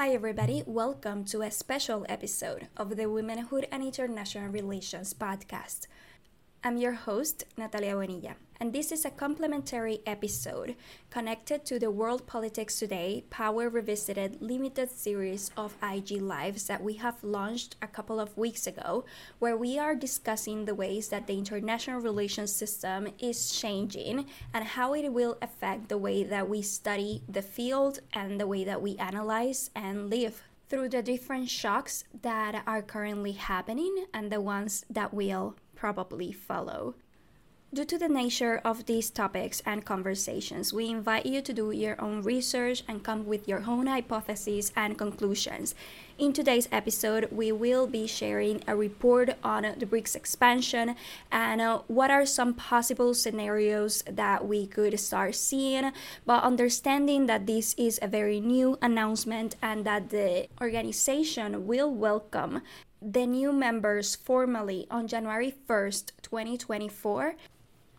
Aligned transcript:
Hi, 0.00 0.14
everybody. 0.14 0.62
Welcome 0.64 1.26
to 1.26 1.42
a 1.42 1.50
special 1.50 2.06
episode 2.08 2.68
of 2.74 2.96
the 2.96 3.10
Womanhood 3.10 3.68
and 3.70 3.82
International 3.82 4.48
Relations 4.48 5.12
podcast. 5.12 5.88
I'm 6.62 6.76
your 6.76 6.92
host, 6.92 7.44
Natalia 7.56 7.96
Bonilla, 7.96 8.36
and 8.60 8.70
this 8.70 8.92
is 8.92 9.06
a 9.06 9.10
complimentary 9.10 10.00
episode 10.04 10.76
connected 11.08 11.64
to 11.64 11.78
the 11.78 11.90
World 11.90 12.26
Politics 12.26 12.78
Today 12.78 13.24
Power 13.30 13.70
Revisited 13.70 14.42
limited 14.42 14.90
series 14.90 15.50
of 15.56 15.74
IG 15.82 16.20
Lives 16.20 16.66
that 16.66 16.82
we 16.82 16.94
have 16.94 17.24
launched 17.24 17.76
a 17.80 17.86
couple 17.86 18.20
of 18.20 18.36
weeks 18.36 18.66
ago, 18.66 19.06
where 19.38 19.56
we 19.56 19.78
are 19.78 19.94
discussing 19.94 20.66
the 20.66 20.74
ways 20.74 21.08
that 21.08 21.26
the 21.26 21.38
international 21.38 22.02
relations 22.02 22.54
system 22.54 23.08
is 23.18 23.50
changing 23.50 24.26
and 24.52 24.64
how 24.64 24.92
it 24.92 25.10
will 25.10 25.38
affect 25.40 25.88
the 25.88 25.96
way 25.96 26.24
that 26.24 26.46
we 26.46 26.60
study 26.60 27.22
the 27.26 27.40
field 27.40 28.00
and 28.12 28.38
the 28.38 28.46
way 28.46 28.64
that 28.64 28.82
we 28.82 28.98
analyze 28.98 29.70
and 29.74 30.10
live 30.10 30.42
through 30.68 30.90
the 30.90 31.02
different 31.02 31.48
shocks 31.48 32.04
that 32.20 32.62
are 32.66 32.82
currently 32.82 33.32
happening 33.32 34.04
and 34.12 34.30
the 34.30 34.42
ones 34.42 34.84
that 34.90 35.14
will 35.14 35.56
probably 35.80 36.30
follow. 36.30 36.94
Due 37.72 37.84
to 37.84 37.96
the 37.96 38.08
nature 38.08 38.60
of 38.64 38.86
these 38.86 39.10
topics 39.10 39.62
and 39.64 39.84
conversations, 39.84 40.72
we 40.72 40.90
invite 40.90 41.24
you 41.24 41.40
to 41.40 41.52
do 41.52 41.70
your 41.70 41.94
own 42.00 42.20
research 42.20 42.82
and 42.88 43.04
come 43.04 43.24
with 43.24 43.46
your 43.46 43.62
own 43.66 43.86
hypotheses 43.86 44.72
and 44.74 44.98
conclusions. 44.98 45.74
In 46.18 46.32
today's 46.32 46.68
episode, 46.72 47.28
we 47.30 47.52
will 47.52 47.86
be 47.86 48.08
sharing 48.08 48.60
a 48.66 48.74
report 48.74 49.36
on 49.44 49.62
the 49.62 49.86
BRICS 49.86 50.16
expansion 50.16 50.96
and 51.30 51.60
uh, 51.60 51.78
what 51.86 52.10
are 52.10 52.26
some 52.26 52.54
possible 52.54 53.14
scenarios 53.14 54.02
that 54.10 54.46
we 54.46 54.66
could 54.66 54.98
start 54.98 55.36
seeing, 55.36 55.92
but 56.26 56.42
understanding 56.42 57.26
that 57.26 57.46
this 57.46 57.74
is 57.78 58.00
a 58.02 58.08
very 58.08 58.40
new 58.40 58.76
announcement 58.82 59.54
and 59.62 59.86
that 59.86 60.10
the 60.10 60.48
organization 60.60 61.68
will 61.68 61.94
welcome 61.94 62.62
the 63.02 63.26
new 63.26 63.52
members 63.52 64.14
formally 64.14 64.86
on 64.90 65.08
January 65.08 65.54
1st, 65.68 66.12
2024. 66.22 67.34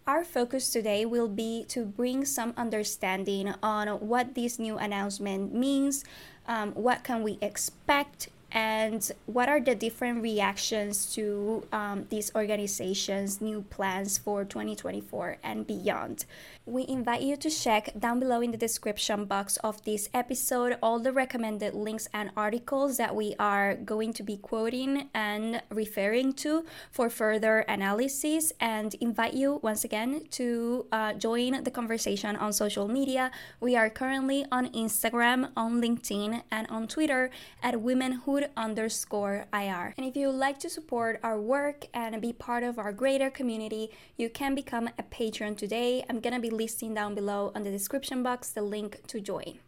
Our 0.07 0.23
focus 0.23 0.69
today 0.69 1.05
will 1.05 1.27
be 1.27 1.65
to 1.69 1.85
bring 1.85 2.25
some 2.25 2.53
understanding 2.57 3.53
on 3.63 3.87
what 3.87 4.35
this 4.35 4.59
new 4.59 4.77
announcement 4.77 5.53
means, 5.53 6.03
um, 6.47 6.71
what 6.73 7.03
can 7.03 7.23
we 7.23 7.37
expect 7.41 8.29
and 8.51 9.11
what 9.27 9.47
are 9.47 9.61
the 9.61 9.75
different 9.75 10.21
reactions 10.21 11.13
to 11.15 11.65
um, 11.71 12.05
these 12.09 12.33
organizations' 12.35 13.39
new 13.39 13.61
plans 13.69 14.17
for 14.17 14.43
2024 14.43 15.37
and 15.41 15.65
beyond. 15.65 16.25
We 16.67 16.85
invite 16.87 17.23
you 17.23 17.37
to 17.37 17.49
check 17.49 17.89
down 17.97 18.19
below 18.19 18.41
in 18.41 18.51
the 18.51 18.57
description 18.57 19.25
box 19.25 19.57
of 19.57 19.83
this 19.83 20.07
episode 20.13 20.77
all 20.83 20.99
the 20.99 21.11
recommended 21.11 21.73
links 21.73 22.07
and 22.13 22.29
articles 22.37 22.97
that 22.97 23.15
we 23.15 23.33
are 23.39 23.73
going 23.73 24.13
to 24.13 24.21
be 24.21 24.37
quoting 24.37 25.09
and 25.15 25.63
referring 25.71 26.33
to 26.33 26.63
for 26.91 27.09
further 27.09 27.61
analysis, 27.61 28.53
and 28.59 28.93
invite 29.01 29.33
you 29.33 29.59
once 29.63 29.83
again 29.83 30.27
to 30.29 30.85
uh, 30.91 31.13
join 31.13 31.63
the 31.63 31.71
conversation 31.71 32.35
on 32.35 32.53
social 32.53 32.87
media. 32.87 33.31
We 33.59 33.75
are 33.75 33.89
currently 33.89 34.45
on 34.51 34.67
Instagram, 34.67 35.49
on 35.57 35.81
LinkedIn, 35.81 36.43
and 36.51 36.67
on 36.67 36.87
Twitter 36.87 37.31
at 37.63 37.81
Womanhood 37.81 38.49
underscore 38.55 39.47
IR. 39.51 39.95
And 39.97 40.05
if 40.05 40.15
you 40.15 40.27
would 40.27 40.35
like 40.35 40.59
to 40.59 40.69
support 40.69 41.19
our 41.23 41.41
work 41.41 41.87
and 41.91 42.21
be 42.21 42.33
part 42.33 42.61
of 42.61 42.77
our 42.77 42.93
greater 42.93 43.31
community, 43.31 43.89
you 44.15 44.29
can 44.29 44.53
become 44.53 44.91
a 44.99 45.03
patron 45.03 45.55
today. 45.55 46.05
I'm 46.07 46.19
gonna 46.19 46.39
be 46.39 46.50
listing 46.51 46.93
down 46.93 47.15
below 47.15 47.51
on 47.55 47.63
the 47.63 47.71
description 47.71 48.23
box 48.23 48.49
the 48.49 48.61
link 48.61 49.05
to 49.07 49.19
join. 49.19 49.59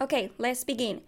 Okay, 0.00 0.30
let's 0.38 0.64
begin. 0.64 1.02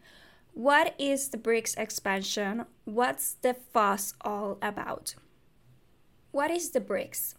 What 0.55 0.95
is 0.99 1.29
the 1.29 1.39
BRICS 1.39 1.79
expansion? 1.79 2.65
What's 2.85 3.35
the 3.35 3.55
fuss 3.55 4.15
all 4.23 4.59
about? 4.61 5.15
What 6.31 6.51
is 6.51 6.71
the 6.71 6.81
BRICS? 6.81 7.35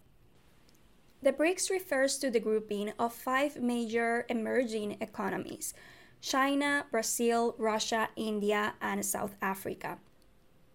The 1.21 1.33
BRICS 1.33 1.69
refers 1.69 2.17
to 2.19 2.31
the 2.31 2.39
grouping 2.39 2.93
of 2.97 3.13
five 3.13 3.61
major 3.61 4.25
emerging 4.29 4.97
economies 5.01 5.73
China, 6.21 6.85
Brazil, 6.91 7.55
Russia, 7.57 8.09
India, 8.15 8.73
and 8.81 9.05
South 9.05 9.35
Africa. 9.41 9.97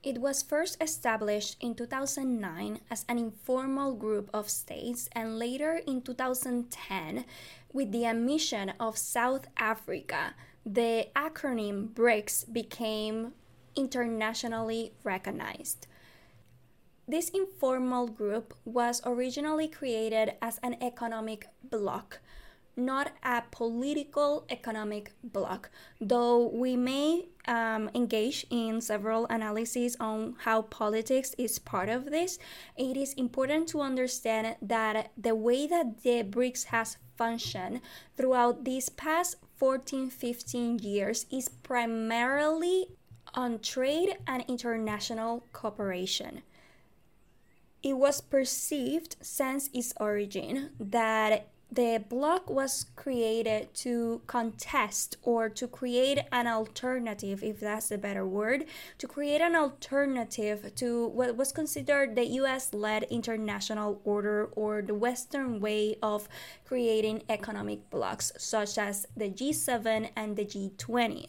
It 0.04 0.20
was 0.20 0.42
first 0.42 0.76
established 0.82 1.56
in 1.60 1.74
2009 1.74 2.80
as 2.90 3.06
an 3.08 3.16
informal 3.16 3.94
group 3.94 4.28
of 4.34 4.50
states 4.50 5.08
and 5.12 5.38
later 5.38 5.80
in 5.86 6.02
2010 6.02 7.24
with 7.72 7.90
the 7.90 8.04
admission 8.04 8.74
of 8.78 8.98
South 8.98 9.46
Africa. 9.56 10.34
The 10.66 11.08
acronym 11.16 11.94
BRICS 11.94 12.52
became 12.52 13.32
internationally 13.74 14.92
recognized. 15.04 15.86
This 17.08 17.30
informal 17.30 18.06
group 18.06 18.52
was 18.66 19.00
originally 19.06 19.68
created 19.68 20.34
as 20.42 20.60
an 20.62 20.76
economic 20.82 21.46
bloc 21.62 22.20
not 22.76 23.12
a 23.22 23.42
political 23.50 24.44
economic 24.50 25.12
bloc, 25.22 25.70
though 26.00 26.48
we 26.48 26.76
may 26.76 27.26
um, 27.46 27.90
engage 27.94 28.46
in 28.50 28.80
several 28.80 29.26
analyses 29.26 29.96
on 30.00 30.36
how 30.40 30.62
politics 30.62 31.34
is 31.38 31.58
part 31.58 31.88
of 31.88 32.06
this. 32.06 32.38
It 32.76 32.96
is 32.96 33.14
important 33.14 33.68
to 33.68 33.80
understand 33.80 34.56
that 34.62 35.12
the 35.16 35.34
way 35.34 35.66
that 35.66 36.02
the 36.02 36.22
BRICS 36.22 36.64
has 36.66 36.96
functioned 37.16 37.80
throughout 38.16 38.64
these 38.64 38.88
past 38.88 39.36
14 39.56 40.10
15 40.10 40.78
years 40.80 41.26
is 41.30 41.48
primarily 41.48 42.86
on 43.34 43.58
trade 43.58 44.16
and 44.26 44.44
international 44.48 45.44
cooperation. 45.52 46.42
It 47.82 47.96
was 47.98 48.20
perceived 48.20 49.16
since 49.20 49.68
its 49.74 49.92
origin 50.00 50.70
that 50.80 51.48
the 51.74 52.02
bloc 52.08 52.48
was 52.48 52.86
created 52.94 53.74
to 53.74 54.20
contest 54.28 55.16
or 55.22 55.48
to 55.48 55.66
create 55.66 56.20
an 56.30 56.46
alternative, 56.46 57.42
if 57.42 57.58
that's 57.58 57.90
a 57.90 57.98
better 57.98 58.24
word, 58.24 58.64
to 58.98 59.08
create 59.08 59.40
an 59.40 59.56
alternative 59.56 60.72
to 60.76 61.08
what 61.08 61.36
was 61.36 61.50
considered 61.50 62.14
the 62.14 62.26
US 62.40 62.72
led 62.72 63.02
international 63.04 64.00
order 64.04 64.50
or 64.54 64.82
the 64.82 64.94
Western 64.94 65.58
way 65.60 65.96
of 66.00 66.28
creating 66.64 67.22
economic 67.28 67.90
blocs, 67.90 68.30
such 68.38 68.78
as 68.78 69.06
the 69.16 69.28
G7 69.28 70.10
and 70.14 70.36
the 70.36 70.44
G20. 70.44 71.26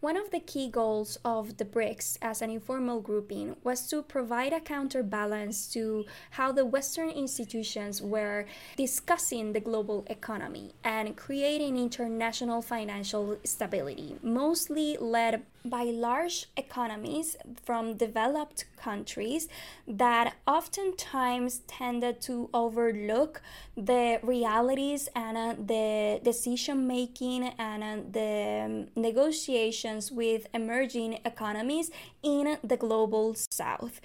One 0.00 0.16
of 0.16 0.30
the 0.30 0.38
key 0.38 0.68
goals 0.68 1.18
of 1.24 1.56
the 1.56 1.64
BRICS 1.64 2.18
as 2.22 2.40
an 2.40 2.50
informal 2.50 3.00
grouping 3.00 3.56
was 3.64 3.88
to 3.88 4.00
provide 4.00 4.52
a 4.52 4.60
counterbalance 4.60 5.66
to 5.72 6.04
how 6.30 6.52
the 6.52 6.64
Western 6.64 7.10
institutions 7.10 8.00
were 8.00 8.46
discussing 8.76 9.52
the 9.52 9.60
global 9.60 10.06
economy 10.08 10.70
and 10.84 11.16
creating 11.16 11.76
international 11.76 12.62
financial 12.62 13.38
stability, 13.42 14.14
mostly 14.22 14.96
led 15.00 15.42
by 15.64 15.84
large 15.84 16.46
economies 16.56 17.36
from 17.64 17.96
developed 17.96 18.64
countries 18.76 19.48
that 19.86 20.34
oftentimes 20.46 21.60
tended 21.66 22.20
to 22.22 22.48
overlook 22.54 23.42
the 23.76 24.20
realities 24.22 25.08
and 25.14 25.36
uh, 25.36 25.54
the 25.58 26.20
decision 26.22 26.86
making 26.86 27.44
and 27.58 27.82
uh, 27.82 28.02
the 28.10 28.88
negotiations 29.00 30.10
with 30.12 30.46
emerging 30.54 31.18
economies 31.24 31.90
in 32.22 32.58
the 32.62 32.76
global 32.76 33.34
south. 33.50 34.00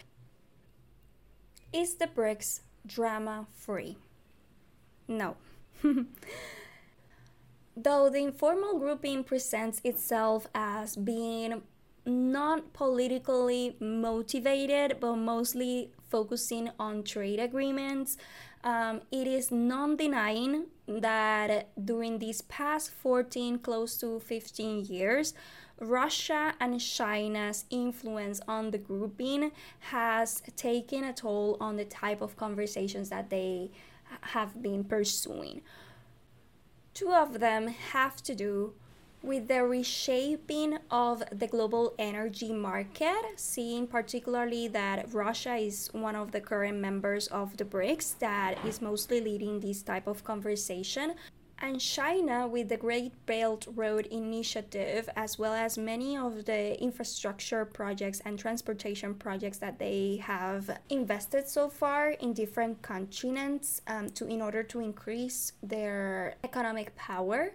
Is 1.72 1.96
the 1.96 2.08
BRICS 2.08 2.62
drama 2.86 3.48
free? 3.54 3.98
No. 5.08 5.36
Though 7.76 8.10
the 8.10 8.20
informal 8.20 8.78
grouping 8.78 9.24
presents 9.24 9.82
itself 9.84 10.48
as 10.54 10.96
being 10.96 11.64
not 12.06 12.74
politically 12.74 13.76
motivated, 13.80 14.98
but 15.00 15.16
mostly 15.16 15.92
focusing 16.10 16.70
on 16.80 17.04
trade 17.04 17.40
agreements, 17.40 18.18
um, 18.64 19.02
it 19.12 19.28
is 19.28 19.52
non 19.52 19.96
denying 19.96 20.66
that 20.88 21.70
during 21.84 22.20
these 22.20 22.42
past 22.42 22.92
14, 22.92 23.58
close 23.60 23.98
to 23.98 24.20
15 24.20 24.86
years, 24.86 25.34
Russia 25.80 26.54
and 26.60 26.80
China's 26.80 27.66
influence 27.70 28.40
on 28.48 28.72
the 28.72 28.78
grouping 28.78 29.52
has 29.80 30.42
taken 30.56 31.04
a 31.04 31.14
toll 31.14 31.58
on 31.60 31.76
the 31.76 31.86
type 31.86 32.22
of 32.22 32.38
conversations 32.38 33.10
that 33.10 33.30
they 33.30 33.72
have 34.22 34.62
been 34.62 34.84
pursuing. 34.84 35.62
Two 36.94 37.12
of 37.12 37.40
them 37.40 37.68
have 37.68 38.22
to 38.24 38.36
do 38.36 38.74
with 39.24 39.48
the 39.48 39.64
reshaping 39.64 40.78
of 40.92 41.24
the 41.32 41.48
global 41.48 41.96
energy 41.98 42.54
market, 42.54 43.24
seeing 43.38 43.88
particularly 43.88 44.68
that 44.68 45.12
Russia 45.12 45.56
is 45.56 45.90
one 45.94 46.16
of 46.16 46.32
the 46.32 46.42
current 46.42 46.78
members 46.78 47.28
of 47.28 47.58
the 47.58 47.66
BRICS 47.66 48.20
that 48.20 48.64
is 48.66 48.82
mostly 48.82 49.22
leading 49.22 49.60
this 49.62 49.82
type 49.82 50.08
of 50.08 50.24
conversation. 50.24 51.16
And 51.64 51.80
China, 51.80 52.46
with 52.46 52.68
the 52.68 52.76
Great 52.76 53.14
Belt 53.26 53.68
Road 53.74 54.08
Initiative, 54.08 55.08
as 55.16 55.40
well 55.40 55.54
as 55.54 55.78
many 55.78 56.18
of 56.18 56.44
the 56.44 56.78
infrastructure 56.84 57.64
projects 57.64 58.22
and 58.26 58.38
transportation 58.38 59.14
projects 59.14 59.60
that 59.60 59.80
they 59.80 60.22
have 60.22 60.78
invested 60.90 61.48
so 61.48 61.70
far 61.70 62.10
in 62.10 62.34
different 62.34 62.82
continents 62.82 63.82
um, 63.88 64.10
to 64.10 64.28
in 64.28 64.42
order 64.42 64.62
to 64.62 64.82
increase 64.82 65.54
their 65.64 66.36
economic 66.44 66.94
power. 66.98 67.54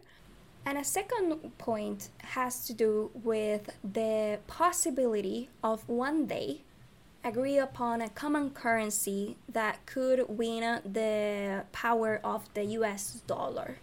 And 0.64 0.78
a 0.78 0.84
second 0.84 1.58
point 1.58 2.08
has 2.20 2.64
to 2.64 2.72
do 2.72 3.10
with 3.12 3.68
the 3.84 4.38
possibility 4.46 5.50
of 5.62 5.86
one 5.86 6.24
day 6.24 6.62
agree 7.22 7.58
upon 7.58 8.00
a 8.00 8.08
common 8.08 8.48
currency 8.52 9.36
that 9.50 9.84
could 9.84 10.24
win 10.30 10.80
the 10.90 11.64
power 11.72 12.20
of 12.24 12.48
the 12.54 12.64
US 12.64 13.20
dollar. 13.26 13.76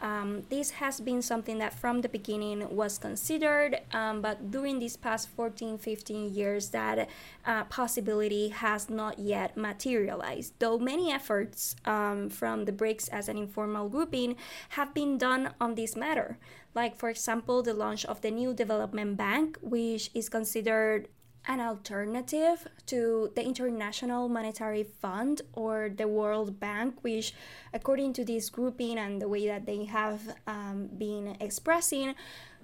Um, 0.00 0.42
this 0.50 0.72
has 0.72 1.00
been 1.00 1.22
something 1.22 1.58
that 1.58 1.72
from 1.72 2.02
the 2.02 2.08
beginning 2.08 2.74
was 2.74 2.98
considered, 2.98 3.80
um, 3.92 4.20
but 4.20 4.50
during 4.50 4.78
these 4.78 4.96
past 4.96 5.28
14 5.30 5.78
15 5.78 6.34
years, 6.34 6.70
that 6.70 7.08
uh, 7.44 7.64
possibility 7.64 8.48
has 8.48 8.90
not 8.90 9.18
yet 9.18 9.56
materialized. 9.56 10.52
Though 10.58 10.78
many 10.78 11.10
efforts 11.10 11.76
um, 11.84 12.28
from 12.28 12.66
the 12.66 12.72
BRICS 12.72 13.08
as 13.10 13.28
an 13.28 13.38
informal 13.38 13.88
grouping 13.88 14.36
have 14.70 14.92
been 14.92 15.16
done 15.16 15.54
on 15.60 15.74
this 15.74 15.96
matter, 15.96 16.38
like, 16.74 16.94
for 16.94 17.08
example, 17.08 17.62
the 17.62 17.72
launch 17.72 18.04
of 18.04 18.20
the 18.20 18.30
new 18.30 18.52
development 18.52 19.16
bank, 19.16 19.56
which 19.62 20.10
is 20.12 20.28
considered 20.28 21.08
an 21.46 21.60
alternative 21.60 22.66
to 22.86 23.30
the 23.34 23.44
International 23.44 24.28
Monetary 24.28 24.84
Fund 24.84 25.42
or 25.52 25.90
the 25.94 26.08
World 26.08 26.58
Bank, 26.58 27.02
which, 27.02 27.34
according 27.72 28.12
to 28.14 28.24
this 28.24 28.50
grouping 28.50 28.98
and 28.98 29.20
the 29.22 29.28
way 29.28 29.46
that 29.46 29.66
they 29.66 29.84
have 29.84 30.20
um, 30.46 30.88
been 30.98 31.36
expressing, 31.40 32.14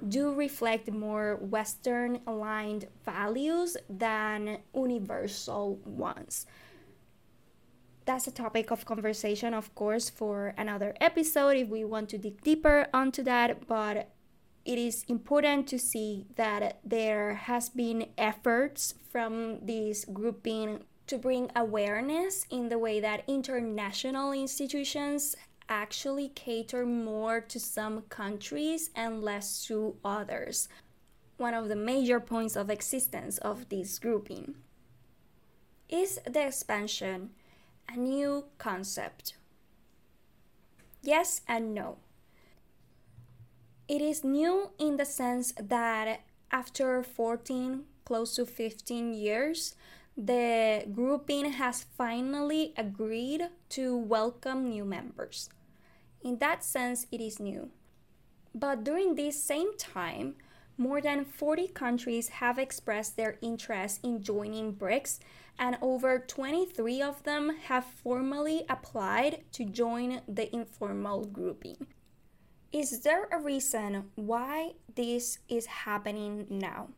do 0.08 0.34
reflect 0.34 0.90
more 0.90 1.36
Western 1.36 2.20
aligned 2.26 2.88
values 3.04 3.76
than 3.88 4.58
universal 4.74 5.76
ones. 5.84 6.46
That's 8.04 8.26
a 8.26 8.32
topic 8.32 8.72
of 8.72 8.84
conversation, 8.84 9.54
of 9.54 9.72
course, 9.76 10.10
for 10.10 10.54
another 10.58 10.92
episode 11.00 11.56
if 11.56 11.68
we 11.68 11.84
want 11.84 12.08
to 12.08 12.18
dig 12.18 12.42
deeper 12.42 12.88
onto 12.92 13.22
that. 13.22 13.68
But 13.68 14.10
it 14.64 14.78
is 14.78 15.04
important 15.08 15.66
to 15.68 15.78
see 15.78 16.26
that 16.36 16.78
there 16.84 17.34
has 17.34 17.68
been 17.68 18.06
efforts 18.16 18.94
from 19.10 19.58
this 19.64 20.04
grouping 20.04 20.84
to 21.06 21.18
bring 21.18 21.50
awareness 21.56 22.46
in 22.50 22.68
the 22.68 22.78
way 22.78 23.00
that 23.00 23.24
international 23.26 24.32
institutions 24.32 25.34
actually 25.68 26.28
cater 26.28 26.86
more 26.86 27.40
to 27.40 27.58
some 27.58 28.02
countries 28.02 28.90
and 28.94 29.22
less 29.22 29.64
to 29.64 29.96
others. 30.04 30.68
One 31.38 31.54
of 31.54 31.68
the 31.68 31.76
major 31.76 32.20
points 32.20 32.56
of 32.56 32.70
existence 32.70 33.38
of 33.38 33.68
this 33.68 33.98
grouping 33.98 34.54
is 35.88 36.20
the 36.24 36.46
expansion 36.46 37.30
a 37.88 37.96
new 37.96 38.44
concept. 38.58 39.36
Yes 41.02 41.40
and 41.48 41.74
no. 41.74 41.98
It 43.92 44.00
is 44.00 44.24
new 44.24 44.70
in 44.78 44.96
the 44.96 45.04
sense 45.04 45.52
that 45.60 46.20
after 46.50 47.02
14, 47.02 47.84
close 48.06 48.34
to 48.36 48.46
15 48.46 49.12
years, 49.12 49.74
the 50.16 50.86
grouping 50.90 51.52
has 51.52 51.84
finally 51.98 52.72
agreed 52.78 53.50
to 53.68 53.94
welcome 53.94 54.70
new 54.70 54.86
members. 54.86 55.50
In 56.24 56.38
that 56.38 56.64
sense, 56.64 57.06
it 57.12 57.20
is 57.20 57.38
new. 57.38 57.68
But 58.54 58.82
during 58.82 59.14
this 59.14 59.44
same 59.44 59.76
time, 59.76 60.36
more 60.78 61.02
than 61.02 61.26
40 61.26 61.68
countries 61.68 62.40
have 62.40 62.58
expressed 62.58 63.18
their 63.18 63.36
interest 63.42 64.00
in 64.02 64.22
joining 64.22 64.72
BRICS, 64.72 65.18
and 65.58 65.76
over 65.82 66.18
23 66.18 67.02
of 67.02 67.24
them 67.24 67.58
have 67.68 67.84
formally 67.84 68.64
applied 68.70 69.42
to 69.52 69.66
join 69.66 70.22
the 70.26 70.50
informal 70.56 71.26
grouping. 71.26 71.88
Is 72.72 73.00
there 73.00 73.28
a 73.30 73.38
reason 73.38 74.10
why 74.14 74.72
this 74.94 75.38
is 75.46 75.66
happening 75.66 76.46
now? 76.48 76.88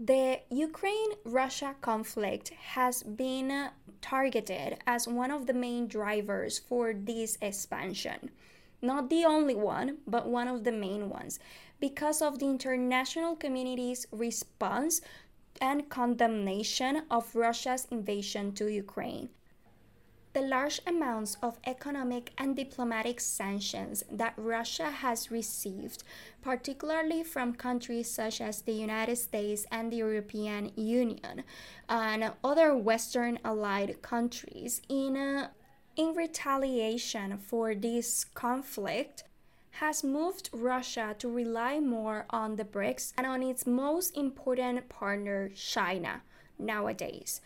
The 0.00 0.40
Ukraine 0.50 1.10
Russia 1.26 1.76
conflict 1.82 2.48
has 2.48 3.02
been 3.02 3.68
targeted 4.00 4.78
as 4.86 5.06
one 5.06 5.30
of 5.30 5.46
the 5.46 5.52
main 5.52 5.86
drivers 5.86 6.58
for 6.58 6.94
this 6.94 7.36
expansion. 7.42 8.30
Not 8.80 9.10
the 9.10 9.26
only 9.26 9.54
one, 9.54 9.98
but 10.06 10.26
one 10.26 10.48
of 10.48 10.64
the 10.64 10.72
main 10.72 11.10
ones, 11.10 11.38
because 11.78 12.22
of 12.22 12.38
the 12.38 12.46
international 12.46 13.36
community's 13.36 14.06
response 14.12 15.02
and 15.60 15.90
condemnation 15.90 17.02
of 17.10 17.36
Russia's 17.36 17.86
invasion 17.90 18.52
to 18.52 18.72
Ukraine 18.72 19.28
the 20.36 20.42
large 20.42 20.82
amounts 20.86 21.38
of 21.42 21.58
economic 21.64 22.30
and 22.36 22.54
diplomatic 22.54 23.20
sanctions 23.20 24.04
that 24.12 24.34
Russia 24.36 24.90
has 24.90 25.30
received, 25.30 26.04
particularly 26.42 27.22
from 27.22 27.54
countries 27.54 28.10
such 28.10 28.42
as 28.42 28.60
the 28.60 28.72
United 28.74 29.16
States 29.16 29.64
and 29.72 29.90
the 29.90 29.96
European 29.96 30.70
Union 30.76 31.42
and 31.88 32.32
other 32.44 32.76
Western 32.76 33.38
allied 33.46 34.02
countries, 34.02 34.82
in, 34.90 35.16
uh, 35.16 35.48
in 35.96 36.12
retaliation 36.12 37.38
for 37.38 37.74
this 37.74 38.26
conflict, 38.34 39.24
has 39.80 40.04
moved 40.04 40.50
Russia 40.52 41.16
to 41.18 41.30
rely 41.30 41.80
more 41.80 42.26
on 42.28 42.56
the 42.56 42.64
BRICS 42.64 43.14
and 43.16 43.26
on 43.26 43.42
its 43.42 43.66
most 43.66 44.14
important 44.14 44.86
partner, 44.90 45.48
China, 45.56 46.20
nowadays. 46.58 47.40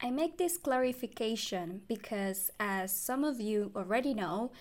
I 0.00 0.10
make 0.10 0.36
this 0.36 0.58
clarification 0.58 1.82
because, 1.88 2.50
as 2.60 2.94
some 2.94 3.24
of 3.24 3.40
you 3.40 3.72
already 3.74 4.12
know, 4.12 4.52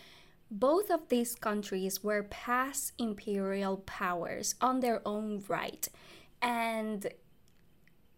both 0.49 0.89
of 0.89 1.09
these 1.09 1.35
countries 1.35 2.03
were 2.03 2.23
past 2.23 2.93
imperial 2.97 3.77
powers 3.77 4.55
on 4.61 4.79
their 4.79 5.01
own 5.05 5.43
right. 5.47 5.87
And 6.41 7.07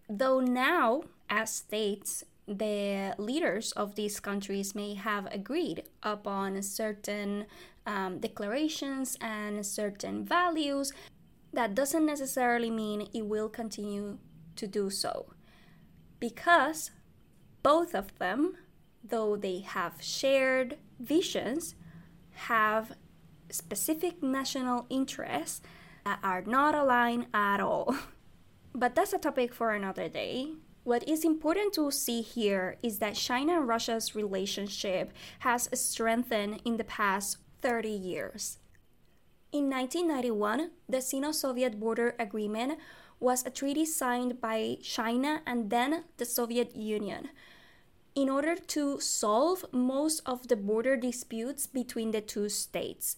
though 0.08 0.42
now, 0.42 1.04
as 1.30 1.52
states, 1.54 2.24
the 2.48 3.16
leaders 3.18 3.72
of 3.72 3.96
these 3.96 4.20
countries 4.20 4.76
may 4.76 4.94
have 4.94 5.26
agreed 5.34 5.84
upon 6.04 6.62
certain 6.62 7.46
um, 7.86 8.20
declarations 8.20 9.18
and 9.20 9.66
certain 9.66 10.24
values, 10.24 10.94
that 11.52 11.74
doesn't 11.74 12.06
necessarily 12.06 12.70
mean 12.70 13.08
it 13.14 13.26
will 13.26 13.50
continue 13.50 14.20
to 14.56 14.68
do 14.68 14.90
so. 14.90 15.34
Because 16.20 16.92
both 17.68 17.94
of 17.94 18.18
them, 18.18 18.56
though 19.04 19.36
they 19.36 19.60
have 19.60 19.96
shared 20.00 20.78
visions, 21.02 21.76
have 22.48 22.94
specific 23.50 24.24
national 24.24 24.86
interests 24.90 25.60
that 26.06 26.18
are 26.24 26.44
not 26.44 26.74
aligned 26.74 27.28
at 27.34 27.60
all. 27.60 27.94
but 28.74 28.96
that's 28.96 29.12
a 29.12 29.18
topic 29.18 29.54
for 29.54 29.72
another 29.72 30.08
day. 30.08 30.54
What 30.86 31.06
is 31.10 31.26
important 31.26 31.74
to 31.74 31.92
see 31.92 32.22
here 32.22 32.78
is 32.82 33.00
that 33.00 33.16
China 33.16 33.58
and 33.58 33.68
Russia's 33.68 34.16
relationship 34.16 35.12
has 35.40 35.68
strengthened 35.74 36.62
in 36.64 36.78
the 36.78 36.86
past 36.86 37.40
30 37.62 37.90
years. 37.90 38.60
In 39.52 39.70
1991, 39.70 40.72
the 40.88 41.02
Sino 41.02 41.34
Soviet 41.34 41.78
border 41.82 42.16
agreement 42.18 42.80
was 43.20 43.46
a 43.46 43.50
treaty 43.50 43.84
signed 43.84 44.40
by 44.40 44.78
China 44.82 45.42
and 45.46 45.70
then 45.70 46.06
the 46.16 46.26
Soviet 46.26 46.74
Union, 46.74 47.30
in 48.18 48.30
order 48.30 48.56
to 48.56 49.00
solve 49.00 49.64
most 49.72 50.24
of 50.26 50.48
the 50.48 50.56
border 50.56 50.98
disputes 50.98 51.68
between 51.68 52.10
the 52.10 52.20
two 52.20 52.50
states. 52.50 53.18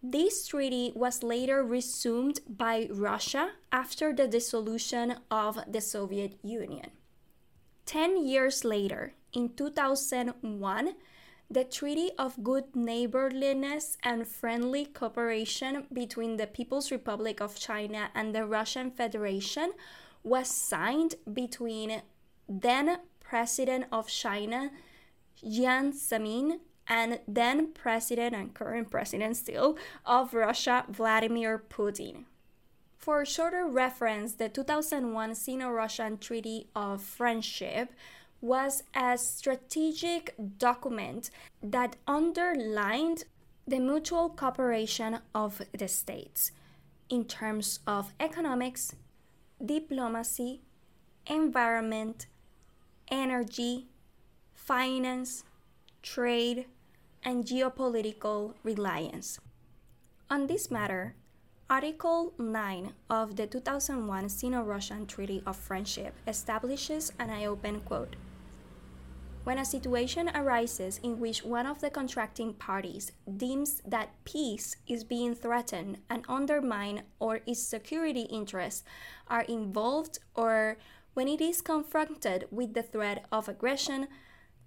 This 0.00 0.46
treaty 0.46 0.92
was 0.94 1.24
later 1.24 1.64
resumed 1.64 2.38
by 2.48 2.86
Russia 2.92 3.50
after 3.72 4.12
the 4.12 4.28
dissolution 4.28 5.16
of 5.32 5.58
the 5.66 5.80
Soviet 5.80 6.38
Union. 6.44 6.90
Ten 7.84 8.24
years 8.24 8.64
later, 8.64 9.14
in 9.32 9.48
2001, 9.56 10.94
the 11.50 11.64
Treaty 11.64 12.10
of 12.16 12.44
Good 12.44 12.76
Neighborliness 12.76 13.98
and 14.04 14.28
Friendly 14.28 14.84
Cooperation 14.84 15.88
between 15.92 16.36
the 16.36 16.46
People's 16.46 16.92
Republic 16.92 17.40
of 17.40 17.58
China 17.58 18.10
and 18.14 18.32
the 18.32 18.46
Russian 18.46 18.92
Federation 18.92 19.72
was 20.22 20.46
signed 20.46 21.16
between 21.34 22.02
then 22.48 22.98
President 23.30 23.84
of 23.92 24.08
China, 24.08 24.72
Jiang 25.40 25.92
Zemin, 25.94 26.58
and 26.88 27.20
then 27.28 27.72
President 27.72 28.34
and 28.34 28.52
current 28.52 28.90
President 28.90 29.36
still 29.36 29.78
of 30.04 30.34
Russia, 30.34 30.84
Vladimir 30.88 31.62
Putin. 31.70 32.24
For 32.98 33.24
shorter 33.24 33.68
reference, 33.68 34.32
the 34.32 34.48
2001 34.48 35.36
Sino 35.36 35.70
Russian 35.70 36.18
Treaty 36.18 36.66
of 36.74 37.02
Friendship 37.02 37.92
was 38.40 38.82
a 38.96 39.16
strategic 39.16 40.34
document 40.58 41.30
that 41.62 41.94
underlined 42.08 43.22
the 43.64 43.78
mutual 43.78 44.28
cooperation 44.30 45.20
of 45.36 45.62
the 45.78 45.86
states 45.86 46.50
in 47.08 47.24
terms 47.26 47.78
of 47.86 48.12
economics, 48.18 48.96
diplomacy, 49.64 50.62
environment, 51.28 52.26
energy, 53.10 53.88
finance, 54.54 55.44
trade, 56.02 56.66
and 57.22 57.44
geopolitical 57.44 58.54
reliance. 58.62 59.38
On 60.30 60.46
this 60.46 60.70
matter, 60.70 61.14
Article 61.68 62.32
9 62.38 62.92
of 63.08 63.36
the 63.36 63.46
2001 63.46 64.28
Sino 64.28 64.62
Russian 64.62 65.06
Treaty 65.06 65.42
of 65.46 65.56
Friendship 65.56 66.14
establishes, 66.26 67.12
and 67.18 67.30
I 67.30 67.44
open 67.46 67.80
quote, 67.80 68.16
when 69.44 69.58
a 69.58 69.64
situation 69.64 70.30
arises 70.34 71.00
in 71.02 71.18
which 71.18 71.44
one 71.44 71.66
of 71.66 71.80
the 71.80 71.88
contracting 71.88 72.52
parties 72.54 73.12
deems 73.36 73.80
that 73.86 74.10
peace 74.24 74.76
is 74.86 75.02
being 75.02 75.34
threatened 75.34 75.98
and 76.10 76.24
undermined 76.28 77.02
or 77.18 77.40
its 77.46 77.62
security 77.62 78.22
interests 78.22 78.84
are 79.28 79.42
involved, 79.42 80.18
or 80.34 80.76
when 81.14 81.28
it 81.28 81.40
is 81.40 81.60
confronted 81.60 82.46
with 82.50 82.74
the 82.74 82.82
threat 82.82 83.26
of 83.32 83.48
aggression, 83.48 84.08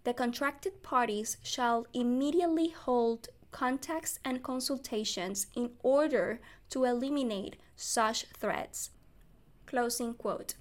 the 0.04 0.14
contracted 0.14 0.84
parties 0.84 1.38
shall 1.42 1.88
immediately 1.94 2.70
hold 2.70 3.30
contacts 3.52 4.20
and 4.26 4.44
consultations 4.44 5.48
in 5.56 5.72
order 5.82 6.42
to 6.70 6.84
eliminate 6.84 7.56
such 7.76 8.26
threats. 8.38 8.90
Closing 9.66 10.14
quote. 10.14 10.56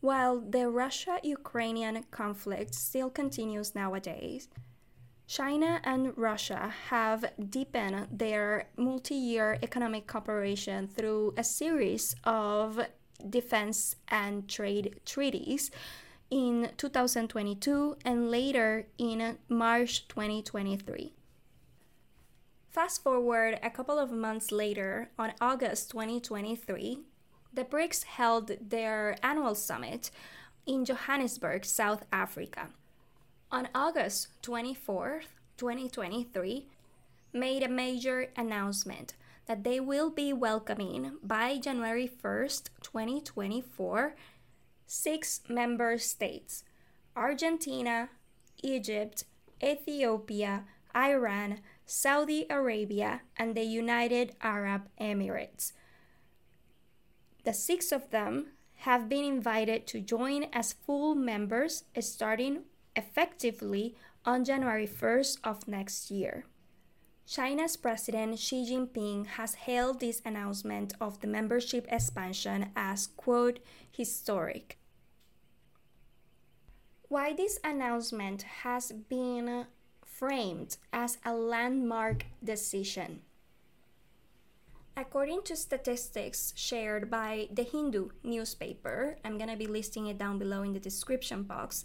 While 0.00 0.40
the 0.40 0.68
Russia 0.68 1.18
Ukrainian 1.22 2.04
conflict 2.10 2.74
still 2.74 3.10
continues 3.10 3.74
nowadays, 3.74 4.48
China 5.26 5.80
and 5.82 6.16
Russia 6.16 6.72
have 6.90 7.24
deepened 7.50 8.06
their 8.12 8.68
multi 8.76 9.14
year 9.14 9.58
economic 9.62 10.06
cooperation 10.06 10.86
through 10.86 11.34
a 11.36 11.42
series 11.42 12.14
of 12.22 12.78
defense 13.18 13.96
and 14.08 14.48
trade 14.48 15.00
treaties 15.04 15.70
in 16.30 16.70
2022 16.76 17.96
and 18.04 18.30
later 18.30 18.86
in 18.98 19.38
March 19.48 20.08
2023. 20.08 21.12
Fast 22.70 23.02
forward 23.02 23.58
a 23.62 23.70
couple 23.70 23.98
of 23.98 24.12
months 24.12 24.52
later, 24.52 25.10
on 25.18 25.32
August 25.40 25.90
2023, 25.92 27.00
the 27.52 27.64
BRICS 27.64 28.04
held 28.04 28.50
their 28.60 29.16
annual 29.22 29.54
summit 29.54 30.10
in 30.66 30.84
Johannesburg, 30.84 31.64
South 31.64 32.04
Africa. 32.12 32.68
On 33.50 33.68
August 33.74 34.28
24, 34.42 35.22
2023, 35.56 36.66
made 37.32 37.62
a 37.62 37.68
major 37.68 38.28
announcement 38.36 39.14
that 39.46 39.64
they 39.64 39.80
will 39.80 40.10
be 40.10 40.32
welcoming 40.32 41.18
by 41.22 41.58
January 41.58 42.08
1st, 42.08 42.70
2024, 42.82 44.14
six 44.86 45.40
member 45.48 45.98
states 45.98 46.64
Argentina, 47.14 48.10
Egypt, 48.62 49.24
Ethiopia, 49.62 50.64
Iran, 50.94 51.60
Saudi 51.84 52.46
Arabia, 52.50 53.22
and 53.36 53.54
the 53.54 53.62
United 53.62 54.34
Arab 54.40 54.88
Emirates. 55.00 55.72
The 57.44 57.54
six 57.54 57.92
of 57.92 58.10
them 58.10 58.48
have 58.80 59.08
been 59.08 59.24
invited 59.24 59.86
to 59.88 60.00
join 60.00 60.44
as 60.52 60.72
full 60.72 61.14
members 61.14 61.84
starting 62.00 62.64
effectively 62.94 63.94
on 64.24 64.44
January 64.44 64.86
1st 64.86 65.38
of 65.44 65.68
next 65.68 66.10
year. 66.10 66.44
China's 67.26 67.76
President 67.76 68.38
Xi 68.38 68.64
Jinping 68.64 69.26
has 69.26 69.66
hailed 69.66 69.98
this 69.98 70.22
announcement 70.24 70.94
of 71.00 71.20
the 71.20 71.26
membership 71.26 71.84
expansion 71.90 72.70
as, 72.76 73.08
quote, 73.08 73.58
historic. 73.90 74.78
Why 77.08 77.34
this 77.34 77.58
announcement 77.64 78.42
has 78.62 78.92
been 78.92 79.66
framed 80.04 80.76
as 80.92 81.18
a 81.24 81.34
landmark 81.34 82.26
decision. 82.42 83.22
According 84.96 85.42
to 85.42 85.56
statistics 85.56 86.52
shared 86.56 87.10
by 87.10 87.48
the 87.52 87.64
Hindu 87.64 88.10
newspaper, 88.22 89.18
I'm 89.24 89.36
going 89.36 89.50
to 89.50 89.56
be 89.56 89.66
listing 89.66 90.06
it 90.06 90.16
down 90.16 90.38
below 90.38 90.62
in 90.62 90.72
the 90.74 90.80
description 90.80 91.42
box. 91.42 91.84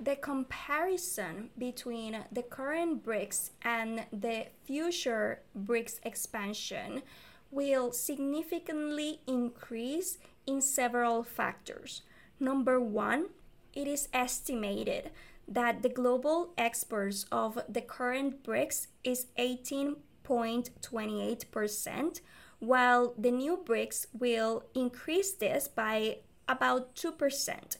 The 0.00 0.14
comparison 0.14 1.50
between 1.58 2.24
the 2.30 2.44
current 2.44 3.04
BRICS 3.04 3.50
and 3.62 4.06
the 4.12 4.46
future 4.64 5.42
BRICS 5.58 5.98
expansion 6.04 7.02
will 7.50 7.90
significantly 7.90 9.22
increase 9.26 10.18
in 10.46 10.60
several 10.60 11.24
factors. 11.24 12.02
Number 12.38 12.78
one, 12.78 13.30
it 13.74 13.88
is 13.88 14.08
estimated 14.12 15.10
that 15.48 15.82
the 15.82 15.88
global 15.88 16.52
exports 16.56 17.26
of 17.32 17.58
the 17.68 17.80
current 17.80 18.44
BRICS 18.44 18.86
is 19.02 19.26
18.28%, 19.36 22.20
while 22.60 23.14
the 23.18 23.32
new 23.32 23.56
BRICS 23.56 24.06
will 24.16 24.62
increase 24.74 25.32
this 25.32 25.66
by 25.66 26.18
about 26.48 26.94
2%, 26.94 27.78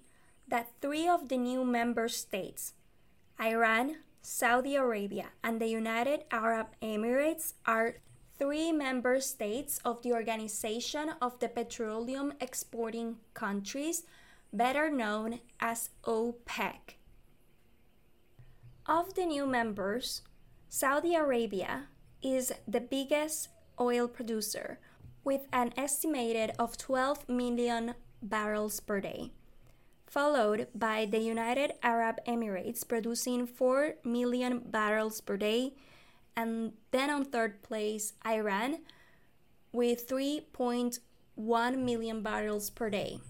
that 0.48 0.72
three 0.80 1.06
of 1.06 1.28
the 1.28 1.36
new 1.36 1.64
member 1.64 2.08
states, 2.08 2.72
Iran, 3.40 3.98
Saudi 4.22 4.74
Arabia, 4.76 5.26
and 5.42 5.60
the 5.60 5.66
United 5.66 6.24
Arab 6.30 6.68
Emirates, 6.80 7.54
are 7.66 7.96
three 8.42 8.72
member 8.72 9.20
states 9.20 9.78
of 9.84 10.02
the 10.02 10.12
Organization 10.12 11.14
of 11.22 11.38
the 11.38 11.48
Petroleum 11.48 12.32
Exporting 12.40 13.18
Countries, 13.34 14.02
better 14.52 14.90
known 14.90 15.38
as 15.60 15.90
OPEC. 16.02 16.98
Of 18.84 19.14
the 19.14 19.26
new 19.26 19.46
members, 19.46 20.22
Saudi 20.68 21.14
Arabia 21.14 21.84
is 22.20 22.52
the 22.66 22.80
biggest 22.80 23.46
oil 23.80 24.08
producer 24.08 24.80
with 25.22 25.42
an 25.52 25.72
estimated 25.76 26.50
of 26.58 26.76
12 26.76 27.28
million 27.28 27.94
barrels 28.20 28.80
per 28.80 29.00
day, 29.00 29.30
followed 30.08 30.66
by 30.74 31.06
the 31.06 31.20
United 31.20 31.74
Arab 31.80 32.16
Emirates 32.26 32.82
producing 32.88 33.46
4 33.46 33.94
million 34.02 34.62
barrels 34.66 35.20
per 35.20 35.36
day, 35.36 35.74
and 36.36 36.72
then 36.90 37.10
on 37.10 37.24
third 37.24 37.62
place, 37.62 38.14
Iran 38.26 38.78
with 39.72 40.08
3.1 40.08 40.98
million 41.78 42.22
barrels 42.22 42.70
per 42.70 42.90
day. 42.90 43.20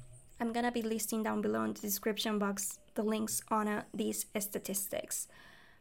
I'm 0.40 0.52
gonna 0.52 0.72
be 0.72 0.82
listing 0.82 1.22
down 1.22 1.40
below 1.40 1.62
in 1.64 1.72
the 1.72 1.80
description 1.80 2.38
box 2.38 2.78
the 2.94 3.02
links 3.02 3.40
on 3.48 3.68
uh, 3.68 3.84
these 3.94 4.26
statistics. 4.38 5.28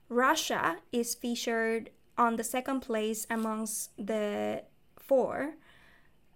Russia 0.07 0.77
is 0.91 1.15
featured 1.15 1.89
on 2.17 2.35
the 2.35 2.43
second 2.43 2.81
place 2.81 3.25
amongst 3.29 3.91
the 3.97 4.63
four 4.97 5.55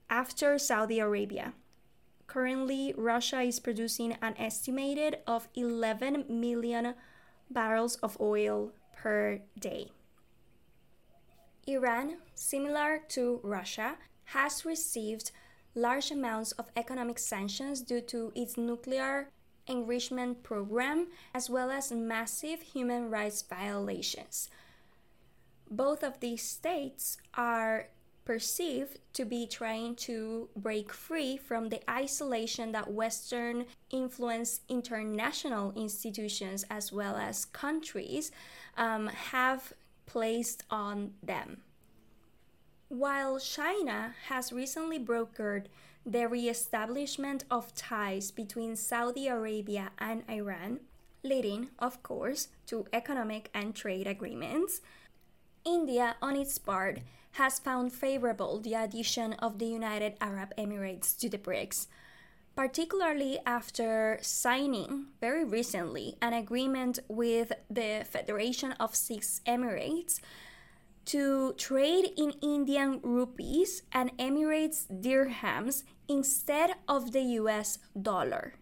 after 0.09 0.57
Saudi 0.57 0.99
Arabia. 0.99 1.53
Currently, 2.27 2.93
Russia 2.97 3.41
is 3.41 3.59
producing 3.59 4.17
an 4.21 4.33
estimated 4.37 5.17
of 5.27 5.47
11 5.55 6.25
million 6.27 6.95
barrels 7.49 7.97
of 7.97 8.17
oil 8.19 8.71
per 8.95 9.41
day. 9.59 9.91
Iran, 11.67 12.17
similar 12.35 13.01
to 13.09 13.39
Russia, 13.43 13.97
has 14.25 14.65
received 14.65 15.31
large 15.73 16.11
amounts 16.11 16.51
of 16.53 16.69
economic 16.75 17.19
sanctions 17.19 17.81
due 17.81 18.01
to 18.01 18.31
its 18.35 18.57
nuclear 18.57 19.29
enrichment 19.67 20.43
program 20.43 21.07
as 21.33 21.49
well 21.49 21.71
as 21.71 21.91
massive 21.91 22.61
human 22.61 23.09
rights 23.09 23.41
violations. 23.41 24.49
Both 25.69 26.03
of 26.03 26.19
these 26.19 26.43
states 26.43 27.17
are 27.33 27.87
perceived 28.25 28.99
to 29.13 29.23
be 29.23 29.45
trying 29.45 29.95
to 29.95 30.49
break 30.55 30.91
free 30.91 31.37
from 31.37 31.69
the 31.69 31.79
isolation 31.89 32.71
that 32.71 32.91
Western 32.91 33.65
influenced 33.91 34.61
international 34.67 35.71
institutions 35.75 36.65
as 36.69 36.91
well 36.91 37.15
as 37.15 37.45
countries 37.45 38.31
um, 38.77 39.07
have 39.07 39.73
placed 40.05 40.63
on 40.69 41.13
them. 41.23 41.61
While 42.87 43.39
China 43.39 44.15
has 44.27 44.53
recently 44.53 44.99
brokered 44.99 45.65
the 46.05 46.27
re-establishment 46.27 47.43
of 47.49 47.73
ties 47.73 48.29
between 48.29 48.75
Saudi 48.75 49.27
Arabia 49.27 49.91
and 49.97 50.23
Iran, 50.29 50.81
leading, 51.23 51.69
of 51.79 52.03
course, 52.03 52.49
to 52.67 52.85
economic 52.93 53.49
and 53.53 53.75
trade 53.75 54.05
agreements, 54.05 54.81
India, 55.65 56.15
on 56.21 56.35
its 56.35 56.59
part, 56.59 56.99
has 57.33 57.57
found 57.57 57.91
favorable 57.91 58.59
the 58.59 58.75
addition 58.75 59.33
of 59.33 59.57
the 59.57 59.65
United 59.65 60.15
Arab 60.21 60.55
Emirates 60.57 61.17
to 61.17 61.27
the 61.27 61.39
BRICS, 61.39 61.87
particularly 62.55 63.37
after 63.45 64.17
signing 64.21 65.07
very 65.19 65.43
recently 65.43 66.15
an 66.21 66.33
agreement 66.33 66.99
with 67.09 67.51
the 67.69 68.05
Federation 68.09 68.71
of 68.73 68.95
Six 68.95 69.41
Emirates 69.45 70.21
to 71.05 71.53
trade 71.57 72.11
in 72.17 72.31
Indian 72.41 72.99
rupees 73.03 73.83
and 73.91 74.17
Emirates 74.17 74.85
dirhams 74.89 75.83
instead 76.07 76.75
of 76.87 77.11
the 77.11 77.21
US 77.39 77.77
dollar. 78.01 78.55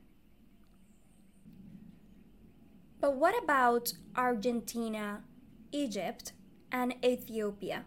But 2.99 3.15
what 3.15 3.41
about 3.41 3.93
Argentina, 4.15 5.23
Egypt, 5.71 6.33
and 6.71 6.95
Ethiopia? 7.03 7.85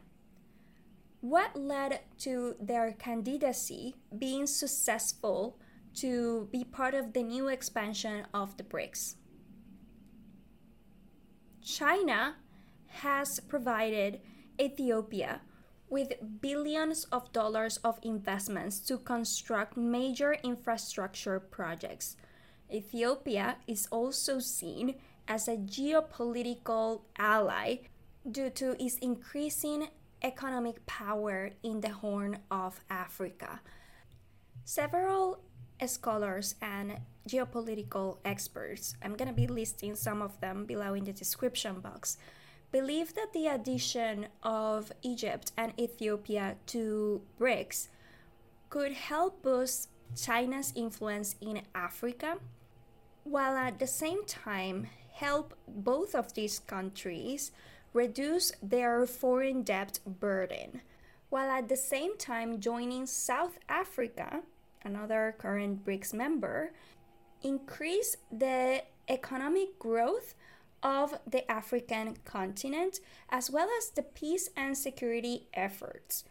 What 1.21 1.57
led 1.57 2.01
to 2.19 2.55
their 2.61 2.93
candidacy 2.93 3.97
being 4.17 4.47
successful 4.47 5.59
to 5.97 6.49
be 6.53 6.65
part 6.65 6.95
of 6.95 7.13
the 7.13 7.23
new 7.23 7.49
expansion 7.49 8.27
of 8.33 8.57
the 8.57 8.63
BRICS? 8.65 9.17
China 11.63 12.37
has 12.87 13.41
provided 13.41 14.21
Ethiopia 14.61 15.41
with 15.89 16.41
billions 16.41 17.05
of 17.13 17.33
dollars 17.33 17.79
of 17.79 17.99
investments 18.03 18.81
to 18.81 18.99
construct 18.99 19.77
major 19.77 20.35
infrastructure 20.43 21.39
projects. 21.39 22.17
Ethiopia 22.73 23.57
is 23.67 23.87
also 23.91 24.39
seen 24.39 24.97
as 25.29 25.49
a 25.49 25.57
geopolitical 25.57 27.03
ally 27.19 27.77
due 28.29 28.51
to 28.51 28.81
its 28.83 28.99
increasing 28.99 29.89
economic 30.23 30.85
power 30.87 31.51
in 31.63 31.81
the 31.81 31.91
Horn 31.91 32.39
of 32.51 32.81
Africa. 32.91 33.61
Several 34.65 35.41
scholars 35.87 36.55
and 36.63 36.99
geopolitical 37.29 38.19
experts, 38.25 38.95
I'm 39.03 39.15
going 39.15 39.29
to 39.29 39.35
be 39.35 39.47
listing 39.47 39.95
some 39.95 40.23
of 40.23 40.41
them 40.41 40.65
below 40.65 40.95
in 40.95 41.05
the 41.05 41.13
description 41.13 41.81
box, 41.81 42.17
believe 42.73 43.15
that 43.15 43.33
the 43.33 43.47
addition 43.49 44.29
of 44.43 44.93
Egypt 45.03 45.53
and 45.57 45.73
Ethiopia 45.79 46.57
to 46.67 47.23
BRICS 47.39 47.89
could 48.71 48.93
help 48.93 49.43
boost 49.43 49.89
China's 50.17 50.73
influence 50.77 51.37
in 51.41 51.63
Africa, 51.75 52.39
while 53.25 53.57
at 53.57 53.79
the 53.79 53.87
same 53.87 54.25
time 54.25 54.89
help 55.13 55.55
both 55.67 56.15
of 56.15 56.35
these 56.35 56.59
countries 56.61 57.51
reduce 57.93 58.53
their 58.63 59.07
foreign 59.07 59.63
debt 59.63 59.99
burden, 60.07 60.83
while 61.29 61.51
at 61.51 61.69
the 61.69 61.77
same 61.77 62.17
time 62.19 62.61
joining 62.61 63.07
South 63.07 63.59
Africa, 63.69 64.43
another 64.87 65.35
current 65.39 65.85
BRICS 65.85 66.15
member, 66.15 66.73
increase 67.43 68.17
the 68.33 68.83
economic 69.09 69.79
growth 69.79 70.35
of 70.83 71.19
the 71.27 71.51
African 71.51 72.17
continent, 72.25 73.01
as 73.29 73.51
well 73.51 73.69
as 73.79 73.91
the 73.91 74.03
peace 74.03 74.49
and 74.57 74.79
security 74.79 75.49
efforts. 75.53 76.25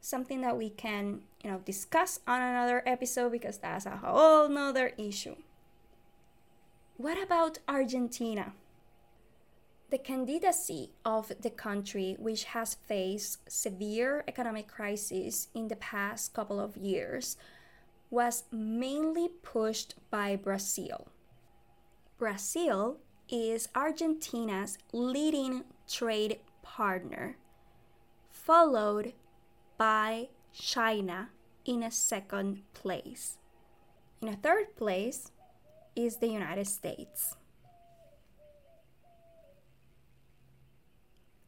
Something 0.00 0.40
that 0.42 0.56
we 0.56 0.70
can, 0.70 1.20
you 1.42 1.50
know, 1.50 1.60
discuss 1.64 2.20
on 2.26 2.42
another 2.42 2.82
episode 2.86 3.32
because 3.32 3.58
that's 3.58 3.86
a 3.86 3.96
whole 3.96 4.48
nother 4.48 4.92
issue. 4.98 5.36
What 6.96 7.22
about 7.22 7.58
Argentina? 7.68 8.52
The 9.90 9.98
candidacy 9.98 10.90
of 11.04 11.30
the 11.40 11.50
country, 11.50 12.16
which 12.18 12.44
has 12.44 12.74
faced 12.74 13.50
severe 13.50 14.24
economic 14.26 14.66
crisis 14.66 15.48
in 15.54 15.68
the 15.68 15.76
past 15.76 16.34
couple 16.34 16.58
of 16.58 16.76
years, 16.76 17.36
was 18.10 18.44
mainly 18.50 19.28
pushed 19.42 19.94
by 20.10 20.36
Brazil. 20.36 21.08
Brazil 22.18 22.98
is 23.28 23.68
Argentina's 23.74 24.78
leading 24.92 25.64
trade 25.88 26.38
partner, 26.62 27.36
followed 28.30 29.12
by 29.76 30.28
China 30.52 31.30
in 31.64 31.82
a 31.82 31.90
second 31.90 32.62
place. 32.72 33.38
In 34.22 34.28
a 34.28 34.36
third 34.36 34.76
place 34.76 35.32
is 35.94 36.18
the 36.18 36.28
United 36.28 36.66
States. 36.66 37.36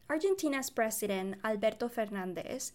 Argentina's 0.09 0.69
president, 0.69 1.35
Alberto 1.43 1.87
Fernandez, 1.87 2.73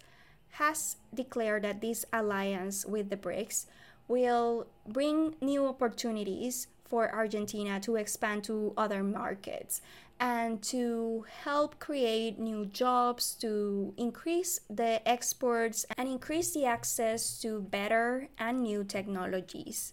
has 0.54 0.96
declared 1.12 1.62
that 1.62 1.80
this 1.80 2.04
alliance 2.12 2.86
with 2.86 3.10
the 3.10 3.16
BRICS 3.16 3.66
will 4.06 4.66
bring 4.86 5.34
new 5.40 5.66
opportunities 5.66 6.68
for 6.84 7.12
Argentina 7.12 7.80
to 7.80 7.96
expand 7.96 8.44
to 8.44 8.72
other 8.76 9.02
markets 9.02 9.80
and 10.20 10.62
to 10.62 11.24
help 11.42 11.80
create 11.80 12.38
new 12.38 12.66
jobs, 12.66 13.34
to 13.34 13.92
increase 13.96 14.60
the 14.70 15.06
exports, 15.08 15.84
and 15.98 16.08
increase 16.08 16.52
the 16.54 16.64
access 16.64 17.40
to 17.40 17.60
better 17.60 18.28
and 18.38 18.62
new 18.62 18.84
technologies. 18.84 19.92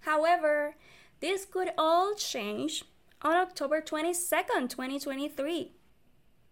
However, 0.00 0.76
this 1.20 1.44
could 1.44 1.70
all 1.76 2.14
change 2.14 2.84
on 3.20 3.34
October 3.36 3.82
22nd, 3.82 4.70
2023. 4.70 5.72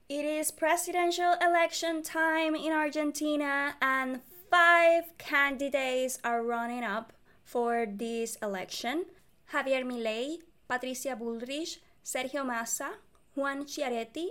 It 0.09 0.25
is 0.25 0.53
presidential 0.53 1.35
election 1.43 2.01
time 2.01 2.55
in 2.55 2.71
Argentina, 2.71 3.75
and 3.83 4.21
five 4.49 5.11
candidates 5.19 6.21
are 6.23 6.45
running 6.45 6.85
up 6.85 7.13
for 7.43 7.87
this 7.91 8.37
election 8.41 9.07
Javier 9.53 9.83
Milei, 9.83 10.39
Patricia 10.69 11.19
Bullrich, 11.19 11.79
Sergio 12.05 12.47
Massa, 12.47 13.03
Juan 13.35 13.65
Schiaretti, 13.65 14.29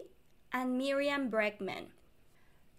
and 0.53 0.79
Myriam 0.79 1.29
Bregman. 1.29 1.91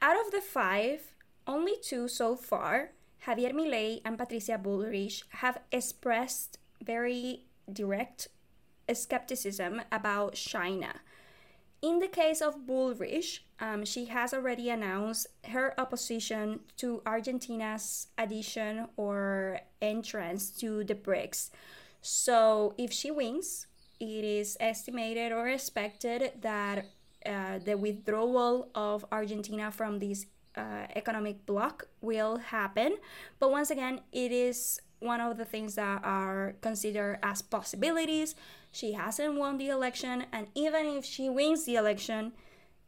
Out 0.01 0.17
of 0.25 0.33
the 0.33 0.41
five, 0.41 1.13
only 1.47 1.77
two 1.83 2.09
so 2.09 2.35
far, 2.35 2.93
Javier 3.27 3.53
Milei 3.53 4.01
and 4.07 4.17
Patricia 4.17 4.57
Bullrich, 4.57 5.23
have 5.45 5.59
expressed 5.71 6.57
very 6.83 7.45
direct 7.71 8.29
skepticism 8.91 9.83
about 9.93 10.33
China 10.33 11.03
in 11.87 12.01
the 12.01 12.09
case 12.09 12.43
of 12.43 12.67
Bullrich, 12.67 13.47
um, 13.61 13.85
she 13.85 14.07
has 14.07 14.35
already 14.35 14.71
announced 14.71 15.29
her 15.55 15.73
opposition 15.79 16.61
to 16.79 17.01
Argentina's 17.07 18.09
addition 18.19 18.89
or 18.97 19.61
entrance 19.81 20.51
to 20.59 20.83
the 20.83 20.97
BRICS. 20.97 21.51
So, 22.03 22.75
if 22.77 22.91
she 22.91 23.13
wins, 23.13 23.69
it 24.01 24.25
is 24.25 24.57
estimated 24.59 25.31
or 25.31 25.47
expected 25.49 26.33
that 26.43 26.87
uh, 27.25 27.59
the 27.65 27.77
withdrawal 27.77 28.69
of 28.75 29.07
Argentina 29.13 29.71
from 29.71 30.01
this 30.01 30.27
uh, 30.57 30.91
economic 30.97 31.47
bloc 31.47 31.87
will 32.01 32.39
happen. 32.39 32.97
But 33.39 33.53
once 33.53 33.71
again, 33.71 34.01
it 34.11 34.33
is 34.33 34.81
one 34.99 35.21
of 35.21 35.37
the 35.37 35.45
things 35.45 35.77
that 35.77 36.01
are 36.03 36.57
considered 36.63 37.19
as 37.23 37.43
possibilities. 37.43 38.35
She 38.77 38.93
hasn't 38.93 39.39
won 39.39 39.57
the 39.57 39.71
election, 39.71 40.27
and 40.31 40.49
even 40.55 40.85
if 40.85 41.03
she 41.07 41.31
wins 41.31 41.65
the 41.65 41.77
election, 41.77 42.33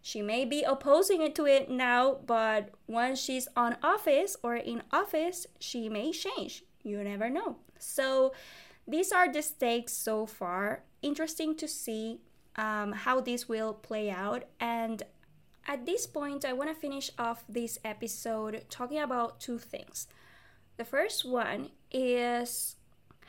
she 0.02 0.20
may 0.20 0.44
be 0.44 0.62
opposing 0.62 1.22
it 1.22 1.34
to 1.36 1.46
it 1.46 1.70
now, 1.70 2.18
but 2.26 2.72
once 2.86 3.18
she's 3.18 3.48
on 3.56 3.78
office 3.82 4.36
or 4.42 4.54
in 4.54 4.82
office, 4.92 5.46
she 5.58 5.88
may 5.88 6.12
change. 6.12 6.62
You 6.82 7.02
never 7.02 7.30
know. 7.30 7.56
So, 7.78 8.34
these 8.86 9.12
are 9.12 9.32
the 9.32 9.40
stakes 9.40 9.94
so 9.94 10.26
far. 10.26 10.82
Interesting 11.00 11.56
to 11.56 11.66
see 11.66 12.20
um, 12.56 12.92
how 12.92 13.22
this 13.22 13.48
will 13.48 13.72
play 13.72 14.10
out. 14.10 14.44
And 14.60 15.02
at 15.66 15.86
this 15.86 16.06
point, 16.06 16.44
I 16.44 16.52
want 16.52 16.68
to 16.68 16.76
finish 16.78 17.10
off 17.18 17.44
this 17.48 17.78
episode 17.82 18.66
talking 18.68 18.98
about 18.98 19.40
two 19.40 19.56
things. 19.56 20.06
The 20.76 20.84
first 20.84 21.24
one 21.24 21.70
is 21.90 22.76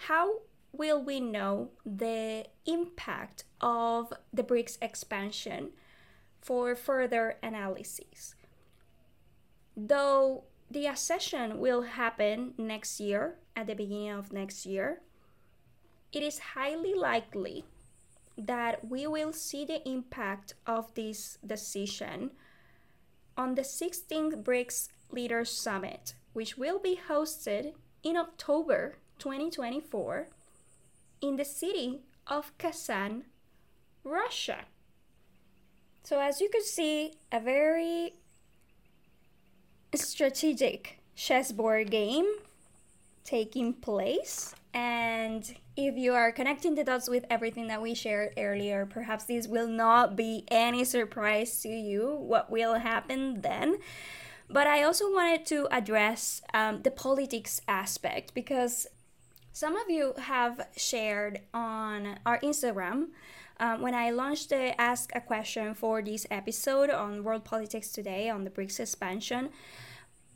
how 0.08 0.41
will 0.71 1.01
we 1.03 1.19
know 1.19 1.69
the 1.86 2.45
impact 2.65 3.43
of 3.62 4.13
the 4.34 4.43
BRICS 4.43 4.77
expansion 4.82 5.71
for 6.41 6.75
further 6.75 7.38
analysis? 7.41 8.36
Though 9.75 10.43
the 10.69 10.88
accession 10.88 11.60
will 11.60 11.82
happen 11.82 12.53
next 12.58 12.99
year, 12.99 13.36
at 13.55 13.67
the 13.67 13.75
beginning 13.75 14.12
of 14.12 14.32
next 14.32 14.65
year, 14.65 15.01
it 16.12 16.23
is 16.23 16.39
highly 16.39 16.93
likely 16.93 17.65
that 18.38 18.88
we 18.88 19.05
will 19.05 19.34
see 19.34 19.65
the 19.65 19.88
impact 19.88 20.53
of 20.65 20.93
this 20.95 21.38
decision 21.45 22.32
on 23.36 23.55
the 23.55 23.62
16th 23.63 24.43
BRICS 24.43 24.89
Leaders 25.12 25.51
Summit, 25.51 26.13
which 26.34 26.58
will 26.58 26.79
be 26.79 26.99
hosted 27.10 27.73
in 28.03 28.15
October 28.15 28.95
2024 29.17 30.29
in 31.21 31.36
the 31.36 31.45
city 31.45 32.01
of 32.27 32.58
Kazan, 32.58 33.25
Russia. 34.03 34.65
So, 36.03 36.19
as 36.19 36.41
you 36.41 36.49
can 36.49 36.63
see, 36.63 37.13
a 37.32 37.39
very 37.39 38.13
strategic 39.95 40.99
chessboard 41.15 41.91
game 41.91 42.27
taking 43.23 43.73
place 43.73 44.55
and 44.73 45.55
if 45.75 45.97
you 45.97 46.13
are 46.13 46.32
connecting 46.32 46.75
the 46.75 46.84
dots 46.84 47.10
with 47.10 47.25
everything 47.29 47.67
that 47.67 47.82
we 47.82 47.93
shared 47.93 48.34
earlier, 48.38 48.86
perhaps 48.86 49.25
this 49.25 49.47
will 49.47 49.67
not 49.67 50.15
be 50.15 50.43
any 50.49 50.84
surprise 50.84 51.62
to 51.62 51.69
you 51.69 52.15
what 52.15 52.51
will 52.51 52.75
happen 52.75 53.41
then. 53.41 53.77
But 54.49 54.67
I 54.67 54.84
also 54.84 55.12
wanted 55.12 55.45
to 55.47 55.67
address 55.71 56.41
um, 56.53 56.82
the 56.82 56.91
politics 56.91 57.62
aspect 57.67 58.34
because 58.34 58.88
some 59.51 59.75
of 59.75 59.89
you 59.89 60.13
have 60.17 60.67
shared 60.77 61.41
on 61.53 62.19
our 62.25 62.39
Instagram 62.39 63.07
um, 63.59 63.81
when 63.81 63.93
I 63.93 64.12
launched 64.12 64.49
the 64.49 64.79
Ask 64.79 65.12
a 65.13 65.21
Question 65.21 65.73
for 65.73 66.01
this 66.01 66.25
episode 66.31 66.89
on 66.89 67.23
World 67.23 67.43
Politics 67.43 67.91
Today 67.91 68.29
on 68.29 68.43
the 68.43 68.49
BRICS 68.49 68.79
expansion 68.79 69.49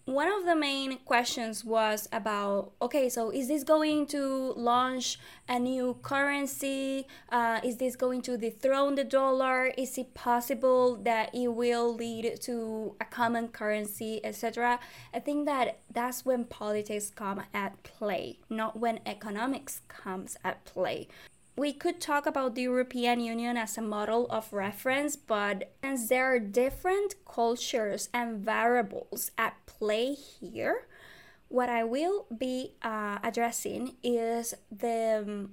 one 0.06 0.28
of 0.28 0.46
the 0.46 0.56
main 0.56 0.98
questions 1.06 1.64
was 1.64 2.10
about 2.12 2.74
okay 2.82 3.08
so 3.08 3.30
is 3.30 3.48
this 3.48 3.64
going 3.64 4.06
to 4.06 4.54
launch 4.58 5.18
a 5.48 5.58
new 5.60 5.98
currency? 6.02 7.08
Uh, 7.30 7.60
is 7.64 7.78
this 7.78 7.96
going 7.96 8.22
to 8.22 8.38
dethrone 8.38 8.96
the 8.96 9.04
dollar? 9.04 9.68
Is 9.78 9.98
it 9.98 10.14
possible 10.14 10.96
that 11.04 11.34
it 11.34 11.48
will 11.48 11.94
lead 11.94 12.42
to 12.42 12.96
a 13.00 13.06
common 13.06 13.48
currency 13.48 14.20
etc 14.24 14.80
i 15.14 15.20
think 15.20 15.46
that 15.46 15.80
that's 15.92 16.26
when 16.26 16.46
politics 16.46 17.10
come 17.10 17.42
at 17.54 17.82
play 17.84 18.40
not 18.50 18.80
when 18.80 19.00
economics 19.06 19.82
comes 19.88 20.38
at 20.44 20.64
play 20.66 21.08
we 21.56 21.72
could 21.72 22.02
talk 22.02 22.26
about 22.26 22.56
the 22.56 22.64
European 22.64 23.20
Union 23.20 23.58
as 23.58 23.78
a 23.78 23.82
model 23.82 24.26
of 24.30 24.52
reference, 24.52 25.16
but 25.16 25.72
since 25.84 26.10
there 26.10 26.34
are 26.34 26.40
different 26.40 27.16
cultures 27.26 28.10
and 28.14 28.40
variables 28.40 29.32
at 29.38 29.64
play 29.66 30.14
here, 30.14 30.88
what 31.50 31.70
I 31.70 31.84
will 31.84 32.26
be 32.36 32.74
uh, 32.82 33.20
addressing 33.22 33.96
is 34.02 34.56
the 34.72 35.24
um, 35.24 35.52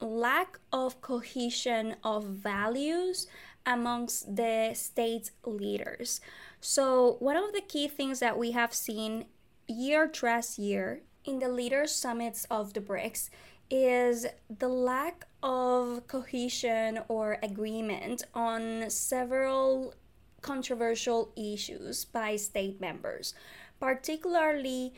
lack 0.00 0.58
of 0.72 1.00
cohesion 1.00 1.94
of 2.02 2.24
values 2.24 3.28
amongst 3.64 4.34
the 4.34 4.72
state 4.74 5.30
leaders. 5.44 6.20
So, 6.60 7.16
one 7.20 7.36
of 7.36 7.52
the 7.52 7.60
key 7.60 7.86
things 7.86 8.18
that 8.18 8.36
we 8.36 8.50
have 8.50 8.74
seen 8.74 9.26
year 9.68 10.08
tras 10.08 10.58
year 10.58 11.02
in 11.24 11.38
the 11.38 11.48
leaders' 11.48 11.94
summits 11.94 12.46
of 12.50 12.72
the 12.72 12.80
BRICS 12.80 13.30
is 13.70 14.26
the 14.58 14.68
lack 14.68 15.26
of 15.42 16.06
cohesion 16.06 17.00
or 17.08 17.38
agreement 17.42 18.24
on 18.34 18.90
several 18.90 19.94
controversial 20.42 21.32
issues 21.36 22.04
by 22.04 22.36
state 22.36 22.80
members, 22.80 23.34
particularly 23.78 24.92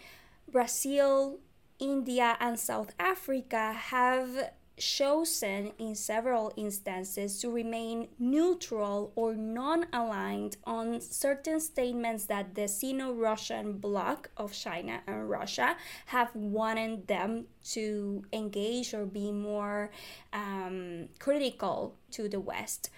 Brazil, 0.50 1.38
India, 1.78 2.36
and 2.40 2.58
South 2.58 2.92
Africa 2.98 3.72
have 3.72 4.52
chosen 4.76 5.72
in 5.78 5.94
several 5.94 6.52
instances 6.56 7.38
to 7.40 7.50
remain 7.50 8.08
neutral 8.18 9.12
or 9.14 9.34
non 9.34 9.86
aligned 9.92 10.56
on 10.64 11.00
certain 11.00 11.60
statements 11.60 12.24
that 12.24 12.54
the 12.54 12.66
Sino 12.68 13.12
Russian 13.12 13.74
bloc 13.74 14.30
of 14.36 14.52
China 14.52 15.00
and 15.06 15.28
Russia 15.28 15.76
have 16.06 16.34
wanted 16.34 17.06
them 17.06 17.46
to 17.70 18.24
engage 18.32 18.94
or 18.94 19.04
be 19.04 19.30
more 19.30 19.90
um, 20.32 21.08
critical 21.18 21.96
to 22.12 22.28
the 22.28 22.40
West. 22.40 22.90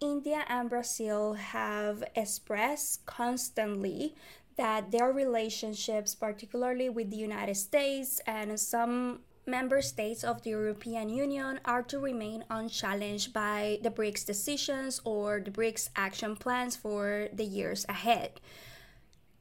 India 0.00 0.44
and 0.48 0.68
Brazil 0.68 1.34
have 1.34 2.04
expressed 2.14 3.06
constantly 3.06 4.14
that 4.56 4.90
their 4.90 5.12
relationships, 5.12 6.14
particularly 6.14 6.88
with 6.88 7.10
the 7.10 7.16
United 7.16 7.56
States 7.56 8.20
and 8.26 8.58
some 8.58 9.20
member 9.46 9.80
states 9.80 10.24
of 10.24 10.42
the 10.42 10.50
European 10.50 11.08
Union 11.08 11.60
are 11.64 11.82
to 11.82 11.98
remain 11.98 12.44
unchallenged 12.50 13.32
by 13.32 13.78
the 13.82 13.90
BRICS 13.90 14.26
decisions 14.26 15.00
or 15.04 15.40
the 15.40 15.50
BRICS 15.50 15.90
action 15.94 16.34
plans 16.34 16.74
for 16.74 17.28
the 17.32 17.44
years 17.44 17.86
ahead. 17.88 18.40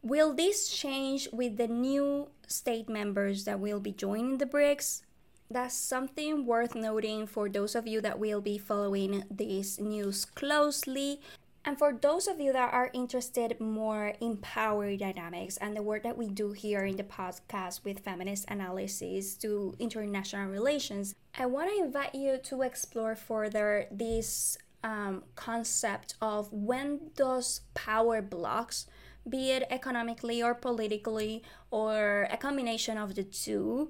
Will 0.04 0.34
this 0.34 0.70
change 0.70 1.28
with 1.34 1.58
the 1.58 1.68
new 1.68 2.30
state 2.48 2.88
members 2.88 3.46
that 3.46 3.60
will 3.60 3.80
be 3.80 3.92
joining 3.92 4.38
the 4.38 4.46
BRICS? 4.46 5.02
That's 5.50 5.76
something 5.76 6.46
worth 6.46 6.76
noting 6.76 7.28
for 7.28 7.50
those 7.50 7.76
of 7.76 7.88
you 7.88 8.02
that 8.02 8.20
will 8.20 8.42
be 8.42 8.58
following 8.58 9.24
this 9.30 9.80
news 9.80 10.26
closely. 10.26 11.22
And 11.66 11.80
for 11.80 11.94
those 11.94 12.28
of 12.28 12.40
you 12.40 12.54
that 12.54 12.74
are 12.74 12.92
interested 12.94 13.60
more 13.60 14.14
in 14.22 14.38
power 14.38 14.96
dynamics 14.96 15.58
and 15.58 15.76
the 15.76 15.82
work 15.82 16.04
that 16.04 16.16
we 16.16 16.30
do 16.30 16.52
here 16.52 16.86
in 16.86 16.96
the 16.96 17.04
podcast 17.04 17.84
with 17.84 18.02
feminist 18.02 18.46
analysis 18.50 19.34
to 19.38 19.74
international 19.80 20.48
relations, 20.52 21.16
I 21.36 21.48
want 21.48 21.72
to 21.72 21.84
invite 21.84 22.14
you 22.14 22.38
to 22.44 22.62
explore 22.62 23.16
further 23.16 23.88
this 23.90 24.60
um, 24.84 25.24
concept 25.34 26.14
of 26.22 26.54
when 26.54 27.10
does 27.16 27.62
power 27.74 28.22
blocks, 28.22 28.86
be 29.28 29.50
it 29.50 29.64
economically 29.72 30.44
or 30.44 30.54
politically 30.54 31.42
or 31.72 32.28
a 32.30 32.38
combination 32.38 33.00
of 33.00 33.16
the 33.16 33.24
two, 33.24 33.90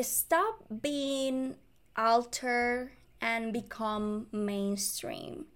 stop 0.00 0.62
being 0.80 1.56
altered 1.96 2.92
and 3.20 3.52
become 3.52 4.28
mainstream 4.30 5.46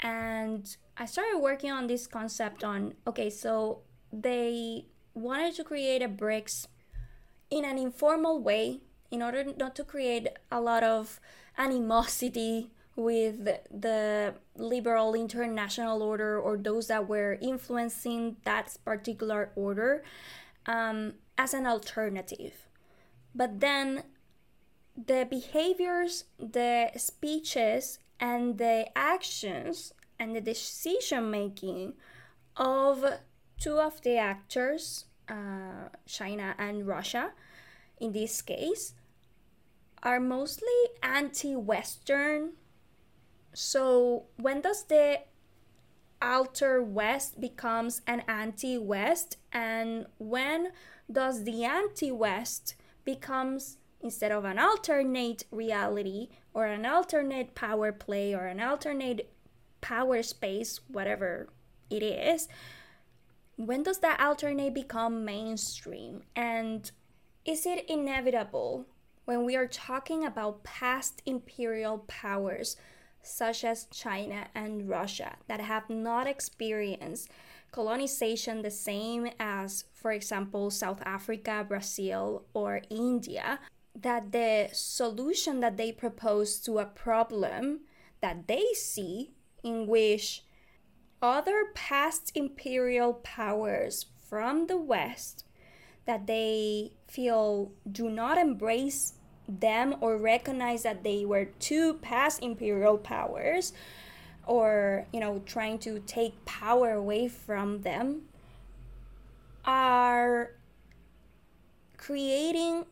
and 0.00 0.76
I 0.96 1.06
started 1.06 1.38
working 1.38 1.70
on 1.70 1.86
this 1.86 2.06
concept 2.06 2.62
on 2.64 2.94
okay, 3.06 3.30
so 3.30 3.80
they 4.12 4.86
wanted 5.14 5.54
to 5.56 5.64
create 5.64 6.02
a 6.02 6.08
BRICS 6.08 6.66
in 7.50 7.64
an 7.64 7.78
informal 7.78 8.40
way 8.40 8.80
in 9.10 9.22
order 9.22 9.44
not 9.56 9.76
to 9.76 9.84
create 9.84 10.28
a 10.50 10.60
lot 10.60 10.82
of 10.82 11.20
animosity 11.56 12.70
with 12.96 13.44
the 13.44 14.34
liberal 14.56 15.14
international 15.14 16.02
order 16.02 16.38
or 16.38 16.56
those 16.56 16.88
that 16.88 17.08
were 17.08 17.38
influencing 17.40 18.36
that 18.44 18.76
particular 18.84 19.50
order 19.56 20.04
um, 20.66 21.14
as 21.36 21.54
an 21.54 21.66
alternative. 21.66 22.68
But 23.34 23.60
then 23.60 24.04
the 24.96 25.26
behaviors, 25.28 26.24
the 26.38 26.90
speeches, 26.96 27.98
and 28.20 28.58
the 28.58 28.86
actions 28.96 29.92
and 30.18 30.34
the 30.34 30.40
decision 30.40 31.30
making 31.30 31.94
of 32.56 33.04
two 33.58 33.78
of 33.78 34.00
the 34.02 34.16
actors, 34.16 35.06
uh, 35.28 35.88
China 36.06 36.54
and 36.58 36.86
Russia, 36.86 37.32
in 37.98 38.12
this 38.12 38.42
case, 38.42 38.94
are 40.02 40.20
mostly 40.20 40.68
anti 41.02 41.56
Western. 41.56 42.52
So, 43.54 44.24
when 44.36 44.60
does 44.60 44.84
the 44.84 45.20
alter 46.20 46.82
West 46.82 47.40
becomes 47.40 48.00
an 48.06 48.22
anti 48.28 48.78
West, 48.78 49.36
and 49.52 50.06
when 50.18 50.72
does 51.10 51.44
the 51.44 51.64
anti 51.64 52.10
West 52.10 52.74
becomes 53.04 53.78
instead 54.04 54.30
of 54.30 54.44
an 54.44 54.58
alternate 54.58 55.44
reality 55.50 56.28
or 56.52 56.66
an 56.66 56.84
alternate 56.86 57.54
power 57.54 57.90
play 57.90 58.34
or 58.34 58.46
an 58.46 58.60
alternate 58.60 59.32
power 59.80 60.22
space, 60.22 60.80
whatever 60.88 61.48
it 61.90 62.02
is, 62.02 62.46
when 63.56 63.82
does 63.82 63.98
that 64.00 64.20
alternate 64.20 64.74
become 64.74 65.24
mainstream? 65.24 66.22
And 66.36 66.90
is 67.44 67.66
it 67.66 67.88
inevitable 67.88 68.86
when 69.24 69.44
we 69.44 69.56
are 69.56 69.66
talking 69.66 70.24
about 70.24 70.64
past 70.64 71.22
imperial 71.24 71.98
powers 72.06 72.76
such 73.22 73.64
as 73.64 73.86
China 73.86 74.48
and 74.54 74.88
Russia 74.88 75.36
that 75.48 75.60
have 75.60 75.88
not 75.88 76.26
experienced 76.26 77.30
colonization 77.72 78.62
the 78.62 78.70
same 78.70 79.28
as, 79.40 79.84
for 79.92 80.12
example, 80.12 80.70
South 80.70 81.02
Africa, 81.04 81.64
Brazil, 81.66 82.44
or 82.54 82.82
India, 82.90 83.58
that 83.94 84.32
the 84.32 84.68
solution 84.72 85.60
that 85.60 85.76
they 85.76 85.92
propose 85.92 86.58
to 86.58 86.78
a 86.78 86.84
problem 86.84 87.80
that 88.20 88.48
they 88.48 88.64
see 88.74 89.32
in 89.62 89.86
which 89.86 90.44
other 91.22 91.66
past 91.74 92.32
imperial 92.34 93.14
powers 93.14 94.06
from 94.28 94.66
the 94.66 94.76
West 94.76 95.44
that 96.06 96.26
they 96.26 96.92
feel 97.06 97.72
do 97.90 98.10
not 98.10 98.36
embrace 98.36 99.14
them 99.48 99.94
or 100.00 100.16
recognize 100.16 100.82
that 100.82 101.04
they 101.04 101.24
were 101.24 101.46
two 101.58 101.94
past 101.94 102.42
imperial 102.42 102.98
powers 102.98 103.72
or 104.46 105.06
you 105.12 105.20
know 105.20 105.42
trying 105.46 105.78
to 105.78 105.98
take 106.00 106.44
power 106.44 106.92
away 106.92 107.28
from 107.28 107.82
them 107.82 108.22
are 109.64 110.50
creating 111.96 112.84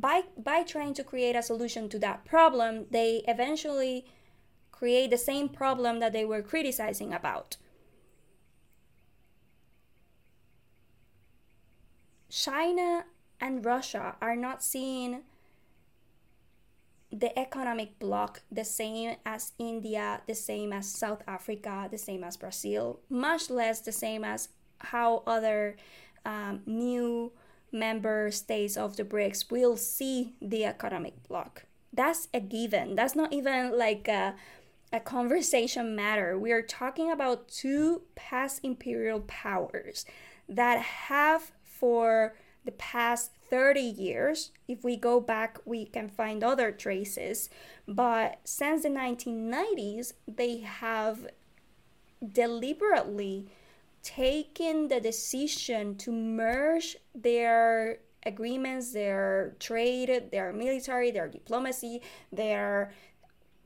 by 0.00 0.22
by 0.36 0.62
trying 0.62 0.94
to 0.94 1.04
create 1.04 1.36
a 1.36 1.42
solution 1.42 1.88
to 1.88 1.98
that 1.98 2.24
problem 2.24 2.86
they 2.90 3.22
eventually 3.28 4.06
create 4.70 5.10
the 5.10 5.18
same 5.18 5.48
problem 5.48 6.00
that 6.00 6.12
they 6.12 6.24
were 6.24 6.42
criticizing 6.42 7.12
about. 7.14 7.56
China 12.28 13.06
and 13.40 13.64
Russia 13.64 14.16
are 14.20 14.36
not 14.36 14.62
seeing 14.62 15.22
the 17.10 17.36
economic 17.38 17.98
bloc 17.98 18.42
the 18.52 18.64
same 18.64 19.16
as 19.24 19.52
India, 19.58 20.20
the 20.26 20.34
same 20.34 20.72
as 20.72 20.86
South 20.86 21.22
Africa, 21.26 21.88
the 21.90 21.96
same 21.96 22.22
as 22.22 22.36
Brazil, 22.36 23.00
much 23.08 23.48
less 23.48 23.80
the 23.80 23.92
same 23.92 24.24
as 24.24 24.50
how 24.78 25.22
other 25.26 25.76
um, 26.26 26.60
new 26.66 27.32
member 27.78 28.30
states 28.30 28.76
of 28.76 28.96
the 28.96 29.04
BRICS 29.04 29.50
will 29.50 29.76
see 29.76 30.34
the 30.40 30.64
economic 30.64 31.22
bloc. 31.28 31.64
That's 31.92 32.28
a 32.34 32.40
given. 32.40 32.94
That's 32.94 33.16
not 33.16 33.32
even 33.32 33.76
like 33.76 34.08
a, 34.08 34.34
a 34.92 35.00
conversation 35.00 35.94
matter. 35.96 36.38
We 36.38 36.52
are 36.52 36.62
talking 36.62 37.10
about 37.10 37.48
two 37.48 38.02
past 38.14 38.60
imperial 38.62 39.20
powers 39.20 40.04
that 40.48 40.80
have 40.80 41.52
for 41.62 42.34
the 42.66 42.72
past 42.72 43.30
30 43.48 43.80
years, 43.80 44.50
if 44.68 44.84
we 44.84 44.96
go 44.96 45.20
back, 45.20 45.58
we 45.64 45.86
can 45.86 46.08
find 46.08 46.42
other 46.42 46.72
traces. 46.72 47.48
But 47.86 48.40
since 48.44 48.82
the 48.82 48.88
1990s, 48.88 50.12
they 50.26 50.58
have 50.58 51.28
deliberately 52.32 53.46
taken 54.06 54.86
the 54.86 55.00
decision 55.00 55.96
to 55.96 56.12
merge 56.12 56.96
their 57.12 57.98
agreements, 58.24 58.92
their 58.92 59.56
trade, 59.58 60.30
their 60.30 60.52
military, 60.52 61.10
their 61.10 61.26
diplomacy, 61.26 62.00
their 62.32 62.92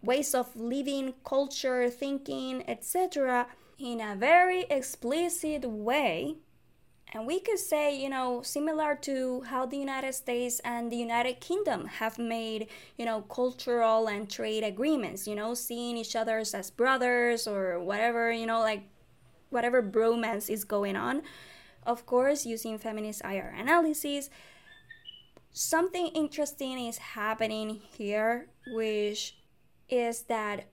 ways 0.03 0.35
of 0.35 0.57
living, 0.57 1.13
culture, 1.25 1.91
thinking, 1.91 2.65
etc., 2.67 3.47
in 3.79 4.01
a 4.01 4.17
very 4.17 4.63
explicit 4.71 5.65
way. 5.65 6.37
And 7.13 7.27
we 7.27 7.41
could 7.41 7.59
say, 7.59 8.01
you 8.01 8.09
know, 8.09 8.41
similar 8.41 8.95
to 9.03 9.43
how 9.43 9.67
the 9.67 9.77
United 9.77 10.15
States 10.15 10.61
and 10.65 10.91
the 10.91 10.97
United 10.97 11.41
Kingdom 11.41 11.87
have 11.87 12.19
made, 12.19 12.69
you 12.97 13.05
know, 13.05 13.23
cultural 13.23 14.07
and 14.07 14.31
trade 14.31 14.65
agreements, 14.65 15.27
you 15.27 15.35
know, 15.35 15.53
seeing 15.53 15.97
each 15.99 16.17
other 16.17 16.39
as 16.39 16.71
brothers 16.71 17.47
or 17.47 17.81
whatever, 17.81 18.33
you 18.33 18.47
know, 18.47 18.61
like 18.61 18.85
whatever 19.51 19.83
bromance 19.83 20.49
is 20.49 20.65
going 20.65 20.97
on. 20.97 21.23
Of 21.85 22.07
course, 22.07 22.47
using 22.47 22.79
feminist 22.79 23.23
IR 23.25 23.55
analysis. 23.57 24.31
Something 25.53 26.09
interesting 26.09 26.87
is 26.87 26.99
happening 26.99 27.81
here, 27.97 28.49
which 28.69 29.37
is 29.89 30.23
that 30.23 30.67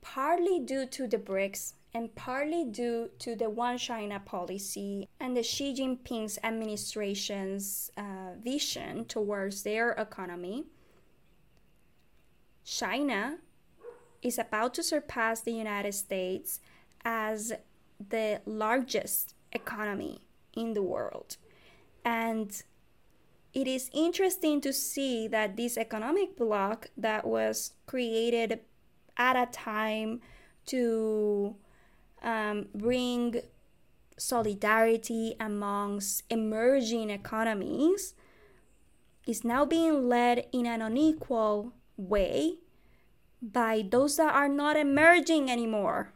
partly 0.00 0.60
due 0.60 0.86
to 0.86 1.06
the 1.06 1.18
BRICS 1.18 1.74
and 1.94 2.14
partly 2.14 2.64
due 2.64 3.10
to 3.18 3.34
the 3.34 3.48
One 3.48 3.78
China 3.78 4.20
policy 4.20 5.08
and 5.18 5.36
the 5.36 5.42
Xi 5.42 5.74
Jinping's 5.74 6.38
administration's 6.44 7.90
uh, 7.96 8.34
vision 8.42 9.06
towards 9.06 9.62
their 9.62 9.92
economy, 9.92 10.66
China 12.64 13.38
is 14.20 14.38
about 14.38 14.74
to 14.74 14.82
surpass 14.82 15.40
the 15.40 15.52
United 15.52 15.94
States 15.94 16.60
as 17.04 17.52
the 17.98 18.40
largest 18.46 19.34
economy 19.52 20.20
in 20.54 20.74
the 20.74 20.82
world. 20.82 21.36
And 22.04 22.62
it 23.52 23.66
is 23.66 23.90
interesting 23.92 24.60
to 24.60 24.72
see 24.72 25.26
that 25.28 25.56
this 25.56 25.76
economic 25.76 26.36
bloc 26.36 26.90
that 26.96 27.26
was 27.26 27.72
created 27.86 28.60
at 29.16 29.36
a 29.36 29.50
time 29.50 30.20
to 30.66 31.56
um, 32.22 32.66
bring 32.74 33.40
solidarity 34.18 35.34
amongst 35.40 36.24
emerging 36.30 37.10
economies 37.10 38.14
is 39.26 39.44
now 39.44 39.64
being 39.64 40.08
led 40.08 40.46
in 40.52 40.66
an 40.66 40.82
unequal 40.82 41.72
way 41.96 42.58
by 43.40 43.84
those 43.88 44.16
that 44.16 44.34
are 44.34 44.48
not 44.48 44.76
emerging 44.76 45.50
anymore. 45.50 46.12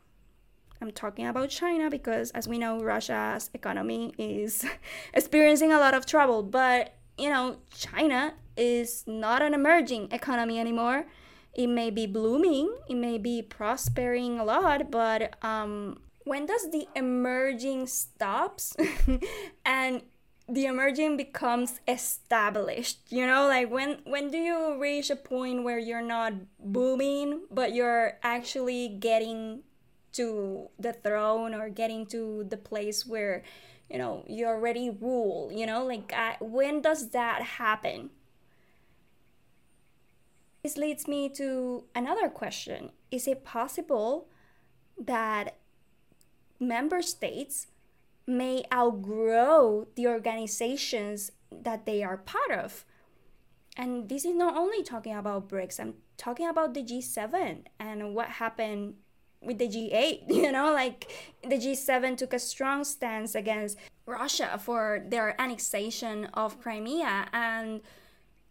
I'm 0.82 0.90
talking 0.90 1.26
about 1.28 1.48
China 1.48 1.88
because, 1.88 2.32
as 2.32 2.48
we 2.48 2.58
know, 2.58 2.82
Russia's 2.82 3.50
economy 3.54 4.12
is 4.18 4.66
experiencing 5.14 5.72
a 5.72 5.78
lot 5.78 5.94
of 5.94 6.04
trouble, 6.04 6.42
but 6.42 6.94
you 7.16 7.30
know, 7.30 7.58
China 7.72 8.34
is 8.56 9.04
not 9.06 9.42
an 9.42 9.54
emerging 9.54 10.10
economy 10.10 10.58
anymore. 10.58 11.06
It 11.54 11.68
may 11.68 11.90
be 11.90 12.06
blooming, 12.06 12.74
it 12.88 12.96
may 12.96 13.16
be 13.18 13.42
prospering 13.42 14.40
a 14.40 14.44
lot, 14.44 14.90
but 14.90 15.36
um, 15.44 16.00
when 16.24 16.46
does 16.46 16.70
the 16.72 16.88
emerging 16.96 17.86
stops 17.86 18.74
and 19.64 20.02
the 20.48 20.66
emerging 20.66 21.16
becomes 21.16 21.80
established 21.86 22.98
you 23.10 23.24
know 23.24 23.46
like 23.46 23.70
when 23.70 23.98
when 24.04 24.28
do 24.28 24.36
you 24.36 24.76
reach 24.78 25.08
a 25.08 25.14
point 25.14 25.62
where 25.62 25.78
you're 25.78 26.02
not 26.02 26.32
booming 26.58 27.42
but 27.48 27.72
you're 27.72 28.18
actually 28.24 28.88
getting 28.88 29.62
to 30.12 30.68
the 30.78 30.92
throne 30.92 31.54
or 31.54 31.68
getting 31.68 32.06
to 32.06 32.44
the 32.48 32.56
place 32.56 33.06
where 33.06 33.42
you 33.90 33.98
know 33.98 34.24
you 34.28 34.46
already 34.46 34.90
rule 34.90 35.50
you 35.52 35.66
know? 35.66 35.84
Like 35.84 36.12
uh, 36.16 36.34
when 36.40 36.80
does 36.82 37.10
that 37.10 37.42
happen? 37.42 38.10
This 40.62 40.76
leads 40.76 41.08
me 41.08 41.28
to 41.30 41.84
another 41.94 42.28
question. 42.28 42.90
Is 43.10 43.26
it 43.26 43.44
possible 43.44 44.28
that 44.96 45.56
member 46.60 47.02
states 47.02 47.66
may 48.28 48.62
outgrow 48.72 49.88
the 49.96 50.06
organizations 50.06 51.32
that 51.50 51.84
they 51.84 52.04
are 52.04 52.16
part 52.16 52.52
of? 52.52 52.84
And 53.76 54.08
this 54.08 54.24
is 54.24 54.34
not 54.34 54.56
only 54.56 54.84
talking 54.84 55.16
about 55.16 55.48
BRICS, 55.48 55.80
I'm 55.80 55.94
talking 56.16 56.46
about 56.46 56.74
the 56.74 56.82
G7 56.82 57.64
and 57.80 58.14
what 58.14 58.28
happened 58.28 58.94
with 59.44 59.58
the 59.58 59.68
G8, 59.68 60.22
you 60.28 60.52
know, 60.52 60.72
like 60.72 61.10
the 61.42 61.56
G7 61.56 62.16
took 62.16 62.32
a 62.32 62.38
strong 62.38 62.84
stance 62.84 63.34
against 63.34 63.78
Russia 64.06 64.58
for 64.62 65.04
their 65.08 65.40
annexation 65.40 66.26
of 66.34 66.60
Crimea 66.60 67.28
and 67.32 67.80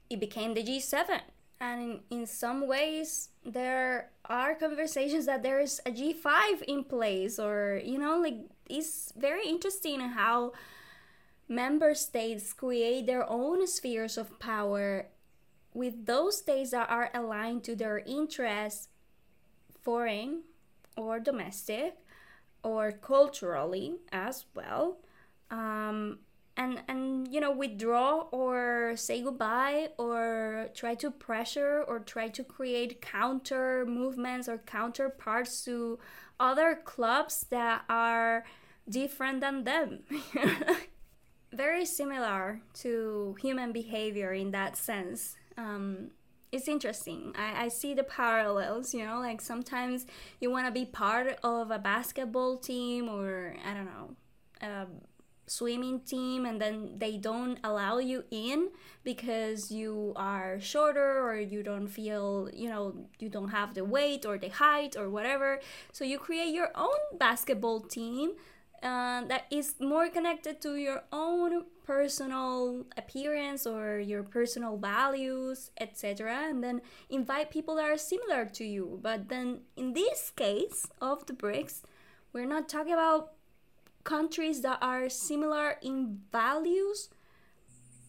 it 0.10 0.20
became 0.20 0.54
the 0.54 0.64
G7. 0.64 1.22
And 1.60 2.00
in, 2.10 2.26
some 2.26 2.68
ways, 2.68 3.30
there 3.46 4.10
are 4.26 4.56
conversations 4.56 5.28
that 5.28 5.44
there 5.44 5.60
is 5.60 5.80
a 5.86 5.92
G5 5.92 6.64
in 6.64 6.84
place, 6.84 7.38
or, 7.38 7.80
you 7.86 8.00
know, 8.00 8.20
like 8.20 8.40
it's 8.68 9.14
very 9.16 9.48
interesting 9.48 10.00
how 10.00 10.54
member 11.48 11.94
states 11.94 12.52
create 12.52 13.06
their 13.06 13.30
own 13.30 13.68
spheres 13.68 14.18
of 14.18 14.40
power 14.40 15.06
with 15.74 16.08
those 16.08 16.40
states 16.40 16.72
that 16.72 16.90
are 16.90 17.12
aligned 17.14 17.64
to 17.66 17.76
their 17.76 18.00
interests, 18.00 18.90
foreign 19.84 20.42
or 20.98 21.20
domestic 21.20 21.96
or 22.64 22.92
culturally 22.92 23.96
as 24.12 24.46
well. 24.54 24.98
Um, 25.50 26.20
and 26.58 26.82
and 26.88 27.28
you 27.34 27.40
know 27.40 27.52
withdraw 27.52 28.28
or 28.32 28.94
say 28.96 29.22
goodbye 29.22 29.90
or 29.98 30.68
try 30.74 30.96
to 30.96 31.10
pressure 31.10 31.84
or 31.88 32.00
try 32.00 32.28
to 32.28 32.44
create 32.44 33.02
counter 33.02 33.86
movements 33.86 34.50
or 34.50 34.58
counterparts 34.58 35.64
to 35.64 35.98
other 36.40 36.80
clubs 36.84 37.46
that 37.50 37.84
are 37.90 38.44
different 38.90 39.40
than 39.42 39.64
them 39.64 40.00
very 41.54 41.86
similar 41.86 42.62
to 42.74 43.36
human 43.42 43.72
behavior 43.72 44.34
in 44.34 44.52
that 44.52 44.76
sense 44.76 45.36
um, 45.58 46.10
it's 46.52 46.68
interesting. 46.68 47.34
I, 47.38 47.66
I 47.66 47.68
see 47.70 47.94
the 47.94 48.04
parallels, 48.04 48.94
you 48.94 49.06
know, 49.06 49.20
like 49.20 49.42
sometimes 49.42 50.06
you 50.40 50.52
want 50.52 50.66
to 50.66 50.72
be 50.72 50.86
part 50.86 51.40
of 51.44 51.72
a 51.72 51.80
basketball 51.80 52.58
team 52.58 53.08
or, 53.08 53.56
I 53.66 53.74
don't 53.74 53.86
know, 53.86 54.16
a 54.62 54.88
swimming 55.48 56.02
team, 56.02 56.46
and 56.46 56.62
then 56.62 56.94
they 56.98 57.18
don't 57.18 57.58
allow 57.64 57.98
you 57.98 58.24
in 58.32 58.70
because 59.04 59.72
you 59.72 60.14
are 60.16 60.60
shorter 60.60 61.20
or 61.26 61.36
you 61.36 61.64
don't 61.64 61.88
feel, 61.88 62.50
you 62.54 62.70
know, 62.70 62.96
you 63.20 63.30
don't 63.30 63.50
have 63.50 63.74
the 63.74 63.84
weight 63.84 64.26
or 64.26 64.38
the 64.38 64.50
height 64.50 64.96
or 64.96 65.10
whatever. 65.10 65.60
So 65.92 66.04
you 66.06 66.20
create 66.20 66.54
your 66.54 66.72
own 66.76 67.18
basketball 67.18 67.82
team 67.82 68.32
uh, 68.84 69.26
that 69.26 69.46
is 69.52 69.76
more 69.80 70.10
connected 70.10 70.62
to 70.62 70.76
your 70.76 71.04
own 71.12 71.66
personal 71.86 72.86
appearance 72.98 73.66
or 73.66 74.00
your 74.00 74.24
personal 74.24 74.78
values, 74.78 75.72
etc. 75.80 76.50
And 76.50 76.64
then 76.64 76.82
invite 77.10 77.52
people 77.52 77.76
that 77.76 77.86
are 77.86 77.98
similar 77.98 78.46
to 78.46 78.64
you. 78.64 79.00
But 79.02 79.30
then 79.30 79.62
in 79.76 79.94
this 79.94 80.32
case 80.36 80.88
of 81.02 81.26
the 81.26 81.34
BRICS, 81.34 81.82
we're 82.34 82.46
not 82.46 82.70
talking 82.70 82.94
about 82.94 83.34
countries 84.04 84.62
that 84.62 84.80
are 84.82 85.10
similar 85.10 85.78
in 85.82 86.22
values, 86.32 87.10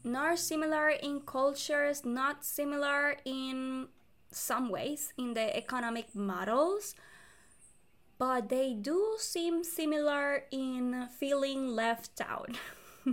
nor 0.04 0.36
similar 0.36 0.88
in 0.88 1.20
cultures, 1.20 2.04
not 2.04 2.44
similar 2.44 3.16
in 3.24 3.88
some 4.30 4.70
ways 4.70 5.12
in 5.18 5.34
the 5.34 5.54
economic 5.56 6.14
models 6.14 6.94
but 8.22 8.48
they 8.50 8.72
do 8.72 9.16
seem 9.18 9.64
similar 9.64 10.44
in 10.52 11.08
feeling 11.18 11.66
left 11.66 12.20
out. 12.20 12.56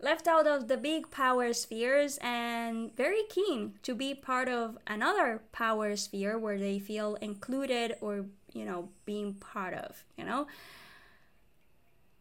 left 0.00 0.28
out 0.28 0.46
of 0.46 0.68
the 0.68 0.76
big 0.76 1.10
power 1.10 1.52
spheres 1.52 2.18
and 2.20 2.94
very 2.94 3.22
keen 3.30 3.74
to 3.82 3.94
be 3.94 4.14
part 4.14 4.48
of 4.48 4.76
another 4.86 5.42
power 5.50 5.96
sphere 5.96 6.38
where 6.38 6.58
they 6.58 6.78
feel 6.78 7.14
included 7.16 7.96
or, 8.00 8.26
you 8.52 8.64
know, 8.64 8.88
being 9.06 9.34
part 9.34 9.74
of, 9.74 10.04
you 10.16 10.24
know? 10.24 10.46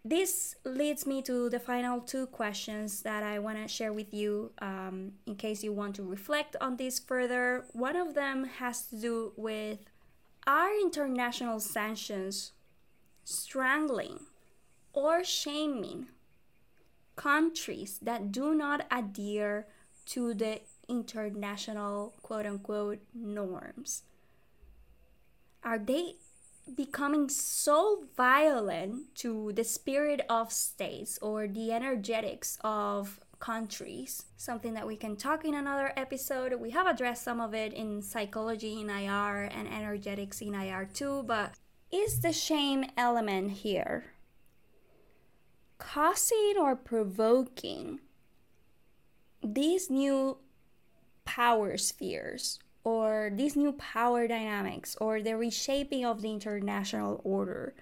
This 0.05 0.55
leads 0.65 1.05
me 1.05 1.21
to 1.21 1.49
the 1.49 1.59
final 1.59 2.01
two 2.01 2.27
questions 2.27 3.03
that 3.03 3.23
I 3.23 3.39
want 3.39 3.57
to 3.57 3.67
share 3.69 3.93
with 3.93 4.13
you 4.13 4.51
um, 4.59 5.13
in 5.25 5.35
case 5.35 5.63
you 5.63 5.71
want 5.71 5.95
to 5.95 6.03
reflect 6.03 6.57
on 6.59 6.75
this 6.75 6.99
further. 6.99 7.65
One 7.71 7.95
of 7.95 8.13
them 8.13 8.45
has 8.59 8.83
to 8.87 8.97
do 8.97 9.33
with 9.37 9.79
are 10.45 10.73
international 10.81 11.61
sanctions 11.61 12.51
strangling 13.23 14.19
or 14.91 15.23
shaming 15.23 16.07
countries 17.15 17.99
that 18.01 18.31
do 18.31 18.53
not 18.53 18.85
adhere 18.91 19.67
to 20.05 20.33
the 20.33 20.61
international 20.87 22.13
quote 22.21 22.45
unquote 22.45 22.99
norms? 23.13 24.03
Are 25.63 25.79
they 25.79 26.15
becoming 26.75 27.29
so 27.29 28.05
violent 28.15 29.15
to 29.15 29.51
the 29.53 29.63
spirit 29.63 30.21
of 30.29 30.51
states 30.51 31.19
or 31.21 31.47
the 31.47 31.71
energetics 31.71 32.57
of 32.63 33.19
countries, 33.43 34.23
something 34.37 34.73
that 34.73 34.87
we 34.87 34.95
can 34.95 35.17
talk 35.17 35.43
in 35.43 35.53
another 35.53 35.91
episode. 35.97 36.53
We 36.53 36.69
have 36.69 36.87
addressed 36.87 37.25
some 37.25 37.41
of 37.41 37.53
it 37.53 37.73
in 37.73 38.01
psychology 38.01 38.79
in 38.79 38.89
IR 38.89 39.49
and 39.51 39.67
energetics 39.67 40.39
in 40.39 40.55
IR 40.55 40.85
too, 40.85 41.23
but 41.23 41.51
is 41.91 42.21
the 42.21 42.31
shame 42.31 42.85
element 42.95 43.51
here 43.51 44.12
causing 45.91 46.55
or 46.59 46.75
provoking 46.75 47.99
these 49.43 49.89
new 49.89 50.37
power 51.25 51.77
spheres 51.77 52.59
or 52.83 53.31
these 53.33 53.55
new 53.55 53.73
power 53.73 54.27
dynamics 54.27 54.95
or 54.99 55.21
the 55.21 55.35
reshaping 55.35 56.05
of 56.05 56.21
the 56.21 56.31
international 56.31 57.21
order? 57.23 57.73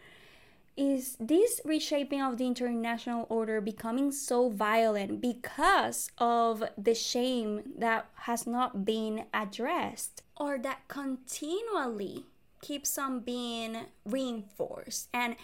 is 0.77 1.17
this 1.19 1.61
reshaping 1.65 2.21
of 2.21 2.37
the 2.37 2.47
international 2.47 3.25
order 3.29 3.59
becoming 3.59 4.11
so 4.11 4.49
violent 4.49 5.21
because 5.21 6.09
of 6.17 6.63
the 6.77 6.95
shame 6.95 7.61
that 7.77 8.07
has 8.15 8.47
not 8.47 8.85
been 8.85 9.25
addressed 9.33 10.23
or 10.37 10.57
that 10.57 10.87
continually 10.87 12.25
keeps 12.61 12.97
on 12.97 13.19
being 13.19 13.77
reinforced? 14.05 15.09
And 15.13 15.35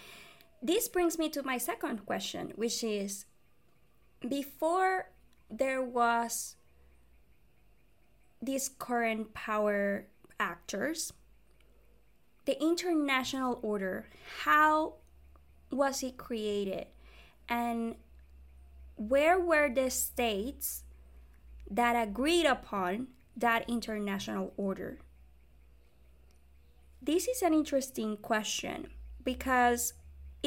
this 0.62 0.88
brings 0.88 1.18
me 1.18 1.30
to 1.30 1.44
my 1.44 1.58
second 1.58 2.06
question, 2.06 2.54
which 2.56 2.84
is 2.84 3.26
before 4.28 5.12
there 5.50 5.84
was 5.84 6.56
these 8.42 8.70
current 8.70 9.34
power 9.34 10.06
actors, 10.40 11.14
the 12.46 12.62
international 12.62 13.60
order, 13.62 14.08
how 14.44 14.96
was 15.72 16.02
it 16.04 16.18
created 16.18 16.88
and 17.50 17.96
where 18.96 19.40
were 19.40 19.70
the 19.70 19.90
states 19.90 20.84
that 21.70 21.94
agreed 21.94 22.46
upon 22.46 23.08
that 23.36 23.70
international 23.70 24.54
order? 24.58 25.00
This 27.02 27.28
is 27.28 27.42
an 27.42 27.54
interesting 27.54 28.18
question 28.18 28.88
because 29.24 29.94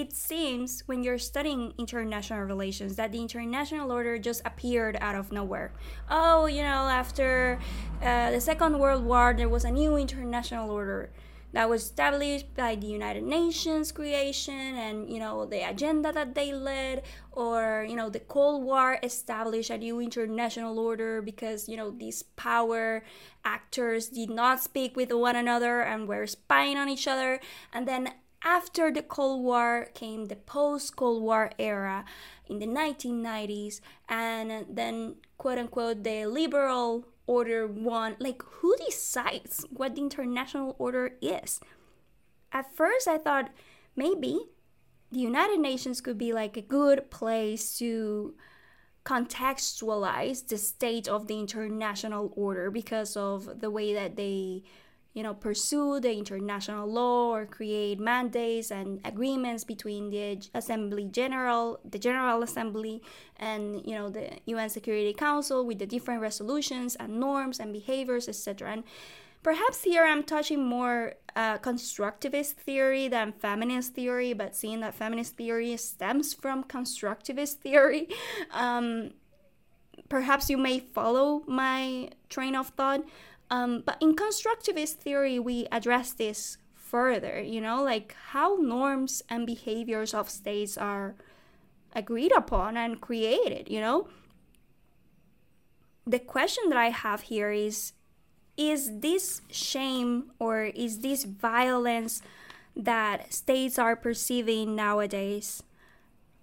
it 0.00 0.12
seems 0.14 0.82
when 0.86 1.04
you're 1.04 1.18
studying 1.18 1.74
international 1.78 2.40
relations 2.40 2.96
that 2.96 3.12
the 3.12 3.20
international 3.20 3.92
order 3.92 4.18
just 4.18 4.40
appeared 4.46 4.96
out 5.00 5.14
of 5.14 5.30
nowhere. 5.30 5.72
Oh, 6.08 6.46
you 6.46 6.62
know, 6.62 6.88
after 6.88 7.58
uh, 8.02 8.30
the 8.30 8.40
Second 8.40 8.78
World 8.78 9.04
War, 9.04 9.34
there 9.36 9.48
was 9.48 9.64
a 9.64 9.70
new 9.70 9.96
international 9.96 10.70
order 10.70 11.10
that 11.52 11.68
was 11.68 11.82
established 11.82 12.54
by 12.54 12.76
the 12.76 12.86
United 12.86 13.24
Nations 13.24 13.90
creation 13.90 14.54
and 14.54 15.10
you 15.10 15.18
know 15.18 15.44
the 15.44 15.68
agenda 15.68 16.12
that 16.12 16.34
they 16.34 16.52
led 16.52 17.02
or 17.32 17.84
you 17.88 17.96
know 17.96 18.08
the 18.08 18.20
Cold 18.20 18.62
War 18.62 18.98
established 19.02 19.70
a 19.70 19.78
new 19.78 20.00
international 20.00 20.78
order 20.78 21.20
because 21.20 21.68
you 21.68 21.76
know 21.76 21.90
these 21.90 22.22
power 22.22 23.02
actors 23.44 24.08
did 24.08 24.30
not 24.30 24.62
speak 24.62 24.96
with 24.96 25.12
one 25.12 25.34
another 25.34 25.80
and 25.80 26.06
were 26.06 26.26
spying 26.26 26.76
on 26.76 26.88
each 26.88 27.08
other 27.08 27.40
and 27.72 27.88
then 27.88 28.12
after 28.42 28.90
the 28.90 29.02
Cold 29.02 29.42
War 29.42 29.88
came 29.94 30.26
the 30.26 30.36
post 30.36 30.96
Cold 30.96 31.22
War 31.22 31.50
era 31.58 32.04
in 32.48 32.58
the 32.58 32.66
1990s 32.66 33.80
and 34.08 34.66
then 34.68 35.16
quote 35.38 35.58
unquote 35.58 36.02
the 36.04 36.26
liberal 36.26 37.06
order 37.26 37.66
won. 37.66 38.16
like 38.18 38.42
who 38.42 38.74
decides 38.84 39.64
what 39.70 39.94
the 39.94 40.00
international 40.00 40.74
order 40.78 41.12
is 41.22 41.60
at 42.52 42.74
first 42.74 43.06
i 43.06 43.16
thought 43.16 43.50
maybe 43.94 44.40
the 45.12 45.20
united 45.20 45.60
nations 45.60 46.00
could 46.00 46.18
be 46.18 46.32
like 46.32 46.56
a 46.56 46.62
good 46.62 47.10
place 47.10 47.78
to 47.78 48.34
contextualize 49.04 50.46
the 50.48 50.58
state 50.58 51.08
of 51.08 51.26
the 51.26 51.38
international 51.38 52.32
order 52.36 52.70
because 52.70 53.16
of 53.16 53.60
the 53.60 53.70
way 53.70 53.94
that 53.94 54.16
they 54.16 54.62
you 55.12 55.22
know, 55.24 55.34
pursue 55.34 55.98
the 55.98 56.12
international 56.12 56.86
law 56.86 57.34
or 57.34 57.44
create 57.44 57.98
mandates 57.98 58.70
and 58.70 59.00
agreements 59.04 59.64
between 59.64 60.10
the 60.10 60.38
Assembly 60.54 61.08
General, 61.10 61.80
the 61.84 61.98
General 61.98 62.42
Assembly, 62.42 63.02
and 63.36 63.84
you 63.84 63.94
know 63.94 64.08
the 64.08 64.30
UN 64.46 64.68
Security 64.68 65.12
Council 65.12 65.66
with 65.66 65.80
the 65.80 65.86
different 65.86 66.20
resolutions 66.20 66.94
and 66.94 67.18
norms 67.18 67.58
and 67.58 67.72
behaviors, 67.72 68.28
etc. 68.28 68.70
And 68.70 68.84
perhaps 69.42 69.82
here 69.82 70.04
I'm 70.04 70.22
touching 70.22 70.64
more 70.64 71.14
uh, 71.34 71.58
constructivist 71.58 72.52
theory 72.52 73.08
than 73.08 73.32
feminist 73.32 73.94
theory, 73.94 74.32
but 74.32 74.54
seeing 74.54 74.78
that 74.80 74.94
feminist 74.94 75.36
theory 75.36 75.76
stems 75.76 76.34
from 76.34 76.64
constructivist 76.64 77.54
theory. 77.54 78.08
Um, 78.52 79.12
perhaps 80.08 80.50
you 80.50 80.58
may 80.58 80.80
follow 80.80 81.42
my 81.46 82.10
train 82.28 82.56
of 82.56 82.68
thought 82.68 83.04
um, 83.50 83.82
but 83.84 83.96
in 84.00 84.14
constructivist 84.14 84.94
theory, 84.94 85.38
we 85.38 85.66
address 85.72 86.12
this 86.12 86.56
further, 86.74 87.40
you 87.40 87.60
know, 87.60 87.82
like 87.82 88.14
how 88.30 88.56
norms 88.60 89.22
and 89.28 89.46
behaviors 89.46 90.14
of 90.14 90.30
states 90.30 90.78
are 90.78 91.16
agreed 91.94 92.32
upon 92.32 92.76
and 92.76 93.00
created, 93.00 93.68
you 93.68 93.80
know. 93.80 94.08
The 96.06 96.18
question 96.18 96.68
that 96.68 96.78
I 96.78 96.90
have 96.90 97.22
here 97.22 97.50
is 97.50 97.92
is 98.56 99.00
this 99.00 99.40
shame 99.50 100.32
or 100.38 100.64
is 100.64 100.98
this 100.98 101.24
violence 101.24 102.20
that 102.76 103.32
states 103.32 103.78
are 103.78 103.96
perceiving 103.96 104.76
nowadays 104.76 105.62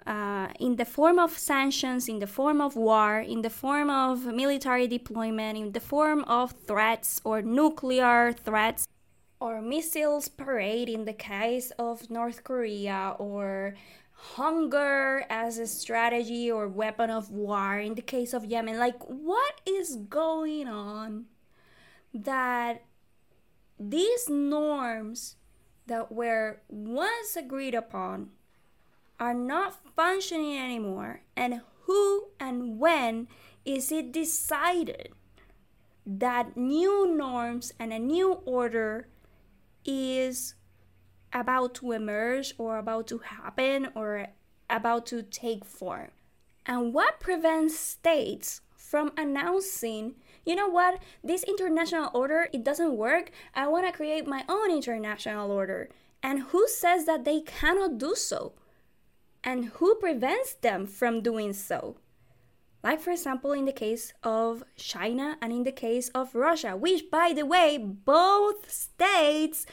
uh, 0.07 0.47
in 0.59 0.77
the 0.77 0.85
form 0.85 1.19
of 1.19 1.37
sanctions, 1.37 2.07
in 2.07 2.19
the 2.19 2.27
form 2.27 2.61
of 2.61 2.77
war, 2.77 3.19
in 3.19 3.41
the 3.41 3.49
form 3.49 3.89
of 3.89 4.25
military 4.25 4.87
deployment, 4.87 5.57
in 5.57 5.73
the 5.73 5.81
form 5.81 6.23
of 6.23 6.53
threats 6.65 7.19
or 7.25 7.41
nuclear 7.41 8.31
threats, 8.31 8.87
or 9.41 9.61
missiles 9.61 10.29
parade 10.29 10.87
in 10.87 11.03
the 11.03 11.13
case 11.13 11.71
of 11.77 12.09
North 12.09 12.45
Korea, 12.45 13.15
or 13.19 13.75
hunger 14.35 15.25
as 15.29 15.57
a 15.59 15.67
strategy 15.67 16.49
or 16.49 16.67
weapon 16.67 17.09
of 17.09 17.29
war 17.29 17.77
in 17.77 17.95
the 17.95 18.01
case 18.01 18.33
of 18.33 18.45
Yemen. 18.45 18.79
Like, 18.79 19.03
what 19.03 19.59
is 19.65 19.97
going 20.09 20.69
on 20.69 21.25
that 22.13 22.83
these 23.77 24.29
norms 24.29 25.35
that 25.85 26.11
were 26.11 26.61
once 26.69 27.35
agreed 27.35 27.75
upon 27.75 28.29
are 29.19 29.33
not 29.33 29.75
functioning 29.95 30.57
anymore 30.57 31.21
and 31.35 31.61
who 31.83 32.25
and 32.39 32.79
when 32.79 33.27
is 33.65 33.91
it 33.91 34.11
decided? 34.11 35.09
That 36.05 36.55
new 36.55 37.13
norms 37.15 37.73
and 37.79 37.91
a 37.91 37.99
new 37.99 38.33
order 38.45 39.07
is 39.85 40.55
about 41.33 41.75
to 41.75 41.91
emerge 41.91 42.53
or 42.57 42.77
about 42.77 43.07
to 43.07 43.17
happen 43.19 43.89
or 43.95 44.27
about 44.69 45.05
to 45.07 45.21
take 45.23 45.65
form. 45.65 46.09
And 46.65 46.93
what 46.93 47.19
prevents 47.19 47.77
states 47.77 48.61
from 48.75 49.11
announcing 49.17 50.15
you 50.45 50.55
know 50.55 50.69
what 50.69 51.01
this 51.21 51.43
international 51.43 52.09
order 52.13 52.47
it 52.53 52.63
doesn't 52.63 52.95
work. 52.95 53.31
I 53.53 53.67
want 53.67 53.85
to 53.85 53.91
create 53.91 54.25
my 54.25 54.45
own 54.47 54.71
international 54.71 55.51
order. 55.51 55.89
And 56.23 56.39
who 56.39 56.67
says 56.69 57.05
that 57.05 57.25
they 57.25 57.41
cannot 57.41 57.97
do 57.97 58.15
so 58.15 58.53
and 59.43 59.65
who 59.65 59.95
prevents 59.95 60.53
them 60.53 60.85
from 60.85 61.21
doing 61.21 61.53
so. 61.53 61.97
Like, 62.83 63.01
for 63.01 63.11
example, 63.11 63.51
in 63.53 63.65
the 63.65 63.71
case 63.71 64.13
of 64.23 64.63
China 64.75 65.37
and 65.41 65.51
in 65.51 65.63
the 65.63 65.71
case 65.71 66.09
of 66.09 66.35
Russia, 66.35 66.77
which, 66.77 67.09
by 67.09 67.33
the 67.33 67.45
way, 67.45 67.77
both 67.77 68.71
states 68.71 69.65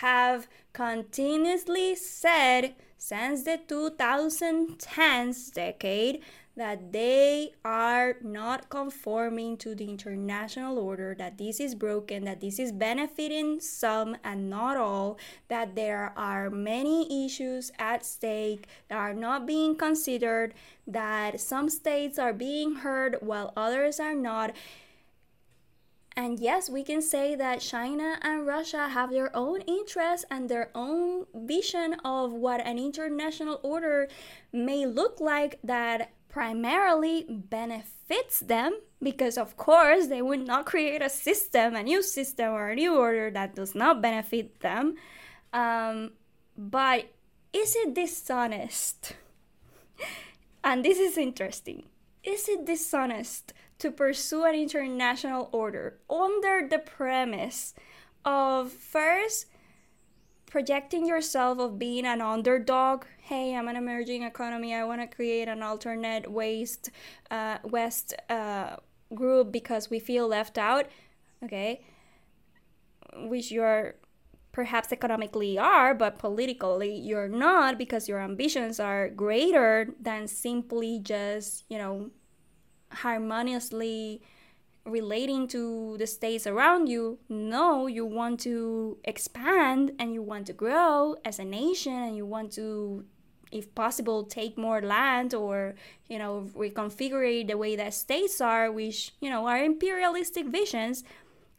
have 0.00 0.46
continuously 0.72 1.94
said 1.96 2.74
since 2.96 3.44
the 3.44 3.58
2010s 3.66 5.52
decade 5.52 6.22
that 6.60 6.92
they 6.92 7.50
are 7.64 8.16
not 8.20 8.68
conforming 8.68 9.56
to 9.56 9.74
the 9.74 9.88
international 9.88 10.78
order, 10.78 11.14
that 11.18 11.38
this 11.38 11.58
is 11.58 11.74
broken, 11.74 12.24
that 12.26 12.42
this 12.42 12.58
is 12.58 12.70
benefiting 12.70 13.58
some 13.60 14.14
and 14.22 14.50
not 14.50 14.76
all, 14.76 15.16
that 15.48 15.74
there 15.74 16.12
are 16.18 16.50
many 16.50 17.24
issues 17.24 17.72
at 17.78 18.04
stake 18.04 18.66
that 18.90 18.98
are 18.98 19.14
not 19.14 19.46
being 19.46 19.74
considered, 19.74 20.52
that 20.86 21.40
some 21.40 21.70
states 21.70 22.18
are 22.18 22.34
being 22.34 22.74
heard 22.74 23.16
while 23.20 23.54
others 23.56 23.98
are 23.98 24.14
not. 24.14 24.54
And 26.14 26.38
yes, 26.38 26.68
we 26.68 26.82
can 26.82 27.00
say 27.00 27.34
that 27.36 27.62
China 27.62 28.18
and 28.20 28.46
Russia 28.46 28.88
have 28.88 29.10
their 29.10 29.34
own 29.34 29.62
interests 29.62 30.26
and 30.30 30.50
their 30.50 30.68
own 30.74 31.24
vision 31.34 31.94
of 32.04 32.34
what 32.34 32.60
an 32.60 32.78
international 32.78 33.60
order 33.62 34.08
may 34.52 34.84
look 34.84 35.20
like 35.20 35.58
that 35.64 36.10
primarily 36.30 37.26
benefits 37.28 38.40
them 38.40 38.78
because 39.02 39.36
of 39.36 39.56
course 39.56 40.06
they 40.06 40.22
would 40.22 40.46
not 40.46 40.64
create 40.64 41.02
a 41.02 41.10
system 41.10 41.74
a 41.74 41.82
new 41.82 42.02
system 42.02 42.52
or 42.52 42.68
a 42.68 42.74
new 42.74 42.96
order 42.96 43.30
that 43.30 43.54
does 43.54 43.74
not 43.74 44.00
benefit 44.00 44.60
them. 44.60 44.94
Um, 45.52 46.12
but 46.56 47.10
is 47.52 47.74
it 47.76 47.94
dishonest? 47.94 49.14
And 50.62 50.84
this 50.84 50.98
is 50.98 51.16
interesting. 51.16 51.84
Is 52.22 52.46
it 52.46 52.66
dishonest 52.66 53.54
to 53.78 53.90
pursue 53.90 54.44
an 54.44 54.54
international 54.54 55.48
order 55.52 55.98
under 56.10 56.68
the 56.68 56.78
premise 56.78 57.74
of 58.26 58.70
first 58.70 59.46
projecting 60.50 61.06
yourself 61.06 61.58
of 61.58 61.78
being 61.78 62.04
an 62.04 62.20
underdog. 62.20 63.04
Hey 63.22 63.54
i'm 63.54 63.68
an 63.68 63.76
emerging 63.76 64.24
economy. 64.24 64.74
I 64.74 64.84
want 64.84 65.00
to 65.00 65.06
create 65.06 65.48
an 65.48 65.62
alternate 65.62 66.30
waste 66.30 66.90
uh, 67.30 67.58
west 67.64 68.12
uh, 68.28 68.76
group 69.14 69.52
because 69.52 69.88
we 69.88 69.98
feel 69.98 70.28
left 70.28 70.58
out. 70.58 70.86
Okay. 71.42 71.80
Which 73.14 73.50
you're 73.50 73.94
perhaps 74.52 74.92
economically 74.92 75.56
are 75.56 75.94
but 75.94 76.18
politically 76.18 76.92
you're 76.92 77.28
not 77.28 77.78
because 77.78 78.08
your 78.08 78.18
ambitions 78.18 78.80
are 78.80 79.08
greater 79.08 79.94
than 80.00 80.26
simply 80.26 80.98
just 80.98 81.64
you 81.68 81.78
know 81.78 82.10
harmoniously 82.90 84.20
relating 84.86 85.46
to 85.48 85.96
the 85.98 86.06
states 86.06 86.46
around 86.46 86.88
you. 86.88 87.18
No, 87.28 87.86
you 87.86 88.04
want 88.06 88.40
to 88.40 88.98
expand 89.04 89.92
and 89.98 90.14
you 90.14 90.22
want 90.22 90.46
to 90.46 90.52
grow 90.52 91.16
as 91.24 91.38
a 91.38 91.44
nation 91.44 91.92
and 91.92 92.16
you 92.16 92.26
want 92.26 92.52
to 92.52 93.04
if 93.52 93.74
possible 93.74 94.24
take 94.24 94.56
more 94.56 94.80
land 94.80 95.34
or 95.34 95.74
you 96.08 96.18
know 96.18 96.48
reconfigure 96.56 97.46
the 97.46 97.56
way 97.56 97.74
that 97.74 97.92
states 97.92 98.40
are 98.40 98.70
which 98.70 99.12
you 99.20 99.28
know 99.28 99.46
are 99.46 99.62
imperialistic 99.62 100.46
visions 100.46 101.02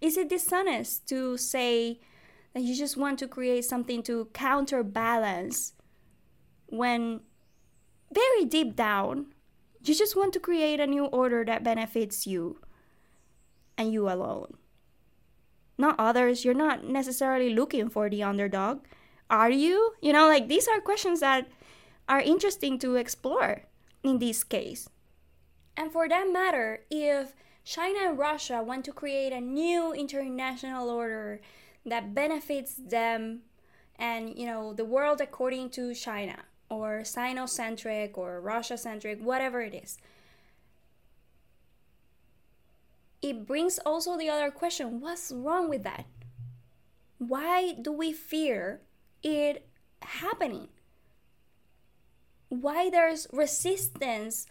is 0.01 0.17
it 0.17 0.29
dishonest 0.29 1.07
to 1.07 1.35
say 1.35 1.99
that 2.53 2.63
you 2.63 2.75
just 2.75 2.95
want 2.95 3.19
to 3.19 3.27
create 3.27 3.65
something 3.65 4.01
to 4.01 4.25
counterbalance 4.33 5.73
when 6.67 7.19
very 8.13 8.45
deep 8.45 8.75
down 8.75 9.25
you 9.83 9.93
just 9.93 10.15
want 10.15 10.31
to 10.31 10.39
create 10.39 10.79
a 10.79 10.87
new 10.87 11.05
order 11.05 11.43
that 11.43 11.63
benefits 11.63 12.25
you 12.25 12.57
and 13.81 13.91
you 13.91 14.07
alone. 14.07 14.53
Not 15.77 15.95
others. 15.97 16.45
You're 16.45 16.53
not 16.53 16.85
necessarily 16.85 17.53
looking 17.53 17.89
for 17.89 18.09
the 18.09 18.23
underdog. 18.23 18.85
Are 19.29 19.49
you? 19.49 19.93
You 20.01 20.13
know, 20.13 20.27
like 20.27 20.47
these 20.47 20.67
are 20.67 20.79
questions 20.79 21.19
that 21.21 21.49
are 22.07 22.21
interesting 22.21 22.77
to 22.79 22.95
explore 22.95 23.63
in 24.03 24.19
this 24.19 24.43
case. 24.43 24.89
And 25.75 25.91
for 25.91 26.07
that 26.07 26.31
matter, 26.31 26.83
if 26.91 27.33
China 27.63 28.09
and 28.09 28.19
Russia 28.19 28.61
want 28.61 28.85
to 28.85 28.91
create 28.91 29.33
a 29.33 29.41
new 29.41 29.93
international 29.93 30.89
order 30.89 31.41
that 31.85 32.13
benefits 32.13 32.75
them 32.75 33.41
and 33.97 34.37
you 34.37 34.45
know 34.45 34.73
the 34.73 34.85
world 34.85 35.21
according 35.21 35.69
to 35.69 35.93
China 35.93 36.37
or 36.69 37.01
Sinocentric 37.01 38.17
or 38.17 38.41
Russia 38.41 38.77
centric, 38.77 39.19
whatever 39.21 39.61
it 39.61 39.73
is, 39.73 39.97
it 43.21 43.45
brings 43.45 43.79
also 43.79 44.17
the 44.17 44.29
other 44.29 44.51
question 44.51 44.99
what's 44.99 45.31
wrong 45.31 45.69
with 45.69 45.83
that? 45.83 46.05
Why 47.17 47.73
do 47.73 47.91
we 47.91 48.11
fear 48.11 48.81
it 49.21 49.67
happening? 50.01 50.69
Why 52.49 52.89
there's 52.89 53.27
resistance 53.31 54.47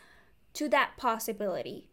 to 0.55 0.69
that 0.69 0.97
possibility? 0.97 1.89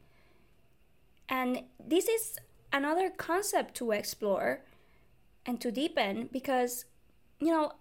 And 1.28 1.64
this 1.84 2.08
is 2.08 2.38
another 2.72 3.10
concept 3.10 3.76
to 3.76 3.92
explore 3.92 4.62
and 5.46 5.60
to 5.62 5.72
deepen 5.72 6.30
because, 6.32 6.86
you 7.40 7.48
know, 7.48 7.74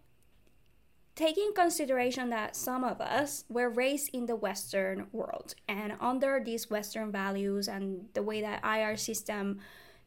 taking 1.16 1.50
consideration 1.54 2.28
that 2.28 2.54
some 2.54 2.84
of 2.84 3.00
us 3.00 3.44
were 3.48 3.70
raised 3.70 4.14
in 4.14 4.26
the 4.26 4.36
western 4.36 5.06
world 5.12 5.54
and 5.66 5.94
under 5.98 6.40
these 6.44 6.70
western 6.70 7.10
values 7.10 7.66
and 7.66 8.06
the 8.12 8.22
way 8.22 8.40
that 8.42 8.62
ir 8.62 8.96
system 8.96 9.58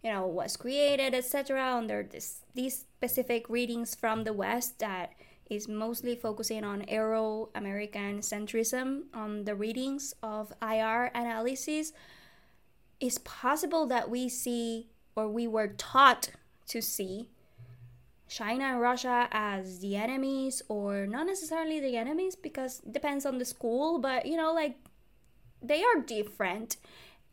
you 0.04 0.12
know 0.12 0.26
was 0.26 0.56
created 0.56 1.14
etc 1.14 1.76
under 1.76 2.04
this 2.04 2.42
these 2.54 2.86
specific 2.98 3.50
readings 3.50 3.96
from 3.96 4.24
the 4.24 4.32
west 4.32 4.80
that 4.80 5.12
is 5.50 5.68
mostly 5.68 6.16
focusing 6.16 6.64
on 6.64 6.88
euro 6.88 7.50
american 7.56 8.20
centrism 8.20 9.02
on 9.14 9.44
the 9.46 9.56
readings 9.56 10.14
of 10.22 10.54
ir 10.62 11.12
analysis 11.16 11.92
it's 13.00 13.18
possible 13.24 13.88
that 13.88 14.10
we 14.10 14.30
see 14.30 14.88
or 15.16 15.28
we 15.28 15.48
were 15.48 15.70
taught 15.70 16.30
to 16.68 16.82
see 16.82 17.28
China 18.30 18.64
and 18.66 18.80
Russia 18.80 19.28
as 19.32 19.80
the 19.80 19.96
enemies 19.96 20.62
or 20.70 21.08
not 21.08 21.26
necessarily 21.26 21.80
the 21.80 21.98
enemies 21.98 22.36
because 22.36 22.80
depends 22.80 23.26
on 23.26 23.40
the 23.40 23.46
school, 23.46 24.00
but 24.00 24.26
you 24.26 24.38
know, 24.38 24.54
like 24.54 24.78
they 25.62 25.84
are 25.84 26.00
different. 26.06 26.78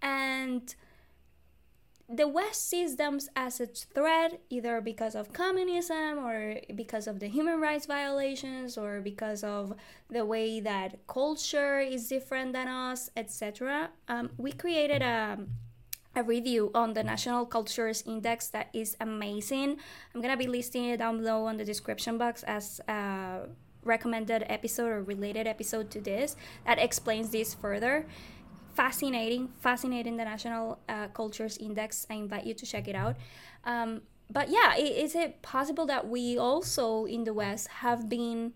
And 0.02 0.74
the 2.08 2.28
West 2.28 2.68
sees 2.68 2.96
them 2.96 3.18
as 3.34 3.60
a 3.60 3.66
threat 3.66 4.40
either 4.48 4.80
because 4.80 5.14
of 5.14 5.32
communism 5.32 6.18
or 6.18 6.56
because 6.74 7.06
of 7.06 7.18
the 7.20 7.28
human 7.28 7.60
rights 7.60 7.86
violations 7.86 8.78
or 8.78 9.00
because 9.00 9.42
of 9.42 9.74
the 10.08 10.24
way 10.24 10.60
that 10.60 11.06
culture 11.08 11.80
is 11.80 12.08
different 12.08 12.52
than 12.52 12.68
us, 12.68 13.10
etc. 13.16 13.90
Um, 14.08 14.30
we 14.38 14.52
created 14.52 15.02
a 15.02 15.38
a 16.16 16.22
review 16.22 16.70
on 16.74 16.94
the 16.94 17.04
National 17.04 17.44
Cultures 17.44 18.02
Index 18.06 18.48
that 18.48 18.70
is 18.72 18.96
amazing. 19.00 19.76
I'm 20.14 20.22
gonna 20.22 20.36
be 20.36 20.46
listing 20.46 20.86
it 20.86 20.96
down 20.96 21.18
below 21.18 21.44
on 21.44 21.58
the 21.58 21.64
description 21.64 22.16
box 22.16 22.42
as 22.44 22.80
a 22.88 23.48
recommended 23.84 24.44
episode 24.48 24.88
or 24.88 25.02
related 25.02 25.46
episode 25.46 25.90
to 25.90 26.00
this 26.00 26.34
that 26.64 26.78
explains 26.78 27.30
this 27.30 27.52
further. 27.52 28.06
Fascinating, 28.74 29.50
fascinating. 29.60 30.16
The 30.16 30.24
National 30.24 30.78
uh, 30.88 31.08
Cultures 31.08 31.58
Index. 31.58 32.06
I 32.10 32.14
invite 32.14 32.46
you 32.46 32.54
to 32.54 32.66
check 32.66 32.88
it 32.88 32.96
out. 32.96 33.16
Um, 33.64 34.02
but 34.30 34.48
yeah, 34.48 34.74
is 34.76 35.14
it 35.14 35.42
possible 35.42 35.86
that 35.86 36.08
we 36.08 36.36
also 36.36 37.04
in 37.04 37.24
the 37.24 37.32
West 37.32 37.68
have 37.68 38.08
been 38.08 38.54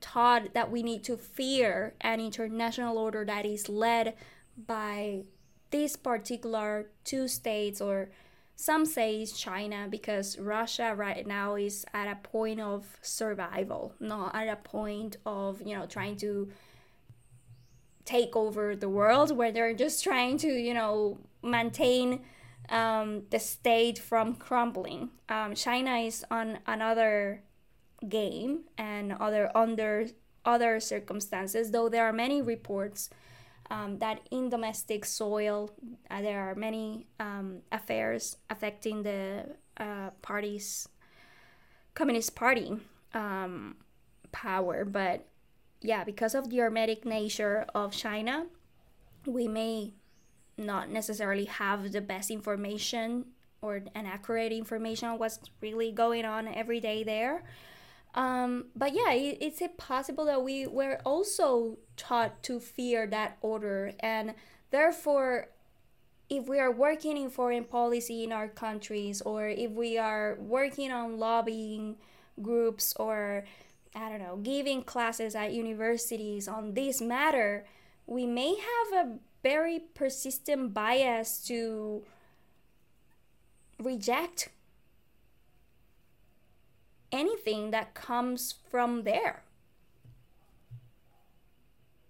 taught 0.00 0.52
that 0.52 0.70
we 0.70 0.82
need 0.82 1.02
to 1.04 1.16
fear 1.16 1.94
an 2.02 2.20
international 2.20 2.98
order 2.98 3.24
that 3.24 3.46
is 3.46 3.68
led 3.68 4.14
by 4.56 5.24
this 5.74 5.96
particular 5.96 6.86
two 7.02 7.26
states 7.26 7.80
or 7.80 8.08
some 8.54 8.86
say 8.86 9.20
it's 9.20 9.36
China 9.36 9.88
because 9.90 10.38
Russia 10.38 10.94
right 10.96 11.26
now 11.26 11.56
is 11.56 11.84
at 11.92 12.06
a 12.06 12.14
point 12.14 12.60
of 12.60 12.96
survival, 13.02 13.92
not 13.98 14.32
at 14.36 14.46
a 14.46 14.54
point 14.54 15.16
of, 15.26 15.60
you 15.60 15.76
know, 15.76 15.84
trying 15.86 16.16
to 16.18 16.48
take 18.04 18.36
over 18.36 18.76
the 18.76 18.88
world 18.88 19.36
where 19.36 19.50
they're 19.50 19.74
just 19.74 20.04
trying 20.04 20.38
to, 20.38 20.46
you 20.46 20.74
know, 20.74 21.18
maintain 21.42 22.20
um, 22.68 23.24
the 23.30 23.40
state 23.40 23.98
from 23.98 24.36
crumbling. 24.36 25.10
Um, 25.28 25.56
China 25.56 25.96
is 25.96 26.24
on 26.30 26.60
another 26.68 27.42
game 28.08 28.60
and 28.78 29.12
other 29.14 29.50
under 29.56 30.06
other 30.44 30.78
circumstances, 30.78 31.72
though 31.72 31.88
there 31.88 32.04
are 32.04 32.12
many 32.12 32.40
reports 32.40 33.10
um, 33.70 33.98
that 33.98 34.20
in 34.30 34.48
domestic 34.48 35.04
soil 35.04 35.70
uh, 36.10 36.20
there 36.20 36.40
are 36.40 36.54
many 36.54 37.06
um, 37.20 37.58
affairs 37.72 38.36
affecting 38.50 39.02
the 39.02 39.44
uh, 39.78 40.10
party's 40.22 40.88
communist 41.94 42.34
party 42.34 42.76
um, 43.14 43.76
power. 44.32 44.84
But 44.84 45.26
yeah 45.84 46.02
because 46.02 46.34
of 46.34 46.48
the 46.48 46.56
hermetic 46.56 47.04
nature 47.04 47.66
of 47.74 47.92
china 47.92 48.46
we 49.26 49.46
may 49.46 49.92
not 50.56 50.90
necessarily 50.90 51.44
have 51.44 51.92
the 51.92 52.00
best 52.00 52.30
information 52.30 53.26
or 53.60 53.82
an 53.94 54.06
accurate 54.06 54.52
information 54.52 55.08
on 55.08 55.18
what's 55.18 55.38
really 55.60 55.92
going 55.92 56.24
on 56.24 56.48
every 56.48 56.80
day 56.80 57.04
there 57.04 57.44
um, 58.14 58.66
but 58.76 58.94
yeah, 58.94 59.12
it, 59.12 59.38
it's 59.40 59.60
it 59.60 59.76
possible 59.76 60.24
that 60.26 60.42
we 60.42 60.66
were 60.66 61.00
also 61.04 61.78
taught 61.96 62.42
to 62.44 62.60
fear 62.60 63.06
that 63.08 63.38
order, 63.40 63.92
and 64.00 64.34
therefore, 64.70 65.48
if 66.30 66.48
we 66.48 66.58
are 66.60 66.70
working 66.70 67.16
in 67.16 67.28
foreign 67.28 67.64
policy 67.64 68.22
in 68.22 68.32
our 68.32 68.48
countries, 68.48 69.20
or 69.22 69.48
if 69.48 69.72
we 69.72 69.98
are 69.98 70.36
working 70.40 70.92
on 70.92 71.18
lobbying 71.18 71.96
groups, 72.40 72.94
or 72.98 73.44
I 73.96 74.08
don't 74.08 74.20
know, 74.20 74.36
giving 74.36 74.82
classes 74.82 75.34
at 75.34 75.52
universities 75.52 76.46
on 76.46 76.74
this 76.74 77.00
matter, 77.00 77.64
we 78.06 78.26
may 78.26 78.54
have 78.54 79.06
a 79.06 79.18
very 79.42 79.80
persistent 79.94 80.72
bias 80.72 81.44
to 81.46 82.04
reject 83.78 84.50
anything 87.14 87.70
that 87.70 87.94
comes 87.94 88.54
from 88.70 89.04
there. 89.04 89.44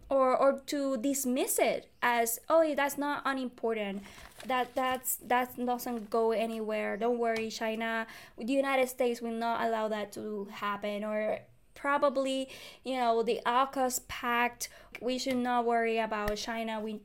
Or 0.08 0.36
or 0.36 0.60
to 0.66 0.96
dismiss 0.96 1.58
it 1.58 1.90
as 2.02 2.38
oh 2.48 2.74
that's 2.74 2.98
not 2.98 3.22
unimportant. 3.24 4.02
That 4.46 4.74
that's 4.74 5.16
that 5.16 5.56
doesn't 5.56 6.10
go 6.10 6.32
anywhere. 6.32 6.96
Don't 6.96 7.18
worry 7.18 7.50
china. 7.50 8.06
The 8.38 8.52
united 8.52 8.88
states 8.88 9.20
will 9.20 9.38
not 9.46 9.66
allow 9.66 9.88
that 9.88 10.12
to 10.12 10.48
happen. 10.52 11.04
Or 11.04 11.40
probably 11.74 12.48
you 12.84 12.96
know 12.96 13.22
the 13.22 13.40
AUKUS 13.44 14.06
pact 14.08 14.68
we 15.00 15.18
should 15.18 15.36
not 15.36 15.64
worry 15.64 15.98
about 15.98 16.36
china. 16.36 16.80
We 16.80 17.00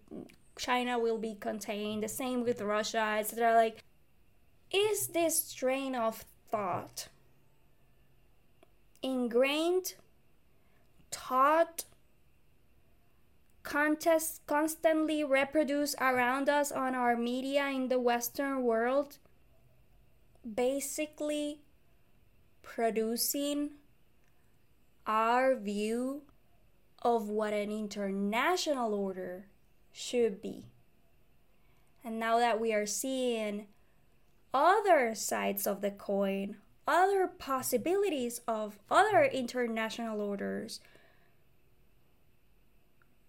china 0.57 0.99
will 0.99 1.17
be 1.17 1.35
contained. 1.39 2.03
The 2.03 2.09
same 2.09 2.43
with 2.43 2.61
russia 2.61 3.15
etc 3.19 3.55
like 3.55 3.83
is 4.71 5.07
this 5.07 5.51
train 5.53 5.95
of 5.95 6.25
thought 6.51 7.07
ingrained, 9.01 9.95
taught, 11.11 11.85
contests 13.63 14.39
constantly 14.47 15.23
reproduced 15.23 15.95
around 16.01 16.49
us 16.49 16.71
on 16.71 16.95
our 16.95 17.15
media 17.15 17.67
in 17.67 17.87
the 17.87 17.99
Western 17.99 18.63
world, 18.63 19.17
basically 20.55 21.61
producing 22.61 23.71
our 25.05 25.55
view 25.55 26.23
of 27.01 27.29
what 27.29 27.53
an 27.53 27.71
international 27.71 28.93
order 28.93 29.45
should 29.91 30.41
be. 30.41 30.65
And 32.03 32.19
now 32.19 32.37
that 32.39 32.59
we 32.59 32.73
are 32.73 32.85
seeing 32.85 33.67
other 34.53 35.13
sides 35.15 35.67
of 35.67 35.81
the 35.81 35.91
coin, 35.91 36.57
other 36.89 37.27
possibilities 37.27 38.41
of 38.47 38.79
other 38.89 39.23
international 39.23 40.19
orders, 40.19 40.79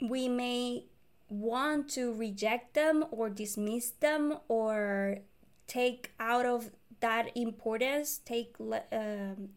we 0.00 0.28
may 0.28 0.86
want 1.28 1.86
to 1.90 2.14
reject 2.14 2.72
them 2.72 3.04
or 3.10 3.28
dismiss 3.28 3.90
them 3.90 4.38
or 4.48 5.18
take 5.66 6.10
out 6.18 6.46
of 6.46 6.70
that 7.00 7.36
importance, 7.36 8.18
take 8.24 8.56
um, 8.92 9.50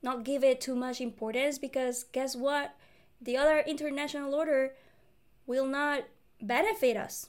not 0.00 0.22
give 0.24 0.44
it 0.44 0.60
too 0.60 0.76
much 0.76 1.00
importance 1.00 1.58
because 1.58 2.04
guess 2.04 2.36
what? 2.36 2.76
The 3.20 3.36
other 3.36 3.58
international 3.66 4.32
order 4.32 4.74
will 5.46 5.66
not 5.66 6.04
benefit 6.40 6.96
us 6.96 7.28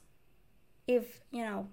if, 0.87 1.19
you 1.31 1.43
know, 1.43 1.67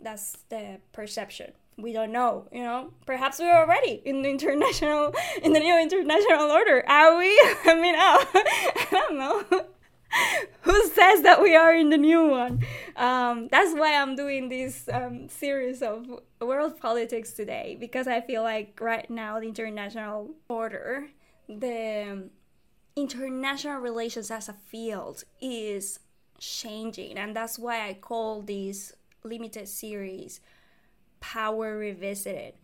that's 0.00 0.36
the 0.50 0.80
perception 0.92 1.52
we 1.78 1.92
don't 1.92 2.12
know 2.12 2.48
you 2.52 2.62
know? 2.62 2.92
Perhaps 3.04 3.38
we're 3.38 3.56
already 3.56 4.02
in 4.04 4.22
the 4.22 4.30
international 4.30 5.14
in 5.42 5.52
the 5.52 5.60
new 5.60 5.78
international 5.80 6.50
order. 6.50 6.84
Are 6.88 7.16
we? 7.18 7.28
I 7.64 7.74
mean 7.80 7.94
oh, 7.96 8.24
i 8.34 8.86
don't 8.90 9.18
know. 9.18 9.44
Who 10.62 10.86
says 10.86 11.22
that 11.22 11.42
we 11.42 11.54
are 11.56 11.74
in 11.74 11.90
the 11.90 11.98
new 11.98 12.28
one? 12.28 12.64
Um, 12.96 13.48
that's 13.50 13.74
why 13.78 13.94
i'm 14.00 14.16
doing 14.16 14.48
this 14.48 14.88
um, 14.92 15.28
series 15.28 15.82
of 15.82 16.06
world 16.40 16.80
politics 16.80 17.32
today 17.32 17.76
because 17.78 18.06
i 18.06 18.20
feel 18.20 18.42
like 18.42 18.78
right 18.80 19.10
now 19.10 19.40
the 19.40 19.46
international 19.46 20.30
order 20.48 21.08
the 21.48 22.30
international 22.96 23.78
relations 23.78 24.30
as 24.30 24.48
a 24.48 24.54
field 24.54 25.24
is 25.40 26.00
changing. 26.38 27.18
And 27.18 27.36
that's 27.36 27.58
why 27.58 27.88
i 27.88 27.94
call 27.94 28.42
this 28.42 28.94
limited 29.22 29.68
series 29.68 30.40
Power 31.32 31.76
Revisited. 31.76 32.54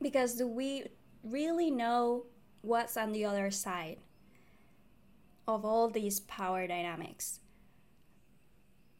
Because 0.00 0.34
do 0.34 0.46
we 0.46 0.84
really 1.24 1.72
know 1.72 2.26
what's 2.62 2.96
on 2.96 3.10
the 3.10 3.24
other 3.24 3.50
side 3.50 3.98
of 5.48 5.64
all 5.64 5.88
these 5.90 6.20
power 6.20 6.68
dynamics? 6.68 7.40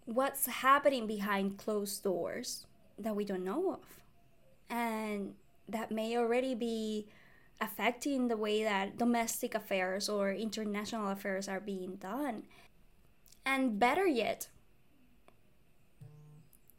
What's 0.07 0.47
happening 0.47 1.07
behind 1.07 1.57
closed 1.57 2.03
doors 2.03 2.67
that 2.99 3.15
we 3.15 3.25
don't 3.25 3.45
know 3.45 3.75
of? 3.75 4.03
And 4.69 5.35
that 5.69 5.93
may 5.93 6.17
already 6.17 6.57
be 6.57 7.07
affecting 7.61 8.27
the 8.27 8.37
way 8.37 8.65
that 8.65 8.99
domestic 8.99 9.55
affairs 9.55 10.09
or 10.09 10.33
international 10.33 11.11
affairs 11.11 11.49
are 11.49 11.61
being 11.61 11.95
done. 11.95 12.43
And 13.45 13.79
better 13.79 14.07
yet, 14.07 14.49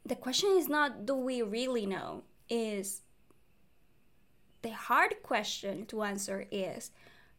the 0.07 0.15
question 0.15 0.49
is 0.55 0.69
not 0.69 1.05
do 1.05 1.15
we 1.15 1.41
really 1.41 1.85
know 1.85 2.23
is 2.49 3.01
the 4.61 4.69
hard 4.69 5.15
question 5.21 5.85
to 5.85 6.03
answer 6.03 6.47
is 6.49 6.91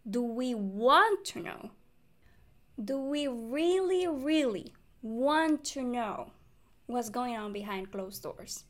do 0.08 0.22
we 0.22 0.54
want 0.54 1.24
to 1.26 1.40
know? 1.40 1.70
Do 2.82 2.98
we 2.98 3.26
really 3.26 4.06
really 4.06 4.74
want 5.02 5.64
to 5.64 5.82
know 5.82 6.32
what's 6.86 7.10
going 7.10 7.36
on 7.36 7.52
behind 7.52 7.90
closed 7.90 8.22
doors? 8.22 8.64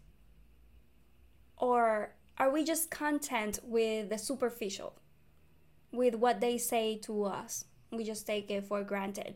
Or 1.56 2.14
are 2.38 2.50
we 2.50 2.64
just 2.64 2.90
content 2.90 3.58
with 3.64 4.10
the 4.10 4.18
superficial 4.18 4.94
with 5.92 6.14
what 6.14 6.40
they 6.40 6.56
say 6.56 6.98
to 6.98 7.24
us? 7.24 7.64
We 7.90 8.04
just 8.04 8.26
take 8.26 8.50
it 8.50 8.64
for 8.64 8.82
granted 8.82 9.34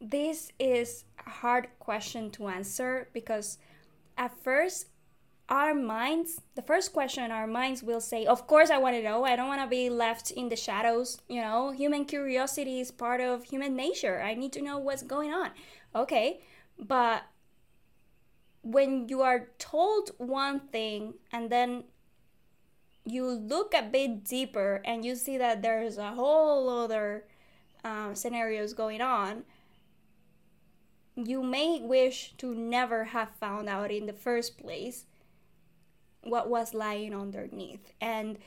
this 0.00 0.52
is 0.58 1.04
a 1.26 1.30
hard 1.30 1.68
question 1.78 2.30
to 2.30 2.48
answer 2.48 3.08
because 3.12 3.58
at 4.16 4.32
first 4.42 4.86
our 5.48 5.74
minds 5.74 6.42
the 6.54 6.62
first 6.62 6.92
question 6.92 7.30
our 7.30 7.46
minds 7.46 7.82
will 7.82 8.00
say 8.00 8.26
of 8.26 8.46
course 8.46 8.70
i 8.70 8.78
want 8.78 8.94
to 8.94 9.02
know. 9.02 9.24
I 9.24 9.34
don't 9.34 9.48
want 9.48 9.62
to 9.62 9.66
be 9.66 9.88
left 9.88 10.30
in 10.30 10.48
the 10.48 10.56
shadows. 10.56 11.20
You 11.28 11.40
know 11.40 11.72
human 11.72 12.04
curiosity 12.04 12.80
is 12.80 12.90
part 12.90 13.20
of 13.20 13.44
human 13.44 13.74
nature. 13.74 14.20
I 14.20 14.34
need 14.34 14.52
to 14.52 14.62
know 14.62 14.78
what's 14.78 15.02
going 15.02 15.32
on. 15.32 15.50
Okay 15.94 16.40
but 16.78 17.24
when 18.62 19.08
you 19.08 19.22
are 19.22 19.48
told 19.58 20.10
one 20.18 20.60
thing 20.60 21.14
and 21.32 21.50
then 21.50 21.84
you 23.04 23.26
look 23.26 23.74
a 23.74 23.82
bit 23.82 24.24
deeper 24.24 24.82
and 24.84 25.04
you 25.04 25.14
see 25.14 25.38
that 25.38 25.62
there's 25.62 25.98
a 25.98 26.12
whole 26.12 26.68
other 26.68 27.24
um, 27.84 28.14
scenarios 28.14 28.74
going 28.74 29.00
on, 29.00 29.44
you 31.26 31.42
may 31.42 31.80
wish 31.80 32.34
to 32.38 32.54
never 32.54 33.04
have 33.04 33.30
found 33.40 33.68
out 33.68 33.90
in 33.90 34.06
the 34.06 34.12
first 34.12 34.58
place 34.58 35.06
what 36.22 36.48
was 36.48 36.74
lying 36.74 37.14
underneath. 37.14 37.92
And 38.00 38.38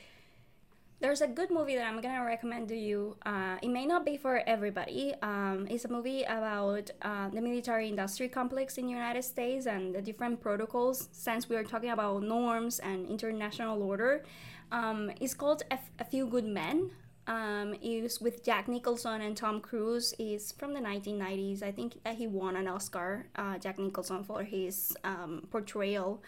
there's 1.00 1.20
a 1.20 1.26
good 1.26 1.50
movie 1.50 1.74
that 1.74 1.84
I'm 1.84 2.00
gonna 2.00 2.24
recommend 2.24 2.68
to 2.68 2.76
you. 2.76 3.16
Uh, 3.26 3.56
it 3.60 3.68
may 3.68 3.86
not 3.86 4.06
be 4.06 4.16
for 4.16 4.42
everybody. 4.46 5.14
Um, 5.20 5.66
it's 5.68 5.84
a 5.84 5.88
movie 5.88 6.22
about 6.22 6.90
uh, 7.02 7.28
the 7.28 7.40
military 7.40 7.88
industry 7.88 8.28
complex 8.28 8.78
in 8.78 8.86
the 8.86 8.92
United 8.92 9.24
States 9.24 9.66
and 9.66 9.92
the 9.92 10.00
different 10.00 10.40
protocols. 10.40 11.08
Since 11.10 11.48
we 11.48 11.56
are 11.56 11.64
talking 11.64 11.90
about 11.90 12.22
norms 12.22 12.78
and 12.78 13.08
international 13.08 13.82
order, 13.82 14.22
um, 14.70 15.10
it's 15.20 15.34
called 15.34 15.62
a, 15.72 15.78
a 15.98 16.04
Few 16.04 16.26
Good 16.26 16.46
Men. 16.46 16.92
Um, 17.32 17.74
it's 17.80 18.20
with 18.20 18.44
Jack 18.44 18.68
Nicholson 18.68 19.20
and 19.22 19.34
Tom 19.36 19.60
Cruise. 19.60 20.12
is 20.18 20.52
from 20.52 20.74
the 20.74 20.80
1990s. 20.80 21.62
I 21.62 21.72
think 21.72 22.02
that 22.04 22.16
he 22.16 22.26
won 22.26 22.56
an 22.56 22.68
Oscar, 22.68 23.26
uh, 23.36 23.56
Jack 23.58 23.78
Nicholson, 23.78 24.22
for 24.24 24.42
his 24.42 24.94
um, 25.04 25.48
portrayal 25.50 26.22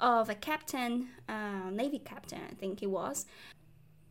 of 0.00 0.28
a 0.28 0.34
captain, 0.34 1.08
uh, 1.28 1.70
Navy 1.70 1.98
captain, 1.98 2.42
I 2.50 2.54
think 2.54 2.80
he 2.80 2.86
was 2.86 3.26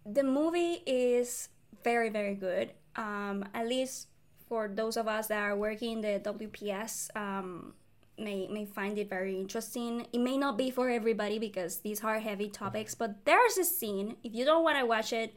the 0.06 0.24
movie 0.24 0.82
is 0.86 1.50
very 1.84 2.10
very 2.10 2.36
good 2.36 2.72
um, 2.96 3.46
at 3.54 3.68
least 3.68 4.08
for 4.48 4.68
those 4.68 4.98
of 4.98 5.08
us 5.08 5.28
that 5.28 5.40
are 5.40 5.56
working 5.56 6.02
the 6.02 6.20
wps 6.20 7.16
um, 7.16 7.74
may, 8.18 8.48
may 8.48 8.66
find 8.66 8.98
it 8.98 9.10
very 9.10 9.40
interesting 9.40 10.06
it 10.12 10.20
may 10.20 10.38
not 10.38 10.58
be 10.58 10.72
for 10.72 10.90
everybody 10.90 11.38
because 11.38 11.78
these 11.78 12.04
are 12.04 12.20
heavy 12.20 12.50
topics 12.50 12.96
but 12.96 13.24
there's 13.26 13.58
a 13.58 13.64
scene 13.64 14.16
if 14.24 14.34
you 14.34 14.46
don't 14.46 14.64
want 14.64 14.78
to 14.80 14.86
watch 14.86 15.14
it 15.14 15.36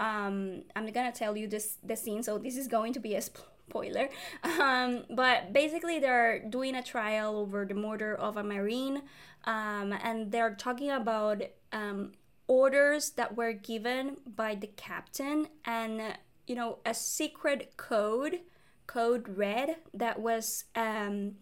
um, 0.00 0.62
i'm 0.76 0.90
gonna 0.92 1.12
tell 1.12 1.36
you 1.36 1.46
this 1.46 1.76
the 1.82 1.96
scene 1.96 2.22
so 2.22 2.38
this 2.38 2.56
is 2.56 2.68
going 2.68 2.92
to 2.92 3.00
be 3.00 3.14
a 3.14 3.22
spoiler. 3.68 4.08
Um, 4.60 5.04
but 5.10 5.52
basically 5.52 5.98
they're 5.98 6.40
doing 6.40 6.74
a 6.74 6.82
trial 6.82 7.36
over 7.36 7.64
the 7.64 7.74
murder 7.74 8.14
of 8.14 8.36
a 8.36 8.42
marine 8.42 9.02
um, 9.44 9.92
and 10.02 10.32
they're 10.32 10.54
talking 10.54 10.90
about 10.90 11.42
um, 11.72 12.12
orders 12.46 13.10
that 13.10 13.36
were 13.36 13.52
given 13.52 14.16
by 14.26 14.54
the 14.54 14.66
captain 14.68 15.48
and 15.64 16.00
you 16.46 16.54
know 16.54 16.78
a 16.84 16.94
secret 16.94 17.76
code 17.76 18.40
code 18.86 19.28
red 19.36 19.76
that 19.92 20.18
was 20.18 20.64
um, 20.74 21.36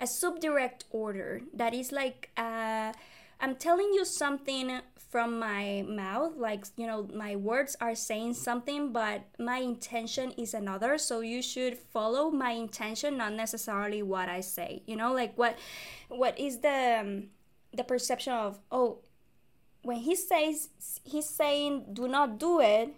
a 0.00 0.06
subdirect 0.06 0.84
order 0.90 1.42
that 1.54 1.72
is 1.72 1.92
like 1.92 2.30
uh, 2.36 2.92
i'm 3.40 3.54
telling 3.54 3.92
you 3.94 4.04
something 4.04 4.80
from 5.08 5.38
my 5.38 5.82
mouth 5.88 6.36
like 6.36 6.66
you 6.76 6.86
know 6.86 7.08
my 7.14 7.34
words 7.34 7.76
are 7.80 7.94
saying 7.94 8.34
something 8.34 8.92
but 8.92 9.22
my 9.38 9.58
intention 9.58 10.32
is 10.32 10.54
another. 10.54 10.98
So 10.98 11.20
you 11.20 11.42
should 11.42 11.78
follow 11.78 12.30
my 12.30 12.52
intention 12.52 13.16
not 13.16 13.32
necessarily 13.32 14.02
what 14.02 14.28
i 14.28 14.40
say. 14.40 14.82
You 14.86 14.96
know 14.96 15.12
like 15.12 15.36
what 15.36 15.58
what 16.08 16.38
is 16.38 16.58
the 16.58 16.98
um, 17.00 17.24
the 17.72 17.84
perception 17.84 18.32
of 18.32 18.58
oh 18.70 18.98
when 19.82 19.98
he 19.98 20.14
says 20.14 20.68
he's 21.04 21.28
saying 21.28 21.86
do 21.92 22.08
not 22.08 22.38
do 22.38 22.60
it 22.60 22.94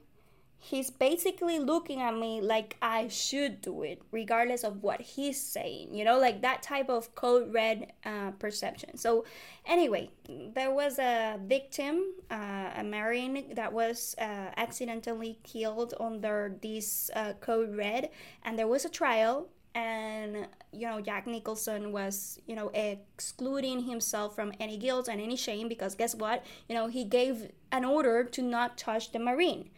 he's 0.62 0.90
basically 0.90 1.58
looking 1.58 2.00
at 2.00 2.14
me 2.14 2.40
like 2.40 2.76
i 2.82 3.08
should 3.08 3.60
do 3.62 3.82
it 3.82 4.00
regardless 4.12 4.62
of 4.62 4.82
what 4.82 5.00
he's 5.00 5.40
saying 5.40 5.92
you 5.94 6.04
know 6.04 6.18
like 6.18 6.42
that 6.42 6.62
type 6.62 6.88
of 6.90 7.14
code 7.14 7.52
red 7.52 7.92
uh, 8.04 8.30
perception. 8.38 8.96
So 8.96 9.24
anyway 9.66 10.10
there 10.54 10.72
was 10.72 10.98
a 10.98 11.38
victim 11.44 12.14
uh, 12.30 12.70
a 12.76 12.84
marine 12.84 13.54
that 13.54 13.72
was 13.72 14.14
uh, 14.18 14.50
accidentally 14.56 15.38
killed 15.42 15.94
under 16.00 16.56
this 16.62 17.10
uh, 17.14 17.34
code 17.40 17.76
red 17.76 18.10
and 18.44 18.58
there 18.58 18.68
was 18.68 18.84
a 18.84 18.88
trial 18.88 19.48
and 19.74 20.48
you 20.72 20.86
know 20.86 21.00
jack 21.00 21.28
nicholson 21.28 21.92
was 21.92 22.40
you 22.46 22.56
know 22.56 22.70
excluding 22.74 23.84
himself 23.84 24.34
from 24.34 24.52
any 24.58 24.76
guilt 24.76 25.06
and 25.06 25.20
any 25.20 25.36
shame 25.36 25.68
because 25.68 25.94
guess 25.94 26.14
what? 26.14 26.44
You 26.68 26.74
know 26.74 26.88
he 26.88 27.04
gave 27.04 27.50
an 27.70 27.84
order 27.84 28.24
to 28.24 28.42
not 28.42 28.76
touch 28.76 29.12
the 29.12 29.18
marine 29.18 29.70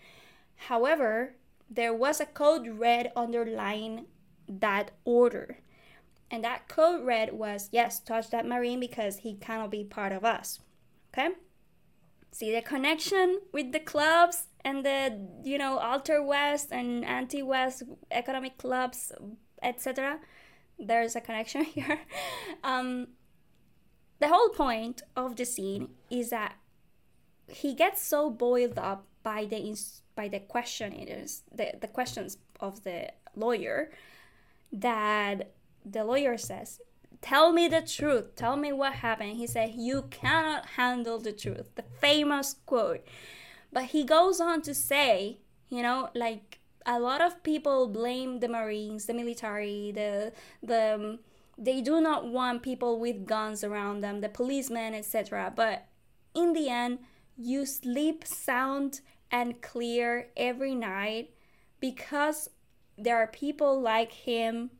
however 0.69 1.35
there 1.71 1.95
was 1.95 2.21
a 2.21 2.27
code 2.27 2.67
red 2.69 3.13
underlying 3.17 4.07
that 4.49 4.91
order 5.05 5.59
and 6.31 6.45
that 6.45 6.69
code 6.69 7.05
red 7.05 7.33
was 7.33 7.69
yes 7.73 8.01
touch 8.01 8.31
that 8.31 8.47
marine 8.47 8.81
because 8.81 9.19
he 9.19 9.35
cannot 9.35 9.71
be 9.71 9.85
part 9.85 10.13
of 10.13 10.25
us 10.25 10.61
okay 11.13 11.31
see 12.31 12.53
the 12.53 12.63
connection 12.63 13.41
with 13.53 13.73
the 13.73 13.81
clubs 13.81 14.47
and 14.65 14.85
the 14.85 15.19
you 15.45 15.59
know 15.59 15.79
alter 15.79 16.23
west 16.23 16.69
and 16.73 17.05
anti-west 17.05 17.83
economic 18.11 18.57
clubs 18.59 19.13
etc. 19.63 20.19
There's 20.79 21.17
a 21.17 21.21
connection 21.21 21.65
here. 21.65 22.01
um, 22.65 23.09
the 24.19 24.29
whole 24.29 24.51
point 24.51 25.03
of 25.17 25.37
the 25.37 25.45
scene 25.45 25.91
is 26.11 26.31
that 26.31 26.57
he 27.49 27.75
gets 27.75 28.03
so 28.03 28.31
boiled 28.31 28.79
up 28.79 29.07
by 29.23 29.45
the 29.45 29.77
by 30.15 30.29
the 30.29 30.41
questioners, 30.41 31.43
the, 31.55 31.73
the 31.81 31.89
questions 31.89 32.39
of 32.61 32.85
the 32.85 33.09
lawyer, 33.35 33.91
that 34.73 35.53
the 35.85 36.05
lawyer 36.05 36.37
says, 36.37 36.81
Tell 37.21 37.53
me 37.53 37.69
the 37.69 37.83
truth. 37.83 38.35
Tell 38.35 38.57
me 38.57 38.73
what 38.73 38.95
happened. 38.95 39.37
He 39.37 39.47
said, 39.47 39.73
You 39.77 40.03
cannot 40.11 40.67
handle 40.77 41.19
the 41.19 41.33
truth. 41.33 41.75
The 41.77 41.85
famous 42.01 42.57
quote. 42.67 43.07
But 43.73 43.85
he 43.85 44.05
goes 44.05 44.41
on 44.41 44.61
to 44.63 44.75
say, 44.75 45.39
you 45.71 45.83
know, 45.83 46.11
like 46.15 46.59
a 46.85 46.99
lot 46.99 47.23
of 47.23 47.43
people 47.43 47.89
blame 47.89 48.41
the 48.41 48.49
Marines, 48.49 49.07
the 49.07 49.15
military, 49.15 49.93
the 49.93 50.33
the 50.63 50.95
um, 50.95 51.19
they 51.57 51.81
do 51.81 52.01
not 52.01 52.27
want 52.27 52.63
people 52.63 52.99
with 52.99 53.25
guns 53.25 53.63
around 53.63 54.01
them, 54.01 54.21
the 54.21 54.29
policemen, 54.29 54.95
etc. 54.95 55.53
But 55.55 55.87
in 56.35 56.53
the 56.53 56.69
end, 56.69 56.99
you 57.37 57.65
sleep 57.67 58.27
sound 58.27 59.01
and 59.33 59.61
clear 59.61 60.29
every 60.37 60.75
night 60.75 61.31
because 61.81 62.49
there 62.97 63.17
are 63.17 63.27
people 63.27 63.81
like 63.81 64.13
him 64.13 64.71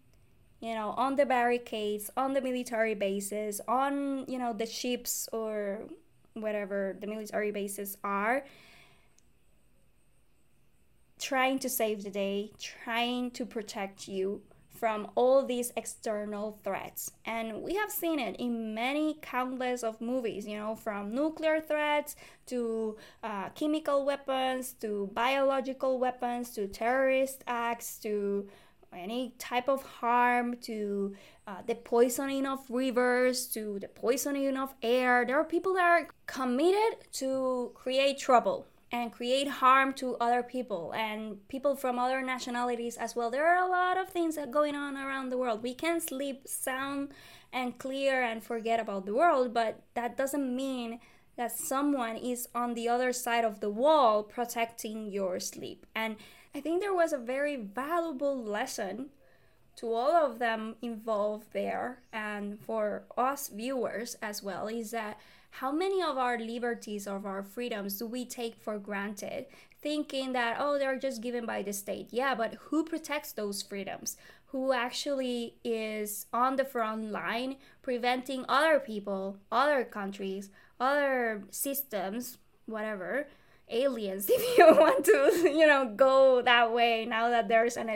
you 0.61 0.75
know 0.75 0.91
on 0.91 1.17
the 1.17 1.27
barricades 1.27 2.11
on 2.17 2.35
the 2.35 2.41
military 2.41 2.95
bases 2.95 3.61
on 3.67 4.25
you 4.29 4.39
know 4.39 4.53
the 4.53 4.67
ships 4.67 5.29
or 5.33 5.81
whatever 6.35 6.97
the 7.01 7.07
military 7.07 7.51
bases 7.51 7.97
are 8.05 8.45
trying 11.23 11.59
to 11.61 11.69
save 11.69 12.03
the 12.03 12.11
day, 12.11 12.51
trying 12.59 13.31
to 13.31 13.47
protect 13.47 14.09
you 14.09 14.43
from 14.83 15.07
all 15.15 15.47
these 15.47 15.73
external 15.77 16.59
threats. 16.65 17.13
And 17.25 17.63
we 17.63 17.77
have 17.77 17.93
seen 17.93 18.19
it 18.19 18.35
in 18.41 18.75
many 18.75 19.17
countless 19.23 19.85
of 19.85 20.01
movies, 20.01 20.45
you 20.45 20.59
know, 20.59 20.75
from 20.75 21.15
nuclear 21.15 21.61
threats 21.61 22.17
to 22.47 22.97
uh, 23.23 23.51
chemical 23.51 24.05
weapons 24.05 24.73
to 24.81 25.09
biological 25.15 26.01
weapons 26.01 26.51
to 26.55 26.67
terrorist 26.67 27.45
acts 27.47 27.97
to 27.99 28.49
any 28.93 29.37
type 29.39 29.69
of 29.69 29.85
harm 29.85 30.57
to 30.63 31.15
uh, 31.47 31.63
the 31.65 31.77
poisoning 31.77 32.45
of 32.45 32.59
rivers 32.69 33.47
to 33.55 33.79
the 33.79 33.87
poisoning 33.87 34.57
of 34.57 34.75
air. 34.83 35.25
There 35.25 35.39
are 35.39 35.45
people 35.45 35.75
that 35.75 35.85
are 35.85 36.09
committed 36.27 36.99
to 37.13 37.71
create 37.77 38.19
trouble 38.19 38.67
and 38.93 39.11
create 39.11 39.49
harm 39.49 39.95
to 39.95 40.17
other 40.17 40.43
people 40.43 40.93
and 40.93 41.49
people 41.49 41.75
from 41.75 41.99
other 41.99 42.21
nationalities 42.21 42.99
as 42.99 43.17
well. 43.17 43.31
There 43.31 43.47
are 43.47 43.65
a 43.65 43.71
lot 43.71 43.97
of 43.97 44.11
things 44.11 44.37
that 44.37 44.51
going 44.51 44.77
on 44.77 44.99
around 44.99 45.31
the 45.31 45.39
world. 45.39 45.63
We 45.63 45.73
can 45.73 45.99
sleep 45.99 46.47
sound 46.47 47.09
and 47.55 47.79
clear 47.79 48.23
and 48.23 48.45
forget 48.45 48.79
about 48.79 49.07
the 49.07 49.15
world, 49.15 49.55
but 49.55 49.83
that 49.95 50.19
doesn't 50.19 50.55
mean 50.55 51.01
that 51.37 51.53
someone 51.53 52.17
is 52.17 52.49
on 52.55 52.75
the 52.75 52.87
other 52.87 53.15
side 53.15 53.47
of 53.47 53.61
the 53.61 53.71
wall 53.71 54.23
protecting 54.23 55.11
your 55.11 55.41
sleep. 55.41 55.87
And 55.95 56.17
I 56.55 56.61
think 56.61 56.83
there 56.83 56.95
was 56.95 57.15
a 57.15 57.19
very 57.19 57.57
valuable 57.57 58.45
lesson 58.45 59.09
to 59.77 59.91
all 59.91 60.13
of 60.13 60.39
them 60.39 60.77
involved 60.83 61.47
there 61.55 62.03
and 62.13 62.61
for 62.61 63.05
us 63.17 63.49
viewers 63.49 64.17
as 64.21 64.43
well 64.43 64.69
is 64.69 64.91
that 64.91 65.19
how 65.57 65.71
many 65.71 66.03
of 66.03 66.17
our 66.17 66.39
liberties 66.39 67.07
of 67.07 67.27
our 67.27 67.43
freedoms 67.43 67.99
do 67.99 68.07
we 68.07 68.25
take 68.25 68.57
for 68.57 68.79
granted? 68.79 69.47
Thinking 69.83 70.33
that 70.33 70.57
oh 70.59 70.79
they're 70.79 70.99
just 70.99 71.21
given 71.23 71.45
by 71.45 71.63
the 71.63 71.75
state. 71.75 72.09
Yeah 72.11 72.35
but 72.35 72.55
who 72.55 72.85
protects 72.85 73.33
those 73.33 73.63
freedoms? 73.63 74.17
Who 74.47 74.73
actually 74.73 75.57
is 75.63 76.27
on 76.33 76.57
the 76.57 76.65
front 76.65 77.13
line 77.13 77.57
preventing 77.83 78.47
other 78.49 78.81
people 78.81 79.37
other 79.51 79.85
countries 79.85 80.51
other 80.81 81.45
systems 81.51 82.39
whatever 82.67 83.29
aliens 83.69 84.27
if 84.31 84.59
you 84.59 84.65
want 84.75 85.05
to 85.05 85.51
you 85.51 85.67
know 85.67 85.93
go 85.95 86.41
that 86.43 86.73
way 86.73 87.05
now 87.05 87.29
that 87.29 87.49
there's 87.49 87.77
an 87.77 87.91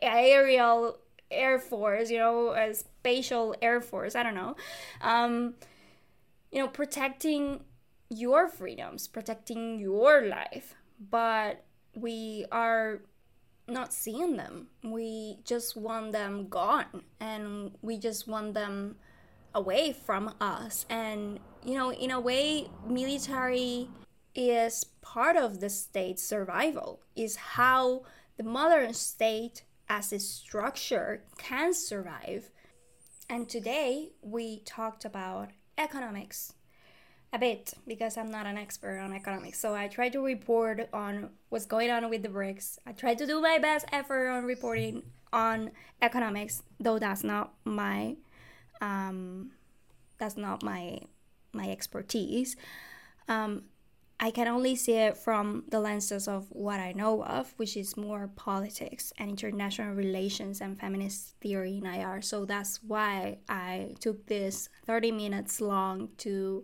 aerial 0.00 0.96
air 1.30 1.58
force 1.58 2.10
you 2.10 2.18
know 2.18 2.52
a 2.52 2.74
spatial 2.74 3.54
air 3.60 3.80
force 3.80 4.14
i 4.14 4.22
don't 4.22 4.34
know. 4.34 4.56
Um, 5.02 5.54
you 6.52 6.58
know, 6.60 6.68
protecting 6.68 7.64
your 8.10 8.48
freedoms, 8.48 9.08
protecting 9.08 9.80
your 9.80 10.26
life, 10.26 10.74
but 11.10 11.64
we 11.94 12.44
are 12.52 13.00
not 13.66 13.92
seeing 13.92 14.36
them. 14.36 14.68
We 14.84 15.38
just 15.44 15.76
want 15.76 16.12
them 16.12 16.48
gone 16.48 17.04
and 17.20 17.72
we 17.80 17.96
just 17.96 18.28
want 18.28 18.54
them 18.54 18.96
away 19.54 19.92
from 19.92 20.34
us. 20.40 20.84
And, 20.90 21.40
you 21.64 21.74
know, 21.74 21.90
in 21.90 22.10
a 22.10 22.20
way, 22.20 22.68
military 22.86 23.88
is 24.34 24.84
part 25.00 25.36
of 25.36 25.60
the 25.60 25.70
state's 25.70 26.22
survival, 26.22 27.00
is 27.16 27.36
how 27.36 28.02
the 28.36 28.44
modern 28.44 28.92
state 28.92 29.62
as 29.88 30.12
a 30.12 30.18
structure 30.18 31.22
can 31.38 31.72
survive. 31.72 32.50
And 33.28 33.48
today 33.48 34.10
we 34.20 34.60
talked 34.60 35.04
about 35.04 35.50
economics 35.78 36.54
a 37.32 37.38
bit 37.38 37.74
because 37.86 38.16
I'm 38.16 38.30
not 38.30 38.46
an 38.46 38.58
expert 38.58 38.98
on 38.98 39.12
economics. 39.12 39.58
So 39.58 39.74
I 39.74 39.88
try 39.88 40.08
to 40.10 40.20
report 40.20 40.88
on 40.92 41.30
what's 41.48 41.66
going 41.66 41.90
on 41.90 42.08
with 42.10 42.22
the 42.22 42.28
BRICS. 42.28 42.78
I 42.86 42.92
try 42.92 43.14
to 43.14 43.26
do 43.26 43.40
my 43.40 43.58
best 43.58 43.86
effort 43.90 44.28
on 44.28 44.44
reporting 44.44 45.02
on 45.32 45.70
economics, 46.02 46.62
though 46.78 46.98
that's 46.98 47.24
not 47.24 47.54
my 47.64 48.16
um, 48.80 49.52
that's 50.18 50.36
not 50.36 50.62
my 50.62 51.00
my 51.52 51.70
expertise. 51.70 52.56
Um, 53.28 53.64
I 54.22 54.30
can 54.30 54.46
only 54.46 54.76
see 54.76 54.92
it 54.92 55.16
from 55.16 55.64
the 55.68 55.80
lenses 55.80 56.28
of 56.28 56.46
what 56.50 56.78
I 56.78 56.92
know 56.92 57.24
of, 57.24 57.52
which 57.56 57.76
is 57.76 57.96
more 57.96 58.30
politics 58.36 59.12
and 59.18 59.28
international 59.28 59.94
relations 59.94 60.60
and 60.60 60.78
feminist 60.78 61.34
theory 61.40 61.78
in 61.78 61.86
IR. 61.86 62.22
So 62.22 62.44
that's 62.44 62.80
why 62.84 63.38
I 63.48 63.96
took 63.98 64.28
this 64.28 64.68
30 64.86 65.10
minutes 65.10 65.60
long 65.60 66.10
to 66.18 66.62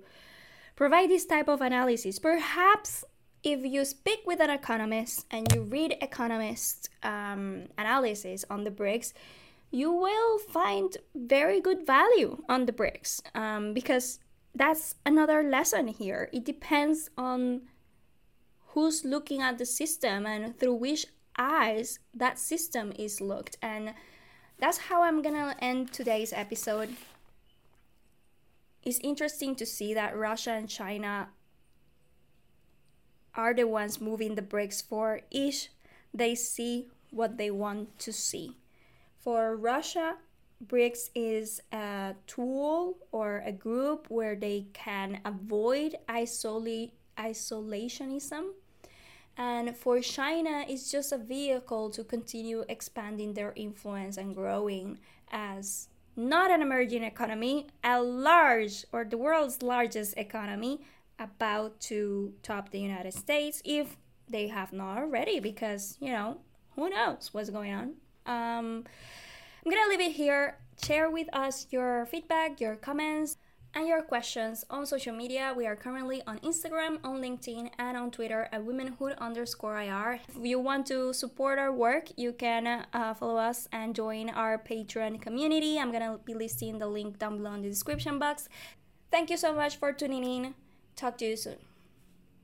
provide 0.77 1.11
this 1.11 1.27
type 1.27 1.49
of 1.49 1.61
analysis. 1.61 2.21
Perhaps 2.21 3.05
if 3.43 3.65
you 3.65 3.85
speak 3.85 4.21
with 4.25 4.39
an 4.39 4.51
economist 4.51 5.27
and 5.33 5.53
you 5.53 5.63
read 5.63 5.97
economist 6.01 6.91
um, 7.03 7.65
analysis 7.77 8.45
on 8.49 8.63
the 8.63 8.71
BRICS, 8.71 9.15
you 9.73 9.91
will 9.91 10.39
find 10.39 10.97
very 11.17 11.61
good 11.61 11.85
value 11.85 12.41
on 12.49 12.67
the 12.67 12.73
BRICS 12.73 13.21
um, 13.35 13.75
because 13.75 14.21
that's 14.59 14.95
another 15.07 15.43
lesson 15.43 15.89
here. 15.89 16.29
It 16.33 16.45
depends 16.45 17.11
on 17.17 17.63
who's 18.69 19.05
looking 19.05 19.41
at 19.41 19.59
the 19.59 19.67
system 19.67 20.27
and 20.27 20.59
through 20.59 20.75
which 20.75 21.07
eyes 21.39 21.99
that 22.15 22.39
system 22.39 22.93
is 22.99 23.21
looked. 23.21 23.57
And 23.63 23.95
that's 24.59 24.79
how 24.79 25.03
I'm 25.03 25.23
gonna 25.23 25.55
end 25.61 25.93
today's 25.93 26.33
episode 26.33 26.97
it's 28.89 28.99
interesting 29.01 29.55
to 29.57 29.67
see 29.67 29.93
that 29.95 30.17
Russia 30.17 30.53
and 30.53 30.69
China 30.69 31.29
are 33.35 33.53
the 33.53 33.67
ones 33.67 34.01
moving 34.01 34.35
the 34.35 34.43
BRICS 34.43 34.83
for 34.83 35.21
each 35.31 35.69
they 36.15 36.35
see 36.35 36.89
what 37.11 37.37
they 37.37 37.51
want 37.51 37.99
to 37.99 38.13
see. 38.13 38.57
For 39.21 39.55
Russia, 39.55 40.17
BRICS 40.67 41.11
is 41.15 41.61
a 41.73 42.15
tool 42.27 42.99
or 43.13 43.43
a 43.47 43.53
group 43.53 44.07
where 44.09 44.35
they 44.35 44.67
can 44.73 45.21
avoid 45.25 45.97
isol- 46.09 46.91
isolationism. 47.17 48.51
And 49.37 49.77
for 49.77 50.01
China, 50.01 50.65
it's 50.69 50.91
just 50.91 51.13
a 51.13 51.19
vehicle 51.19 51.91
to 51.91 52.03
continue 52.03 52.65
expanding 52.69 53.35
their 53.35 53.53
influence 53.55 54.17
and 54.17 54.35
growing 54.35 54.99
as 55.31 55.89
not 56.17 56.51
an 56.51 56.61
emerging 56.61 57.05
economy, 57.05 57.69
a 57.85 58.03
large 58.03 58.85
or 58.91 59.05
the 59.05 59.17
world's 59.17 59.63
largest 59.63 60.17
economy 60.17 60.81
about 61.21 61.79
to 61.81 62.35
top 62.43 62.71
the 62.71 62.81
United 62.81 63.15
States 63.15 63.63
if 63.65 63.97
they 64.29 64.49
have 64.49 64.73
not 64.73 64.99
already, 64.99 65.39
because, 65.39 65.97
you 66.01 66.11
know, 66.11 66.39
who 66.75 66.91
knows 66.91 67.31
what's 67.33 67.51
going 67.51 67.73
on. 67.73 67.95
Um, 68.27 68.85
I'm 69.69 69.75
gonna 69.75 69.91
leave 69.91 70.01
it 70.01 70.12
here. 70.12 70.57
Share 70.83 71.11
with 71.11 71.29
us 71.31 71.66
your 71.69 72.07
feedback, 72.07 72.59
your 72.59 72.75
comments 72.75 73.37
and 73.75 73.87
your 73.87 74.01
questions 74.01 74.64
on 74.71 74.87
social 74.87 75.14
media. 75.14 75.53
We 75.55 75.66
are 75.66 75.77
currently 75.77 76.23
on 76.27 76.39
Instagram, 76.39 77.01
on 77.05 77.21
LinkedIn, 77.21 77.73
and 77.79 77.95
on 77.95 78.11
Twitter 78.11 78.49
at 78.51 78.64
womanhood 78.64 79.16
underscore 79.19 79.79
IR. 79.79 80.21
If 80.35 80.43
you 80.43 80.59
want 80.59 80.87
to 80.87 81.12
support 81.12 81.59
our 81.59 81.71
work, 81.71 82.09
you 82.16 82.33
can 82.33 82.87
uh, 82.95 83.12
follow 83.12 83.37
us 83.37 83.69
and 83.71 83.95
join 83.95 84.31
our 84.31 84.57
Patreon 84.57 85.21
community. 85.21 85.79
I'm 85.79 85.93
gonna 85.93 86.19
be 86.25 86.33
listing 86.33 86.79
the 86.79 86.87
link 86.87 87.19
down 87.19 87.37
below 87.37 87.53
in 87.53 87.61
the 87.61 87.69
description 87.69 88.19
box. 88.19 88.49
Thank 89.11 89.29
you 89.29 89.37
so 89.37 89.53
much 89.53 89.77
for 89.77 89.93
tuning 89.93 90.25
in. 90.25 90.55
Talk 90.97 91.19
to 91.19 91.27
you 91.27 91.37
soon. 91.37 91.68